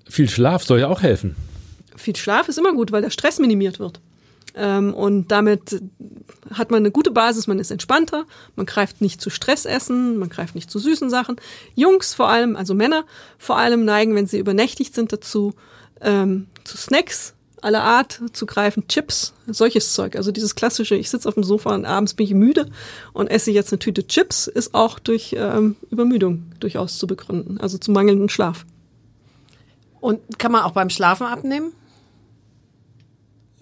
Viel 0.08 0.28
Schlaf 0.28 0.62
soll 0.62 0.78
ja 0.78 0.88
auch 0.88 1.02
helfen. 1.02 1.34
Viel 1.96 2.14
Schlaf 2.14 2.48
ist 2.48 2.58
immer 2.58 2.72
gut, 2.72 2.92
weil 2.92 3.02
der 3.02 3.10
Stress 3.10 3.40
minimiert 3.40 3.80
wird. 3.80 4.00
Ähm, 4.54 4.94
und 4.94 5.28
damit 5.32 5.82
hat 6.52 6.70
man 6.70 6.78
eine 6.78 6.90
gute 6.90 7.10
Basis, 7.10 7.46
man 7.46 7.58
ist 7.58 7.70
entspannter, 7.70 8.24
man 8.56 8.66
greift 8.66 9.00
nicht 9.00 9.20
zu 9.20 9.30
Stressessen, 9.30 10.18
man 10.18 10.28
greift 10.28 10.54
nicht 10.54 10.70
zu 10.70 10.78
süßen 10.78 11.10
Sachen. 11.10 11.36
Jungs 11.74 12.14
vor 12.14 12.28
allem, 12.28 12.56
also 12.56 12.74
Männer 12.74 13.04
vor 13.38 13.58
allem 13.58 13.84
neigen, 13.84 14.14
wenn 14.14 14.26
sie 14.26 14.38
übernächtigt 14.38 14.94
sind, 14.94 15.12
dazu, 15.12 15.54
ähm, 16.00 16.46
zu 16.64 16.76
Snacks 16.76 17.34
aller 17.64 17.82
Art 17.82 18.20
zu 18.32 18.44
greifen, 18.44 18.86
Chips, 18.88 19.32
solches 19.46 19.94
Zeug. 19.94 20.16
Also 20.16 20.30
dieses 20.30 20.54
klassische, 20.54 20.96
ich 20.96 21.08
sitze 21.08 21.26
auf 21.26 21.34
dem 21.34 21.44
Sofa 21.44 21.74
und 21.74 21.86
abends 21.86 22.12
bin 22.12 22.26
ich 22.26 22.34
müde 22.34 22.68
und 23.14 23.28
esse 23.28 23.50
jetzt 23.50 23.72
eine 23.72 23.78
Tüte 23.78 24.06
Chips, 24.06 24.46
ist 24.46 24.74
auch 24.74 24.98
durch 24.98 25.34
ähm, 25.36 25.76
Übermüdung 25.90 26.44
durchaus 26.60 26.98
zu 26.98 27.06
begründen, 27.06 27.58
also 27.58 27.78
zu 27.78 27.90
mangelndem 27.90 28.28
Schlaf. 28.28 28.66
Und 30.00 30.38
kann 30.38 30.52
man 30.52 30.62
auch 30.62 30.72
beim 30.72 30.90
Schlafen 30.90 31.26
abnehmen? 31.26 31.72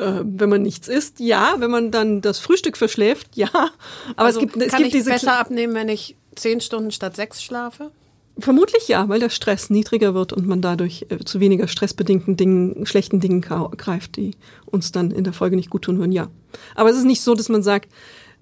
Äh, 0.03 0.25
wenn 0.25 0.49
man 0.49 0.63
nichts 0.63 0.89
isst, 0.89 1.21
ja. 1.21 1.55
Wenn 1.59 1.71
man 1.71 1.91
dann 1.91 2.21
das 2.21 2.39
Frühstück 2.39 2.77
verschläft, 2.77 3.37
ja. 3.37 3.51
Aber 4.17 4.27
also 4.27 4.41
es 4.41 4.47
gibt, 4.47 4.57
es 4.57 4.71
kann 4.71 4.83
gibt 4.83 4.89
ich 4.89 5.01
diese 5.01 5.11
besser 5.11 5.39
abnehmen, 5.39 5.75
wenn 5.75 5.89
ich 5.89 6.17
zehn 6.35 6.61
Stunden 6.61 6.91
statt 6.91 7.15
sechs 7.17 7.43
schlafe? 7.43 7.91
Vermutlich 8.39 8.89
ja, 8.89 9.09
weil 9.09 9.21
der 9.21 9.29
Stress 9.29 9.69
niedriger 9.69 10.15
wird 10.15 10.33
und 10.33 10.47
man 10.47 10.63
dadurch 10.63 11.07
äh, 11.11 11.19
zu 11.19 11.39
weniger 11.39 11.69
stressbedingten 11.69 12.37
Dingen, 12.37 12.87
schlechten 12.87 13.21
Dingen 13.21 13.43
greift, 13.43 14.17
die 14.17 14.33
uns 14.65 14.91
dann 14.91 15.11
in 15.11 15.25
der 15.25 15.35
Folge 15.35 15.57
nicht 15.57 15.71
gut 15.71 15.83
tun 15.83 15.99
würden, 15.99 16.13
ja. 16.13 16.29
Aber 16.75 16.91
es 16.91 16.97
ist 16.97 17.05
nicht 17.05 17.21
so, 17.21 17.35
dass 17.35 17.51
man 17.51 17.63
sagt, 17.63 17.91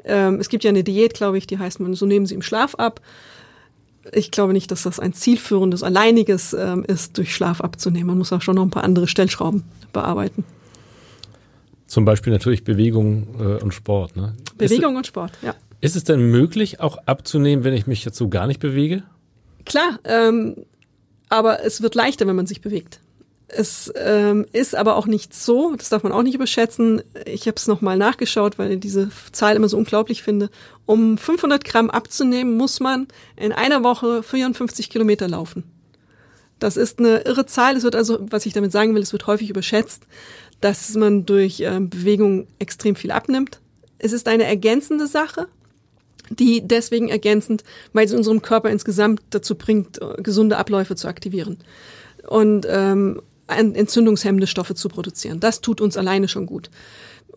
ähm, 0.04 0.38
es 0.40 0.48
gibt 0.48 0.64
ja 0.64 0.70
eine 0.70 0.84
Diät, 0.84 1.14
glaube 1.14 1.38
ich, 1.38 1.46
die 1.46 1.58
heißt 1.58 1.80
man, 1.80 1.94
so 1.94 2.06
nehmen 2.06 2.24
sie 2.24 2.34
im 2.34 2.42
Schlaf 2.42 2.76
ab. 2.76 3.00
ich 4.12 4.30
glaube 4.30 4.52
nicht, 4.52 4.70
dass 4.70 4.84
das 4.84 4.98
ein 5.00 5.12
zielführendes, 5.12 5.82
alleiniges 5.82 6.54
ähm, 6.54 6.84
ist, 6.84 7.18
durch 7.18 7.34
Schlaf 7.34 7.60
abzunehmen. 7.60 8.06
Man 8.06 8.18
muss 8.18 8.32
auch 8.32 8.42
schon 8.42 8.54
noch 8.54 8.62
ein 8.62 8.70
paar 8.70 8.84
andere 8.84 9.08
Stellschrauben 9.08 9.64
bearbeiten. 9.92 10.44
Zum 11.90 12.04
Beispiel 12.04 12.32
natürlich 12.32 12.62
Bewegung 12.62 13.26
äh, 13.40 13.62
und 13.64 13.74
Sport. 13.74 14.14
Ne? 14.14 14.36
Bewegung 14.56 14.92
ist, 14.92 14.98
und 14.98 15.06
Sport, 15.08 15.32
ja. 15.42 15.56
Ist 15.80 15.96
es 15.96 16.04
denn 16.04 16.20
möglich, 16.30 16.78
auch 16.78 16.98
abzunehmen, 17.06 17.64
wenn 17.64 17.74
ich 17.74 17.88
mich 17.88 18.04
jetzt 18.04 18.16
so 18.16 18.28
gar 18.28 18.46
nicht 18.46 18.60
bewege? 18.60 19.02
Klar, 19.64 19.98
ähm, 20.04 20.54
aber 21.28 21.64
es 21.64 21.82
wird 21.82 21.96
leichter, 21.96 22.28
wenn 22.28 22.36
man 22.36 22.46
sich 22.46 22.60
bewegt. 22.60 23.00
Es 23.48 23.92
ähm, 23.96 24.46
ist 24.52 24.76
aber 24.76 24.94
auch 24.94 25.06
nicht 25.06 25.34
so, 25.34 25.74
das 25.74 25.88
darf 25.88 26.04
man 26.04 26.12
auch 26.12 26.22
nicht 26.22 26.36
überschätzen. 26.36 27.02
Ich 27.26 27.48
habe 27.48 27.56
es 27.56 27.66
nochmal 27.66 27.96
nachgeschaut, 27.96 28.56
weil 28.56 28.70
ich 28.70 28.80
diese 28.80 29.10
Zahl 29.32 29.56
immer 29.56 29.68
so 29.68 29.76
unglaublich 29.76 30.22
finde. 30.22 30.48
Um 30.86 31.18
500 31.18 31.64
Gramm 31.64 31.90
abzunehmen, 31.90 32.56
muss 32.56 32.78
man 32.78 33.08
in 33.34 33.50
einer 33.50 33.82
Woche 33.82 34.22
54 34.22 34.90
Kilometer 34.90 35.26
laufen. 35.26 35.64
Das 36.60 36.76
ist 36.76 37.00
eine 37.00 37.22
irre 37.22 37.46
Zahl. 37.46 37.76
Es 37.76 37.82
wird 37.82 37.96
also, 37.96 38.18
was 38.20 38.46
ich 38.46 38.52
damit 38.52 38.70
sagen 38.70 38.94
will, 38.94 39.02
es 39.02 39.12
wird 39.12 39.26
häufig 39.26 39.50
überschätzt, 39.50 40.04
dass 40.60 40.94
man 40.94 41.26
durch 41.26 41.60
ähm, 41.60 41.88
Bewegung 41.88 42.46
extrem 42.58 42.96
viel 42.96 43.10
abnimmt. 43.10 43.60
Es 43.98 44.12
ist 44.12 44.28
eine 44.28 44.44
ergänzende 44.44 45.06
Sache, 45.06 45.48
die 46.30 46.66
deswegen 46.66 47.08
ergänzend, 47.08 47.64
weil 47.92 48.08
sie 48.08 48.16
unserem 48.16 48.42
Körper 48.42 48.70
insgesamt 48.70 49.22
dazu 49.30 49.54
bringt, 49.54 50.00
äh, 50.00 50.22
gesunde 50.22 50.56
Abläufe 50.56 50.96
zu 50.96 51.08
aktivieren. 51.08 51.58
Und 52.28 52.66
ähm, 52.68 53.20
entzündungshemmende 53.48 54.46
Stoffe 54.46 54.74
zu 54.74 54.88
produzieren. 54.88 55.40
Das 55.40 55.60
tut 55.60 55.80
uns 55.80 55.96
alleine 55.96 56.28
schon 56.28 56.46
gut. 56.46 56.70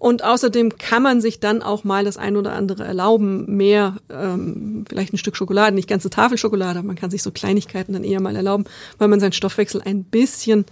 Und 0.03 0.23
außerdem 0.23 0.77
kann 0.77 1.01
man 1.01 1.21
sich 1.21 1.39
dann 1.39 1.61
auch 1.61 1.85
mal 1.85 2.03
das 2.03 2.17
ein 2.17 2.35
oder 2.35 2.51
andere 2.53 2.83
erlauben, 2.83 3.55
mehr, 3.55 3.95
ähm, 4.09 4.83
vielleicht 4.89 5.13
ein 5.13 5.17
Stück 5.17 5.37
Schokolade, 5.37 5.73
nicht 5.73 5.87
ganze 5.87 6.09
Tafel 6.09 6.37
Schokolade, 6.37 6.79
aber 6.79 6.87
man 6.87 6.97
kann 6.97 7.09
sich 7.09 7.23
so 7.23 7.31
Kleinigkeiten 7.31 7.93
dann 7.93 8.03
eher 8.03 8.21
mal 8.21 8.35
erlauben, 8.35 8.65
weil 8.97 9.07
man 9.07 9.21
seinen 9.21 9.31
Stoffwechsel 9.31 9.81
ein 9.81 10.03
bisschen 10.03 10.65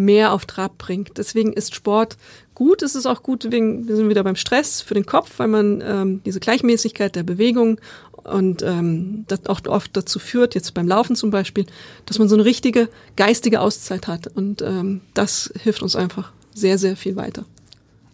mehr 0.00 0.32
auf 0.32 0.46
Trab 0.46 0.78
bringt. 0.78 1.18
Deswegen 1.18 1.52
ist 1.52 1.74
Sport 1.74 2.16
gut. 2.54 2.82
Es 2.82 2.94
ist 2.94 3.06
auch 3.06 3.22
gut, 3.22 3.50
wegen, 3.50 3.86
wir 3.86 3.96
sind 3.96 4.08
wieder 4.08 4.24
beim 4.24 4.36
Stress 4.36 4.80
für 4.80 4.94
den 4.94 5.06
Kopf, 5.06 5.38
weil 5.38 5.48
man 5.48 5.82
ähm, 5.84 6.22
diese 6.24 6.40
Gleichmäßigkeit 6.40 7.14
der 7.14 7.22
Bewegung 7.22 7.80
und 8.24 8.62
ähm, 8.62 9.24
das 9.28 9.46
auch 9.46 9.60
oft 9.66 9.96
dazu 9.96 10.18
führt, 10.18 10.54
jetzt 10.54 10.74
beim 10.74 10.88
Laufen 10.88 11.16
zum 11.16 11.30
Beispiel, 11.30 11.66
dass 12.06 12.18
man 12.18 12.28
so 12.28 12.36
eine 12.36 12.44
richtige 12.44 12.88
geistige 13.16 13.60
Auszeit 13.60 14.08
hat. 14.08 14.26
Und 14.26 14.62
ähm, 14.62 15.00
das 15.14 15.52
hilft 15.58 15.82
uns 15.82 15.96
einfach 15.96 16.32
sehr, 16.54 16.78
sehr 16.78 16.96
viel 16.96 17.16
weiter. 17.16 17.44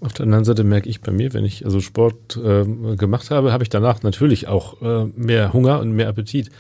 Auf 0.01 0.13
der 0.13 0.25
anderen 0.25 0.45
Seite 0.45 0.63
merke 0.63 0.89
ich 0.89 1.01
bei 1.01 1.11
mir, 1.11 1.33
wenn 1.33 1.45
ich 1.45 1.65
also 1.65 1.81
Sport 1.81 2.37
äh, 2.37 2.65
gemacht 2.97 3.31
habe, 3.31 3.53
habe 3.53 3.63
ich 3.63 3.71
danach 3.71 4.03
natürlich 4.03 4.47
auch 4.47 4.83
äh, 4.83 5.07
mehr 5.17 5.53
Hunger 5.53 5.81
und 5.81 5.93
mehr 5.93 6.09
Appetit. 6.09 6.51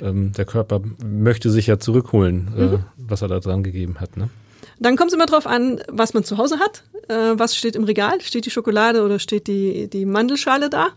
Ähm, 0.00 0.32
der 0.32 0.44
Körper 0.44 0.82
möchte 1.04 1.50
sich 1.50 1.68
ja 1.68 1.78
zurückholen, 1.78 2.48
äh, 2.56 2.62
mhm. 2.62 2.84
was 2.98 3.22
er 3.22 3.28
da 3.28 3.40
dran 3.40 3.62
gegeben 3.62 3.96
hat. 3.98 4.16
Ne? 4.16 4.28
Dann 4.78 4.96
kommt 4.96 5.10
es 5.10 5.14
immer 5.14 5.26
darauf 5.26 5.46
an, 5.46 5.80
was 5.88 6.14
man 6.14 6.24
zu 6.24 6.38
Hause 6.38 6.58
hat. 6.58 6.82
Äh, 7.08 7.38
was 7.38 7.56
steht 7.56 7.76
im 7.76 7.84
Regal? 7.84 8.20
Steht 8.20 8.46
die 8.46 8.50
Schokolade 8.50 9.02
oder 9.02 9.18
steht 9.18 9.46
die, 9.46 9.88
die 9.88 10.04
Mandelschale 10.04 10.70
da? 10.70 10.92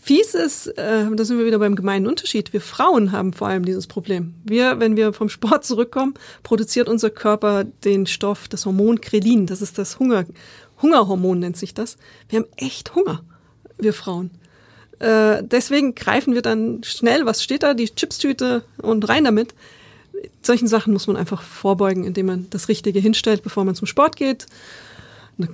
fies 0.00 0.34
ist, 0.34 0.66
äh, 0.66 1.06
da 1.10 1.24
sind 1.24 1.38
wir 1.38 1.46
wieder 1.46 1.58
beim 1.58 1.74
gemeinen 1.74 2.06
Unterschied. 2.06 2.52
Wir 2.52 2.60
Frauen 2.60 3.12
haben 3.12 3.32
vor 3.32 3.48
allem 3.48 3.64
dieses 3.64 3.86
Problem. 3.86 4.34
Wir, 4.44 4.78
wenn 4.80 4.96
wir 4.96 5.12
vom 5.12 5.28
Sport 5.28 5.64
zurückkommen, 5.64 6.14
produziert 6.42 6.88
unser 6.88 7.10
Körper 7.10 7.64
den 7.64 8.06
Stoff, 8.06 8.48
das 8.48 8.66
Hormon 8.66 9.00
Krelin. 9.00 9.46
Das 9.46 9.62
ist 9.62 9.78
das 9.78 9.98
Hunger, 9.98 10.24
Hungerhormon 10.82 11.40
nennt 11.40 11.56
sich 11.56 11.74
das. 11.74 11.96
Wir 12.28 12.40
haben 12.40 12.48
echt 12.56 12.94
Hunger, 12.94 13.22
wir 13.78 13.92
Frauen. 13.92 14.30
Äh, 14.98 15.42
deswegen 15.42 15.94
greifen 15.94 16.34
wir 16.34 16.42
dann 16.42 16.82
schnell, 16.84 17.26
was 17.26 17.42
steht 17.42 17.62
da, 17.62 17.74
die 17.74 17.94
Chipstüte 17.94 18.64
und 18.80 19.08
rein 19.08 19.24
damit. 19.24 19.54
Solchen 20.42 20.68
Sachen 20.68 20.92
muss 20.92 21.06
man 21.06 21.16
einfach 21.16 21.42
vorbeugen, 21.42 22.04
indem 22.04 22.26
man 22.26 22.46
das 22.50 22.68
Richtige 22.68 23.00
hinstellt, 23.00 23.42
bevor 23.42 23.64
man 23.64 23.74
zum 23.74 23.86
Sport 23.86 24.16
geht. 24.16 24.46
Eine 25.38 25.48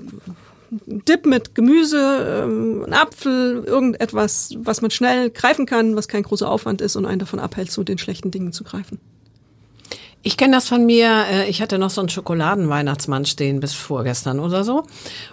Dip 0.70 1.26
mit 1.26 1.54
Gemüse, 1.54 2.44
ähm, 2.44 2.84
ein 2.86 2.92
Apfel, 2.92 3.64
irgendetwas, 3.64 4.54
was 4.58 4.82
man 4.82 4.90
schnell 4.90 5.30
greifen 5.30 5.66
kann, 5.66 5.94
was 5.94 6.08
kein 6.08 6.24
großer 6.24 6.50
Aufwand 6.50 6.80
ist 6.80 6.96
und 6.96 7.06
einen 7.06 7.20
davon 7.20 7.38
abhält, 7.38 7.70
zu 7.70 7.84
den 7.84 7.98
schlechten 7.98 8.30
Dingen 8.30 8.52
zu 8.52 8.64
greifen. 8.64 8.98
Ich 10.26 10.36
kenne 10.36 10.56
das 10.56 10.66
von 10.66 10.84
mir. 10.84 11.24
Äh, 11.30 11.48
ich 11.48 11.62
hatte 11.62 11.78
noch 11.78 11.90
so 11.90 12.00
einen 12.00 12.08
Schokoladenweihnachtsmann 12.08 13.26
stehen 13.26 13.60
bis 13.60 13.74
vorgestern 13.74 14.40
oder 14.40 14.64
so. 14.64 14.82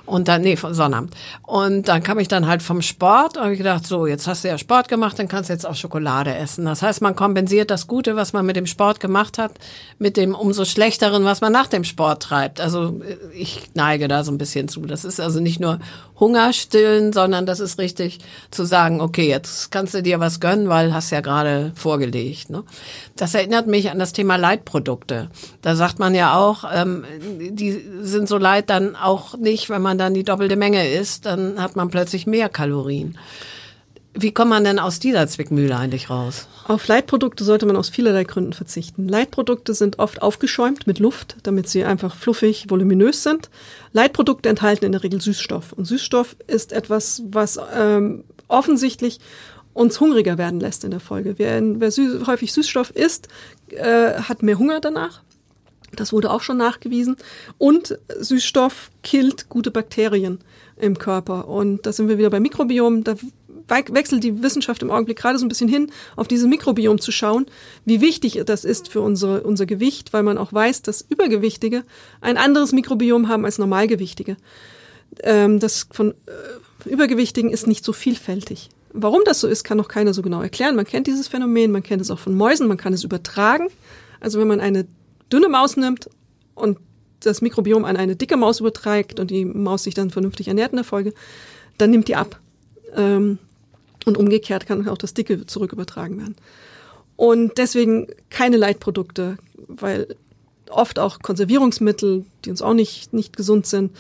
Und 0.06 0.28
dann, 0.28 0.44
nee, 0.44 0.56
von 0.56 0.76
Sonnabend. 0.76 1.16
Und 1.42 1.88
dann 1.88 2.04
kam 2.04 2.20
ich 2.20 2.28
dann 2.28 2.46
halt 2.46 2.62
vom 2.62 2.84
Sport 2.84 3.36
und 3.36 3.44
habe 3.44 3.58
gedacht, 3.58 3.88
so, 3.88 4.06
jetzt 4.06 4.28
hast 4.28 4.44
du 4.44 4.50
ja 4.50 4.58
Sport 4.60 4.90
gemacht, 4.90 5.18
dann 5.18 5.28
kannst 5.28 5.50
du 5.50 5.54
jetzt 5.54 5.66
auch 5.66 5.74
Schokolade 5.74 6.36
essen. 6.36 6.66
Das 6.66 6.84
heißt, 6.84 7.02
man 7.02 7.16
kompensiert 7.16 7.72
das 7.72 7.88
Gute, 7.88 8.16
was 8.16 8.34
man 8.34 8.46
mit 8.46 8.56
dem 8.56 8.68
Sport 8.68 9.00
gemacht 9.00 9.40
hat, 9.40 9.54
mit 9.98 10.16
dem 10.16 10.36
umso 10.36 10.64
schlechteren, 10.64 11.26
was 11.26 11.42
man 11.42 11.52
nach 11.52 11.66
dem 11.66 11.86
Sport 11.86 12.22
treibt. 12.22 12.62
Also 12.62 13.02
äh, 13.02 13.36
ich 13.36 13.72
neige 13.74 14.08
da 14.08 14.24
so 14.24 14.32
ein 14.32 14.38
bisschen 14.38 14.68
zu. 14.68 14.82
Das 14.82 15.06
ist 15.06 15.20
also 15.20 15.40
nicht 15.40 15.60
nur 15.60 15.80
Hunger 16.20 16.54
stillen, 16.54 17.14
sondern 17.14 17.48
das 17.48 17.60
ist 17.60 17.80
richtig 17.80 18.20
zu 18.52 18.64
sagen, 18.64 19.02
okay, 19.02 19.28
jetzt 19.28 19.72
kannst 19.72 19.96
du 19.96 20.04
dir 20.04 20.20
was 20.20 20.40
gönnen, 20.40 20.70
weil 20.70 20.94
hast 20.94 21.10
ja 21.10 21.22
gerade 21.22 21.72
vorgelegt. 21.74 22.52
Ne? 22.52 22.64
Das 23.16 23.34
erinnert 23.34 23.66
mich 23.66 23.90
an 23.90 23.98
das 23.98 24.14
Thema 24.14 24.36
Leitprodukte. 24.36 24.83
Da 25.62 25.76
sagt 25.76 26.00
man 26.00 26.16
ja 26.16 26.38
auch, 26.38 26.66
ähm, 26.74 27.04
die 27.52 27.84
sind 28.02 28.28
so 28.28 28.38
leid 28.38 28.70
dann 28.70 28.96
auch 28.96 29.38
nicht, 29.38 29.70
wenn 29.70 29.82
man 29.82 29.98
dann 29.98 30.14
die 30.14 30.24
doppelte 30.24 30.56
Menge 30.56 30.90
isst, 30.90 31.26
dann 31.26 31.62
hat 31.62 31.76
man 31.76 31.90
plötzlich 31.90 32.28
mehr 32.28 32.50
Kalorien. 32.50 33.18
Wie 34.16 34.32
kommt 34.32 34.52
man 34.52 34.64
denn 34.64 34.78
aus 34.78 35.00
dieser 35.00 35.28
Zwickmühle 35.28 35.76
eigentlich 35.76 36.10
raus? 36.12 36.48
Auf 36.68 36.88
Leitprodukte 36.88 37.44
sollte 37.44 37.66
man 37.66 37.76
aus 37.76 37.90
vielerlei 37.90 38.26
Gründen 38.26 38.54
verzichten. 38.54 39.08
Leitprodukte 39.08 39.74
sind 39.74 39.98
oft 39.98 40.22
aufgeschäumt 40.22 40.86
mit 40.86 41.00
Luft, 41.00 41.38
damit 41.44 41.68
sie 41.68 41.84
einfach 41.84 42.16
fluffig, 42.16 42.70
voluminös 42.70 43.24
sind. 43.24 43.50
Leitprodukte 43.92 44.50
enthalten 44.50 44.86
in 44.86 44.92
der 44.92 45.02
Regel 45.02 45.20
Süßstoff. 45.20 45.74
Und 45.74 45.86
Süßstoff 45.86 46.36
ist 46.46 46.74
etwas, 46.74 47.24
was 47.26 47.60
ähm, 47.76 48.24
offensichtlich 48.48 49.20
uns 49.74 50.00
hungriger 50.00 50.38
werden 50.38 50.60
lässt 50.60 50.84
in 50.84 50.92
der 50.92 51.00
Folge. 51.00 51.36
Wer, 51.38 51.62
wer 51.80 51.90
süß, 51.90 52.28
häufig 52.28 52.54
Süßstoff 52.54 52.92
isst, 52.92 53.28
äh, 53.74 54.20
hat 54.22 54.44
mehr 54.44 54.60
Hunger 54.60 54.80
danach. 54.80 55.22
Das 55.96 56.12
wurde 56.12 56.32
auch 56.32 56.42
schon 56.42 56.58
nachgewiesen. 56.58 57.18
Und 57.58 58.00
Süßstoff 58.20 58.90
killt 59.04 59.50
gute 59.50 59.72
Bakterien 59.72 60.40
im 60.78 60.98
Körper. 60.98 61.48
Und 61.48 61.86
da 61.86 61.94
sind 61.94 62.10
wir 62.10 62.18
wieder 62.18 62.30
beim 62.30 62.42
Mikrobiom. 62.42 63.04
Da 63.04 63.16
wechselt 63.68 64.24
die 64.24 64.42
Wissenschaft 64.42 64.82
im 64.82 64.92
Augenblick 64.92 65.18
gerade 65.18 65.38
so 65.38 65.46
ein 65.46 65.50
bisschen 65.50 65.70
hin, 65.70 65.92
auf 66.16 66.28
dieses 66.28 66.48
Mikrobiom 66.48 67.00
zu 67.00 67.12
schauen, 67.12 67.46
wie 67.86 68.02
wichtig 68.02 68.42
das 68.46 68.66
ist 68.66 68.90
für 68.90 69.02
unsere, 69.02 69.44
unser 69.44 69.66
Gewicht, 69.66 70.14
weil 70.14 70.24
man 70.24 70.38
auch 70.38 70.52
weiß, 70.52 70.82
dass 70.82 71.06
Übergewichtige 71.08 71.84
ein 72.22 72.38
anderes 72.38 72.72
Mikrobiom 72.72 73.30
haben 73.30 73.46
als 73.46 73.58
Normalgewichtige. 73.58 74.38
Ähm, 75.22 75.60
das 75.60 75.88
von 75.92 76.12
äh, 76.12 76.90
Übergewichtigen 76.90 77.52
ist 77.52 77.68
nicht 77.68 77.86
so 77.86 77.94
vielfältig. 77.94 78.70
Warum 78.94 79.22
das 79.26 79.40
so 79.40 79.48
ist, 79.48 79.64
kann 79.64 79.78
noch 79.78 79.88
keiner 79.88 80.14
so 80.14 80.22
genau 80.22 80.42
erklären. 80.42 80.76
Man 80.76 80.86
kennt 80.86 81.08
dieses 81.08 81.28
Phänomen, 81.28 81.72
man 81.72 81.84
kennt 81.84 82.02
es 82.02 82.12
auch 82.12 82.20
von 82.20 82.36
Mäusen, 82.36 82.68
man 82.68 82.78
kann 82.78 82.94
es 82.94 83.04
übertragen. 83.04 83.68
Also 84.20 84.40
wenn 84.40 84.48
man 84.48 84.62
eine 84.62 84.86
dünne 85.32 85.50
Maus 85.50 85.76
nimmt 85.76 86.10
und 86.54 86.78
das 87.20 87.42
Mikrobiom 87.42 87.86
an 87.86 87.98
eine 87.98 88.16
dicke 88.16 88.38
Maus 88.38 88.60
überträgt 88.60 89.20
und 89.20 89.32
die 89.32 89.46
Maus 89.46 89.84
sich 89.84 89.96
dann 89.96 90.12
vernünftig 90.12 90.48
ernährt 90.48 90.72
in 90.72 90.78
der 90.78 90.86
Folge, 90.86 91.14
dann 91.78 91.90
nimmt 91.90 92.08
die 92.08 92.16
ab. 92.16 92.40
Ähm, 92.96 93.40
und 94.06 94.18
umgekehrt 94.18 94.66
kann 94.66 94.88
auch 94.88 94.98
das 94.98 95.14
Dicke 95.14 95.46
zurück 95.46 95.74
übertragen 95.74 96.18
werden. 96.18 96.36
Und 97.16 97.58
deswegen 97.58 98.08
keine 98.30 98.58
Leitprodukte, 98.58 99.38
weil 99.68 100.16
oft 100.70 101.00
auch 101.00 101.20
Konservierungsmittel, 101.20 102.26
die 102.44 102.50
uns 102.50 102.62
auch 102.62 102.74
nicht, 102.74 103.14
nicht 103.14 103.36
gesund 103.36 103.66
sind, 103.66 103.92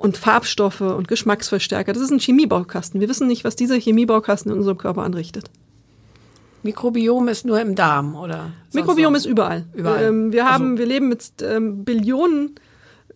und 0.00 0.16
Farbstoffe 0.16 0.80
und 0.80 1.08
Geschmacksverstärker. 1.08 1.92
Das 1.92 2.02
ist 2.02 2.10
ein 2.10 2.18
Chemiebaukasten. 2.18 3.02
Wir 3.02 3.08
wissen 3.10 3.26
nicht, 3.26 3.44
was 3.44 3.54
dieser 3.54 3.78
Chemiebaukasten 3.78 4.50
in 4.50 4.56
unserem 4.56 4.78
Körper 4.78 5.02
anrichtet. 5.02 5.50
Mikrobiom 6.62 7.28
ist 7.28 7.44
nur 7.44 7.60
im 7.60 7.74
Darm, 7.74 8.14
oder? 8.14 8.50
Mikrobiom 8.72 9.14
ist 9.14 9.26
überall. 9.26 9.66
überall. 9.74 10.04
Ähm, 10.04 10.32
wir 10.32 10.50
haben, 10.50 10.70
also. 10.70 10.78
wir 10.78 10.86
leben 10.86 11.10
mit 11.10 11.24
ähm, 11.42 11.84
Billionen 11.84 12.54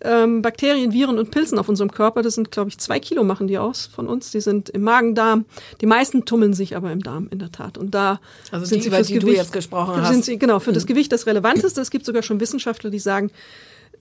ähm, 0.02 0.42
Bakterien, 0.42 0.92
Viren 0.92 1.18
und 1.18 1.30
Pilzen 1.30 1.58
auf 1.58 1.70
unserem 1.70 1.90
Körper. 1.90 2.20
Das 2.20 2.34
sind, 2.34 2.50
glaube 2.50 2.68
ich, 2.68 2.76
zwei 2.76 3.00
Kilo 3.00 3.24
machen 3.24 3.46
die 3.46 3.56
aus 3.56 3.86
von 3.86 4.06
uns. 4.06 4.30
Die 4.30 4.42
sind 4.42 4.68
im 4.68 4.82
Magen-Darm. 4.82 5.46
Die 5.80 5.86
meisten 5.86 6.26
tummeln 6.26 6.52
sich 6.52 6.76
aber 6.76 6.92
im 6.92 7.02
Darm, 7.02 7.28
in 7.30 7.38
der 7.38 7.50
Tat. 7.50 7.78
Und 7.78 7.94
da 7.94 8.20
also 8.50 8.66
sind 8.66 8.80
die, 8.80 8.82
sie 8.84 8.90
fürs 8.90 9.06
die 9.06 9.14
Gewicht, 9.14 9.28
du 9.28 9.36
jetzt 9.36 9.52
gesprochen 9.52 10.02
hast. 10.02 10.24
Sie, 10.24 10.38
genau, 10.38 10.58
für 10.58 10.70
mhm. 10.70 10.74
das 10.74 10.84
Gewicht 10.84 11.12
das 11.12 11.26
Relevanteste. 11.26 11.80
Es 11.80 11.90
gibt 11.90 12.04
sogar 12.04 12.22
schon 12.22 12.40
Wissenschaftler, 12.40 12.90
die 12.90 12.98
sagen, 12.98 13.30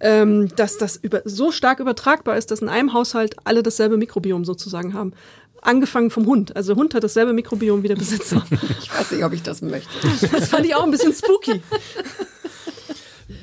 ähm, 0.04 0.54
dass 0.58 0.78
das 0.78 0.98
über, 0.98 1.22
so 1.24 1.52
stark 1.52 1.80
übertragbar 1.80 2.38
ist, 2.38 2.52
dass 2.52 2.62
in 2.62 2.70
einem 2.70 2.94
Haushalt 2.94 3.38
alle 3.46 3.64
dasselbe 3.64 3.98
Mikrobiom 3.98 4.44
sozusagen 4.46 4.94
haben. 4.94 5.14
Angefangen 5.62 6.10
vom 6.10 6.26
Hund. 6.26 6.56
Also 6.58 6.76
Hund 6.76 6.94
hat 6.94 7.06
dasselbe 7.06 7.32
Mikrobiom 7.32 7.84
wie 7.84 7.88
der 7.88 7.96
Besitzer. 7.96 8.46
ich 8.82 8.94
weiß 8.94 9.12
nicht, 9.12 9.24
ob 9.24 9.32
ich 9.32 9.44
das 9.44 9.62
möchte. 9.62 9.90
Das 10.32 10.50
fand 10.50 10.66
ich 10.66 10.76
auch 10.76 10.84
ein 10.84 10.92
bisschen 10.92 11.14
spooky. 11.14 11.62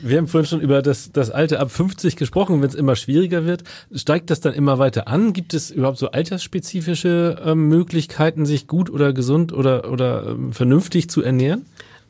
Wir 0.03 0.19
haben 0.19 0.29
vorhin 0.29 0.47
schon 0.47 0.61
über 0.61 0.83
das, 0.83 1.13
das 1.13 1.31
Alte 1.31 1.61
ab 1.61 1.71
50 1.71 2.17
gesprochen, 2.17 2.61
wenn 2.61 2.69
es 2.69 2.75
immer 2.75 2.95
schwieriger 2.95 3.47
wird. 3.47 3.65
Steigt 3.95 4.31
das 4.31 4.41
dann 4.41 4.53
immer 4.53 4.79
weiter 4.79 5.09
an? 5.09 5.33
Gibt 5.33 5.55
es 5.55 5.71
überhaupt 5.71 5.99
so 5.99 6.11
altersspezifische 6.11 7.37
ähm, 7.45 7.69
Möglichkeiten, 7.69 8.45
sich 8.45 8.67
gut 8.67 8.91
oder 8.91 9.15
gesund 9.15 9.53
oder, 9.53 9.91
oder 9.91 10.29
ähm, 10.29 10.53
vernünftig 10.53 11.09
zu 11.09 11.23
ernähren? 11.23 11.65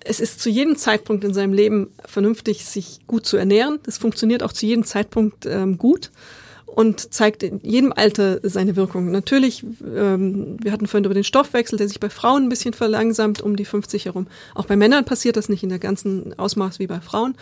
Es 0.05 0.21
ist 0.21 0.41
zu 0.41 0.49
jedem 0.49 0.77
Zeitpunkt 0.77 1.25
in 1.25 1.35
seinem 1.35 1.53
Leben 1.53 1.91
vernünftig, 2.05 2.65
sich 2.65 3.01
gut 3.07 3.27
zu 3.27 3.37
ernähren. 3.37 3.79
Das 3.85 3.99
funktioniert 3.99 4.43
auch 4.43 4.53
zu 4.53 4.67
jedem 4.67 4.85
Zeitpunkt 4.85 5.47
ähm, 5.47 5.79
gut 5.79 6.11
und 6.67 7.13
zeigt 7.13 7.43
in 7.43 7.61
jedem 7.63 7.93
Alter 7.93 8.41
seine 8.43 8.77
Wirkung. 8.77 9.11
Natürlich, 9.11 9.65
ähm, 9.85 10.57
wir 10.63 10.73
hatten 10.73 10.87
vorhin 10.87 11.05
über 11.05 11.15
den 11.15 11.25
Stoffwechsel, 11.25 11.77
der 11.77 11.89
sich 11.89 12.01
bei 12.01 12.11
Frauen 12.11 12.45
ein 12.45 12.49
bisschen 12.49 12.75
verlangsamt 12.75 13.43
um 13.43 13.57
die 13.57 13.65
50 13.65 14.07
herum. 14.07 14.27
Auch 14.55 14.67
bei 14.67 14.77
Männern 14.77 15.05
passiert 15.05 15.37
das 15.37 15.49
nicht 15.49 15.63
in 15.63 15.69
der 15.69 15.79
ganzen 15.79 16.39
Ausmaß 16.39 16.79
wie 16.79 16.87
bei 16.87 17.01
Frauen. 17.01 17.35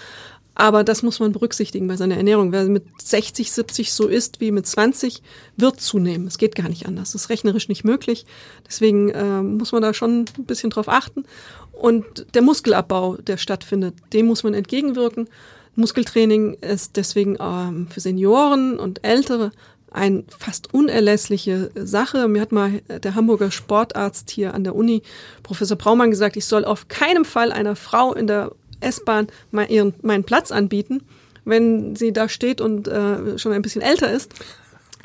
Aber 0.59 0.83
das 0.83 1.05
muss 1.05 1.21
man 1.21 1.31
berücksichtigen 1.31 1.87
bei 1.87 1.97
seiner 1.97 2.17
Ernährung. 2.17 2.51
Wer 2.51 2.65
mit 2.65 2.85
60, 3.01 3.53
70 3.53 3.93
so 3.93 4.09
ist 4.09 4.41
wie 4.41 4.51
mit 4.51 4.67
20, 4.67 5.23
wird 5.57 5.81
zunehmen. 5.81 6.27
Es 6.27 6.37
geht 6.37 6.57
gar 6.57 6.69
nicht 6.69 6.87
anders. 6.87 7.13
Das 7.13 7.23
ist 7.23 7.31
rechnerisch 7.31 7.69
nicht 7.69 7.85
möglich. 7.85 8.27
Deswegen 8.67 9.09
äh, 9.11 9.41
muss 9.41 9.71
man 9.71 9.83
da 9.83 9.95
schon 9.95 10.25
ein 10.37 10.45
bisschen 10.47 10.71
drauf 10.71 10.89
achten. 10.89 11.23
Und 11.71 12.35
der 12.35 12.43
Muskelabbau, 12.43 13.19
der 13.19 13.37
stattfindet, 13.37 13.95
dem 14.13 14.27
muss 14.27 14.43
man 14.43 14.53
entgegenwirken. 14.53 15.29
Muskeltraining 15.77 16.55
ist 16.55 16.97
deswegen 16.97 17.39
ähm, 17.41 17.87
für 17.89 18.01
Senioren 18.01 18.81
und 18.81 19.05
Ältere 19.05 19.53
eine 19.93 20.25
fast 20.27 20.75
unerlässliche 20.75 21.71
Sache. 21.77 22.27
Mir 22.27 22.43
hat 22.43 22.51
mal 22.51 22.83
der 23.05 23.15
Hamburger 23.15 23.53
Sportarzt 23.53 24.29
hier 24.29 24.55
an 24.55 24.65
der 24.65 24.75
Uni, 24.75 25.03
Professor 25.45 25.77
Braumann, 25.77 26.11
gesagt, 26.11 26.37
ich 26.37 26.47
soll 26.47 26.65
auf 26.65 26.89
keinem 26.89 27.25
Fall 27.25 27.53
einer 27.53 27.77
Frau 27.77 28.13
in 28.13 28.27
der 28.27 28.51
S-Bahn 28.81 29.29
ihren, 29.69 29.95
meinen 30.03 30.25
Platz 30.25 30.51
anbieten, 30.51 31.03
wenn 31.45 31.97
sie 31.97 32.13
da 32.13 32.29
steht 32.29 32.61
und 32.61 32.89
äh, 32.89 33.39
schon 33.39 33.53
ein 33.53 33.63
bisschen 33.63 33.83
älter 33.83 34.11
ist, 34.11 34.35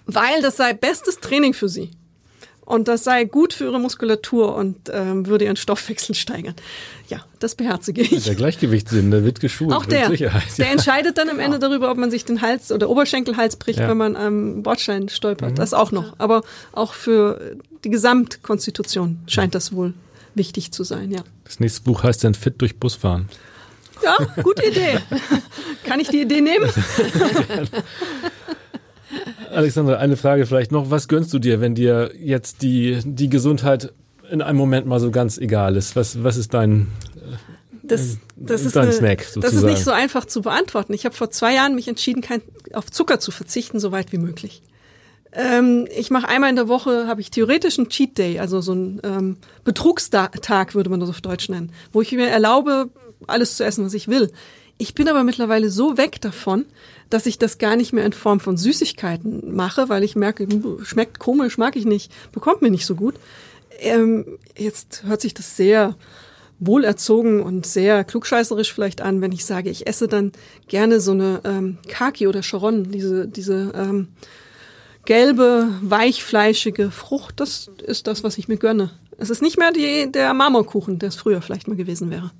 weil 0.05 0.41
das 0.41 0.57
sei 0.57 0.73
bestes 0.73 1.19
Training 1.19 1.53
für 1.53 1.69
sie. 1.69 1.91
Und 2.65 2.87
das 2.87 3.03
sei 3.03 3.25
gut 3.25 3.51
für 3.51 3.65
ihre 3.65 3.79
Muskulatur 3.79 4.55
und 4.55 4.89
ähm, 4.91 5.27
würde 5.27 5.45
ihren 5.45 5.57
Stoffwechsel 5.57 6.15
steigern. 6.15 6.55
Ja, 7.09 7.25
das 7.39 7.55
beherzige 7.55 8.01
ich. 8.01 8.23
Der 8.23 8.35
Gleichgewichtssinn, 8.35 9.11
der 9.11 9.25
wird 9.25 9.41
geschult. 9.41 9.73
Auch 9.73 9.85
der. 9.85 10.07
Sicherheit. 10.07 10.57
Der 10.57 10.71
entscheidet 10.71 11.17
dann 11.17 11.29
am 11.29 11.39
Ende 11.39 11.59
darüber, 11.59 11.91
ob 11.91 11.97
man 11.97 12.09
sich 12.09 12.23
den 12.23 12.41
Hals 12.41 12.71
oder 12.71 12.89
Oberschenkelhals 12.89 13.57
bricht, 13.57 13.79
ja. 13.79 13.89
wenn 13.89 13.97
man 13.97 14.15
am 14.15 14.63
Bordstein 14.63 15.09
stolpert. 15.09 15.51
Mhm. 15.51 15.55
Das 15.55 15.73
auch 15.73 15.91
noch. 15.91 16.15
Aber 16.19 16.41
auch 16.71 16.93
für 16.93 17.57
die 17.83 17.89
Gesamtkonstitution 17.89 19.19
scheint 19.27 19.55
das 19.55 19.73
wohl 19.73 19.93
wichtig 20.33 20.71
zu 20.71 20.85
sein, 20.85 21.11
ja. 21.11 21.21
Das 21.43 21.59
nächste 21.59 21.81
Buch 21.81 22.03
heißt 22.03 22.23
dann 22.23 22.33
Fit 22.33 22.55
durch 22.59 22.77
Busfahren. 22.77 23.27
Ja, 24.03 24.17
gute 24.43 24.67
Idee. 24.67 24.99
Kann 25.83 25.99
ich 25.99 26.09
die 26.09 26.21
Idee 26.21 26.41
nehmen? 26.41 26.69
Alexandra, 29.51 29.95
eine 29.95 30.17
Frage 30.17 30.45
vielleicht 30.45 30.71
noch. 30.71 30.89
Was 30.89 31.07
gönnst 31.07 31.33
du 31.33 31.39
dir, 31.39 31.61
wenn 31.61 31.75
dir 31.75 32.11
jetzt 32.17 32.61
die, 32.61 32.99
die 33.03 33.29
Gesundheit 33.29 33.93
in 34.29 34.41
einem 34.41 34.57
Moment 34.57 34.87
mal 34.87 34.99
so 34.99 35.11
ganz 35.11 35.37
egal 35.37 35.75
ist? 35.75 35.95
Was, 35.95 36.23
was 36.23 36.37
ist 36.37 36.53
dein, 36.53 36.87
das, 37.83 38.17
das, 38.35 38.65
ist 38.65 38.77
eine, 38.77 38.91
Snack, 38.91 39.27
das 39.35 39.53
ist 39.53 39.63
nicht 39.63 39.83
so 39.83 39.91
einfach 39.91 40.25
zu 40.25 40.41
beantworten. 40.41 40.93
Ich 40.93 41.05
habe 41.05 41.13
vor 41.13 41.29
zwei 41.29 41.53
Jahren 41.53 41.75
mich 41.75 41.87
entschieden, 41.87 42.21
kein, 42.21 42.41
auf 42.73 42.89
Zucker 42.89 43.19
zu 43.19 43.31
verzichten, 43.31 43.79
so 43.79 43.91
weit 43.91 44.11
wie 44.11 44.17
möglich. 44.17 44.63
Ähm, 45.33 45.87
ich 45.95 46.09
mache 46.09 46.27
einmal 46.27 46.49
in 46.49 46.55
der 46.55 46.67
Woche, 46.67 47.07
habe 47.07 47.19
ich 47.19 47.29
theoretisch 47.29 47.77
einen 47.77 47.89
Cheat 47.89 48.17
Day, 48.17 48.39
also 48.39 48.61
so 48.61 48.71
einen 48.71 49.01
ähm, 49.03 49.37
Betrugstag 49.63 50.75
würde 50.75 50.89
man 50.89 50.99
das 50.99 51.09
auf 51.09 51.21
Deutsch 51.21 51.49
nennen, 51.49 51.71
wo 51.91 52.01
ich 52.01 52.11
mir 52.11 52.27
erlaube, 52.27 52.89
alles 53.27 53.57
zu 53.57 53.63
essen, 53.65 53.85
was 53.85 53.93
ich 53.93 54.07
will. 54.07 54.31
Ich 54.77 54.95
bin 54.95 55.07
aber 55.07 55.23
mittlerweile 55.23 55.69
so 55.69 55.97
weg 55.97 56.19
davon, 56.21 56.65
dass 57.09 57.25
ich 57.25 57.37
das 57.37 57.57
gar 57.57 57.75
nicht 57.75 57.93
mehr 57.93 58.05
in 58.05 58.13
Form 58.13 58.39
von 58.39 58.57
Süßigkeiten 58.57 59.53
mache, 59.55 59.87
weil 59.89 60.03
ich 60.03 60.15
merke, 60.15 60.45
hm, 60.45 60.79
schmeckt 60.83 61.19
komisch, 61.19 61.57
mag 61.57 61.75
ich 61.75 61.85
nicht, 61.85 62.11
bekommt 62.31 62.61
mir 62.61 62.71
nicht 62.71 62.85
so 62.85 62.95
gut. 62.95 63.15
Ähm, 63.79 64.25
jetzt 64.57 65.03
hört 65.05 65.21
sich 65.21 65.33
das 65.33 65.55
sehr 65.55 65.95
wohlerzogen 66.59 67.41
und 67.41 67.65
sehr 67.65 68.03
klugscheißerisch 68.03 68.73
vielleicht 68.73 69.01
an, 69.01 69.21
wenn 69.21 69.31
ich 69.31 69.45
sage, 69.45 69.69
ich 69.69 69.87
esse 69.87 70.07
dann 70.07 70.31
gerne 70.67 70.99
so 70.99 71.11
eine 71.11 71.41
ähm, 71.43 71.77
Kaki 71.87 72.27
oder 72.27 72.41
Charon, 72.41 72.91
diese, 72.91 73.27
diese 73.27 73.73
ähm, 73.75 74.07
gelbe, 75.05 75.69
weichfleischige 75.81 76.91
Frucht. 76.91 77.39
Das 77.39 77.69
ist 77.85 78.07
das, 78.07 78.23
was 78.23 78.37
ich 78.37 78.47
mir 78.47 78.57
gönne. 78.57 78.91
Es 79.17 79.29
ist 79.29 79.41
nicht 79.41 79.57
mehr 79.57 79.71
die, 79.71 80.11
der 80.11 80.33
Marmorkuchen, 80.33 80.99
der 80.99 81.09
es 81.09 81.15
früher 81.15 81.41
vielleicht 81.41 81.67
mal 81.67 81.75
gewesen 81.75 82.09
wäre. 82.09 82.31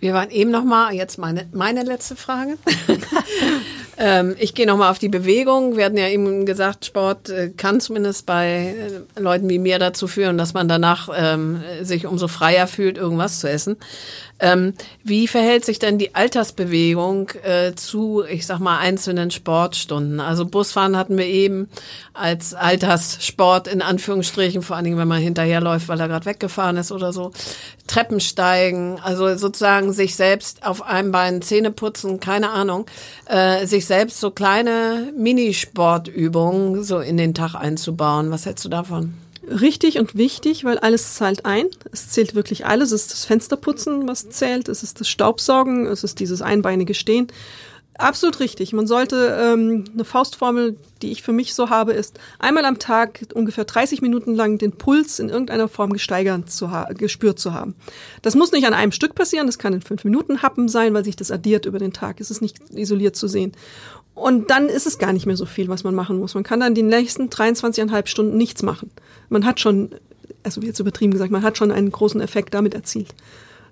Wir 0.00 0.14
waren 0.14 0.30
eben 0.30 0.52
noch 0.52 0.62
mal, 0.62 0.94
jetzt 0.94 1.18
meine, 1.18 1.48
meine 1.52 1.82
letzte 1.82 2.14
Frage. 2.14 2.56
ähm, 3.98 4.36
ich 4.38 4.54
gehe 4.54 4.64
noch 4.64 4.76
mal 4.76 4.90
auf 4.90 5.00
die 5.00 5.08
Bewegung. 5.08 5.76
Wir 5.76 5.86
hatten 5.86 5.96
ja 5.96 6.08
eben 6.08 6.46
gesagt, 6.46 6.84
Sport 6.84 7.30
äh, 7.30 7.50
kann 7.56 7.80
zumindest 7.80 8.24
bei 8.24 8.76
äh, 9.16 9.20
Leuten 9.20 9.48
wie 9.48 9.58
mir 9.58 9.80
dazu 9.80 10.06
führen, 10.06 10.38
dass 10.38 10.54
man 10.54 10.68
danach 10.68 11.08
ähm, 11.16 11.62
sich 11.82 12.06
umso 12.06 12.28
freier 12.28 12.68
fühlt, 12.68 12.96
irgendwas 12.96 13.40
zu 13.40 13.50
essen. 13.50 13.76
Ähm, 14.40 14.74
wie 15.02 15.26
verhält 15.26 15.64
sich 15.64 15.78
denn 15.78 15.98
die 15.98 16.14
Altersbewegung 16.14 17.30
äh, 17.42 17.74
zu, 17.74 18.22
ich 18.28 18.46
sag 18.46 18.60
mal, 18.60 18.78
einzelnen 18.78 19.30
Sportstunden? 19.30 20.20
Also 20.20 20.46
Busfahren 20.46 20.96
hatten 20.96 21.18
wir 21.18 21.26
eben 21.26 21.68
als 22.14 22.54
Alterssport 22.54 23.66
in 23.68 23.82
Anführungsstrichen, 23.82 24.62
vor 24.62 24.76
allen 24.76 24.84
Dingen, 24.84 24.98
wenn 24.98 25.08
man 25.08 25.20
hinterherläuft, 25.20 25.88
weil 25.88 26.00
er 26.00 26.08
gerade 26.08 26.26
weggefahren 26.26 26.76
ist 26.76 26.92
oder 26.92 27.12
so. 27.12 27.32
Treppensteigen, 27.86 29.00
also 29.00 29.36
sozusagen 29.36 29.92
sich 29.92 30.14
selbst 30.14 30.64
auf 30.64 30.82
einem 30.82 31.10
Bein 31.10 31.42
Zähne 31.42 31.70
putzen, 31.70 32.20
keine 32.20 32.50
Ahnung, 32.50 32.86
äh, 33.26 33.66
sich 33.66 33.86
selbst 33.86 34.20
so 34.20 34.30
kleine 34.30 35.12
Minisportübungen 35.16 36.84
so 36.84 37.00
in 37.00 37.16
den 37.16 37.34
Tag 37.34 37.54
einzubauen. 37.54 38.30
Was 38.30 38.46
hältst 38.46 38.64
du 38.64 38.68
davon? 38.68 39.14
Richtig 39.48 39.98
und 39.98 40.16
wichtig, 40.16 40.64
weil 40.64 40.78
alles 40.78 41.14
zahlt 41.14 41.44
ein. 41.44 41.66
Es 41.92 42.08
zählt 42.08 42.34
wirklich 42.34 42.66
alles. 42.66 42.92
Es 42.92 43.02
ist 43.02 43.12
das 43.12 43.24
Fensterputzen, 43.24 44.08
was 44.08 44.28
zählt. 44.28 44.68
Es 44.68 44.82
ist 44.82 45.00
das 45.00 45.08
Staubsaugen. 45.08 45.86
Es 45.86 46.04
ist 46.04 46.20
dieses 46.20 46.42
einbeinige 46.42 46.94
Stehen. 46.94 47.28
Absolut 47.98 48.38
richtig. 48.38 48.72
Man 48.72 48.86
sollte 48.86 49.36
ähm, 49.40 49.82
eine 49.92 50.04
Faustformel, 50.04 50.76
die 51.02 51.10
ich 51.10 51.22
für 51.22 51.32
mich 51.32 51.52
so 51.52 51.68
habe, 51.68 51.92
ist 51.92 52.20
einmal 52.38 52.64
am 52.64 52.78
Tag 52.78 53.26
ungefähr 53.34 53.64
30 53.64 54.02
Minuten 54.02 54.36
lang 54.36 54.56
den 54.56 54.70
Puls 54.70 55.18
in 55.18 55.28
irgendeiner 55.28 55.66
Form 55.66 55.92
gesteigert 55.92 56.48
zu 56.48 56.70
gespürt 56.96 57.40
zu 57.40 57.54
haben. 57.54 57.74
Das 58.22 58.36
muss 58.36 58.52
nicht 58.52 58.68
an 58.68 58.72
einem 58.72 58.92
Stück 58.92 59.16
passieren, 59.16 59.48
das 59.48 59.58
kann 59.58 59.72
in 59.72 59.82
fünf 59.82 60.04
Minuten 60.04 60.42
Happen 60.42 60.68
sein, 60.68 60.94
weil 60.94 61.04
sich 61.04 61.16
das 61.16 61.32
addiert 61.32 61.66
über 61.66 61.80
den 61.80 61.92
Tag. 61.92 62.20
Es 62.20 62.30
ist 62.30 62.40
nicht 62.40 62.58
isoliert 62.72 63.16
zu 63.16 63.26
sehen. 63.26 63.50
Und 64.14 64.50
dann 64.50 64.68
ist 64.68 64.86
es 64.86 64.98
gar 64.98 65.12
nicht 65.12 65.26
mehr 65.26 65.36
so 65.36 65.44
viel, 65.44 65.66
was 65.66 65.82
man 65.82 65.96
machen 65.96 66.20
muss. 66.20 66.34
Man 66.34 66.44
kann 66.44 66.60
dann 66.60 66.76
die 66.76 66.84
nächsten 66.84 67.28
23,5 67.28 68.06
Stunden 68.06 68.36
nichts 68.36 68.62
machen. 68.62 68.92
Man 69.28 69.44
hat 69.44 69.58
schon, 69.58 69.90
also 70.44 70.60
jetzt 70.60 70.78
übertrieben 70.78 71.12
gesagt, 71.12 71.32
man 71.32 71.42
hat 71.42 71.58
schon 71.58 71.72
einen 71.72 71.90
großen 71.90 72.20
Effekt 72.20 72.54
damit 72.54 72.74
erzielt. 72.74 73.12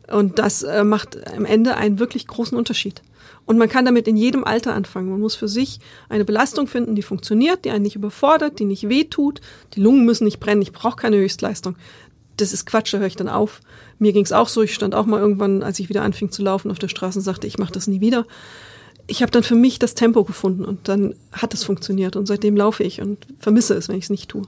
Und 0.08 0.40
das 0.40 0.64
äh, 0.64 0.82
macht 0.82 1.16
am 1.32 1.44
Ende 1.44 1.76
einen 1.76 2.00
wirklich 2.00 2.26
großen 2.26 2.58
Unterschied. 2.58 3.02
Und 3.46 3.58
man 3.58 3.68
kann 3.68 3.84
damit 3.84 4.08
in 4.08 4.16
jedem 4.16 4.44
Alter 4.44 4.74
anfangen. 4.74 5.08
Man 5.08 5.20
muss 5.20 5.36
für 5.36 5.48
sich 5.48 5.78
eine 6.08 6.24
Belastung 6.24 6.66
finden, 6.66 6.96
die 6.96 7.02
funktioniert, 7.02 7.64
die 7.64 7.70
einen 7.70 7.84
nicht 7.84 7.96
überfordert, 7.96 8.58
die 8.58 8.64
nicht 8.64 8.88
wehtut. 8.88 9.40
Die 9.74 9.80
Lungen 9.80 10.04
müssen 10.04 10.24
nicht 10.24 10.40
brennen. 10.40 10.62
Ich 10.62 10.72
brauche 10.72 10.96
keine 10.96 11.16
Höchstleistung. 11.16 11.76
Das 12.36 12.52
ist 12.52 12.66
Quatsch, 12.66 12.92
da 12.92 12.98
höre 12.98 13.06
ich 13.06 13.16
dann 13.16 13.28
auf. 13.28 13.60
Mir 13.98 14.12
ging 14.12 14.24
es 14.24 14.32
auch 14.32 14.48
so. 14.48 14.62
Ich 14.62 14.74
stand 14.74 14.94
auch 14.94 15.06
mal 15.06 15.20
irgendwann, 15.20 15.62
als 15.62 15.78
ich 15.78 15.88
wieder 15.88 16.02
anfing 16.02 16.30
zu 16.30 16.42
laufen 16.42 16.70
auf 16.70 16.78
der 16.78 16.88
Straße 16.88 17.20
und 17.20 17.24
sagte, 17.24 17.46
ich 17.46 17.56
mache 17.56 17.72
das 17.72 17.86
nie 17.86 18.00
wieder 18.00 18.26
ich 19.06 19.22
habe 19.22 19.30
dann 19.30 19.42
für 19.42 19.54
mich 19.54 19.78
das 19.78 19.94
Tempo 19.94 20.24
gefunden 20.24 20.64
und 20.64 20.88
dann 20.88 21.14
hat 21.32 21.54
es 21.54 21.64
funktioniert 21.64 22.16
und 22.16 22.26
seitdem 22.26 22.56
laufe 22.56 22.82
ich 22.82 23.00
und 23.00 23.26
vermisse 23.38 23.74
es, 23.74 23.88
wenn 23.88 23.96
ich 23.96 24.04
es 24.04 24.10
nicht 24.10 24.28
tue. 24.28 24.46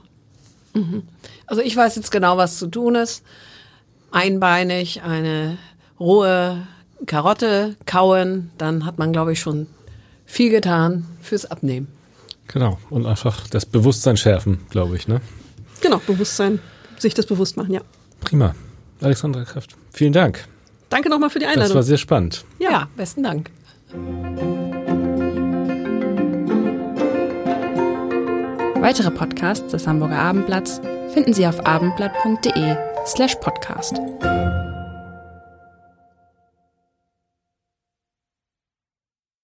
Mhm. 0.73 1.03
Also 1.45 1.61
ich 1.61 1.75
weiß 1.75 1.95
jetzt 1.95 2.11
genau, 2.11 2.37
was 2.37 2.57
zu 2.59 2.67
tun 2.67 2.95
ist. 2.95 3.23
Einbeinig 4.11 5.01
eine 5.01 5.57
rohe 5.99 6.67
Karotte 7.05 7.75
kauen, 7.85 8.51
dann 8.57 8.85
hat 8.85 8.97
man, 8.99 9.11
glaube 9.11 9.33
ich, 9.33 9.39
schon 9.39 9.67
viel 10.25 10.51
getan 10.51 11.05
fürs 11.21 11.45
Abnehmen. 11.45 11.87
Genau. 12.47 12.77
Und 12.89 13.05
einfach 13.05 13.47
das 13.47 13.65
Bewusstsein 13.65 14.17
schärfen, 14.17 14.59
glaube 14.69 14.95
ich, 14.95 15.07
ne? 15.07 15.21
Genau, 15.81 16.01
Bewusstsein, 16.05 16.59
sich 16.97 17.13
das 17.13 17.25
bewusst 17.25 17.57
machen, 17.57 17.73
ja. 17.73 17.81
Prima. 18.21 18.55
Alexandra 19.01 19.43
Kraft, 19.45 19.75
vielen 19.91 20.13
Dank. 20.13 20.45
Danke 20.89 21.09
nochmal 21.09 21.29
für 21.29 21.39
die 21.39 21.45
Einladung. 21.45 21.69
Das 21.69 21.75
war 21.75 21.83
sehr 21.83 21.97
spannend. 21.97 22.43
Ja, 22.59 22.71
ja 22.71 22.87
besten 22.97 23.23
Dank. 23.23 23.51
Weitere 28.81 29.11
Podcasts 29.11 29.71
des 29.71 29.87
Hamburger 29.87 30.17
Abendblatts 30.17 30.81
finden 31.13 31.33
Sie 31.33 31.45
auf 31.45 31.65
abendblatt.de 31.65 32.75
slash 33.05 33.35
podcast. 33.35 33.99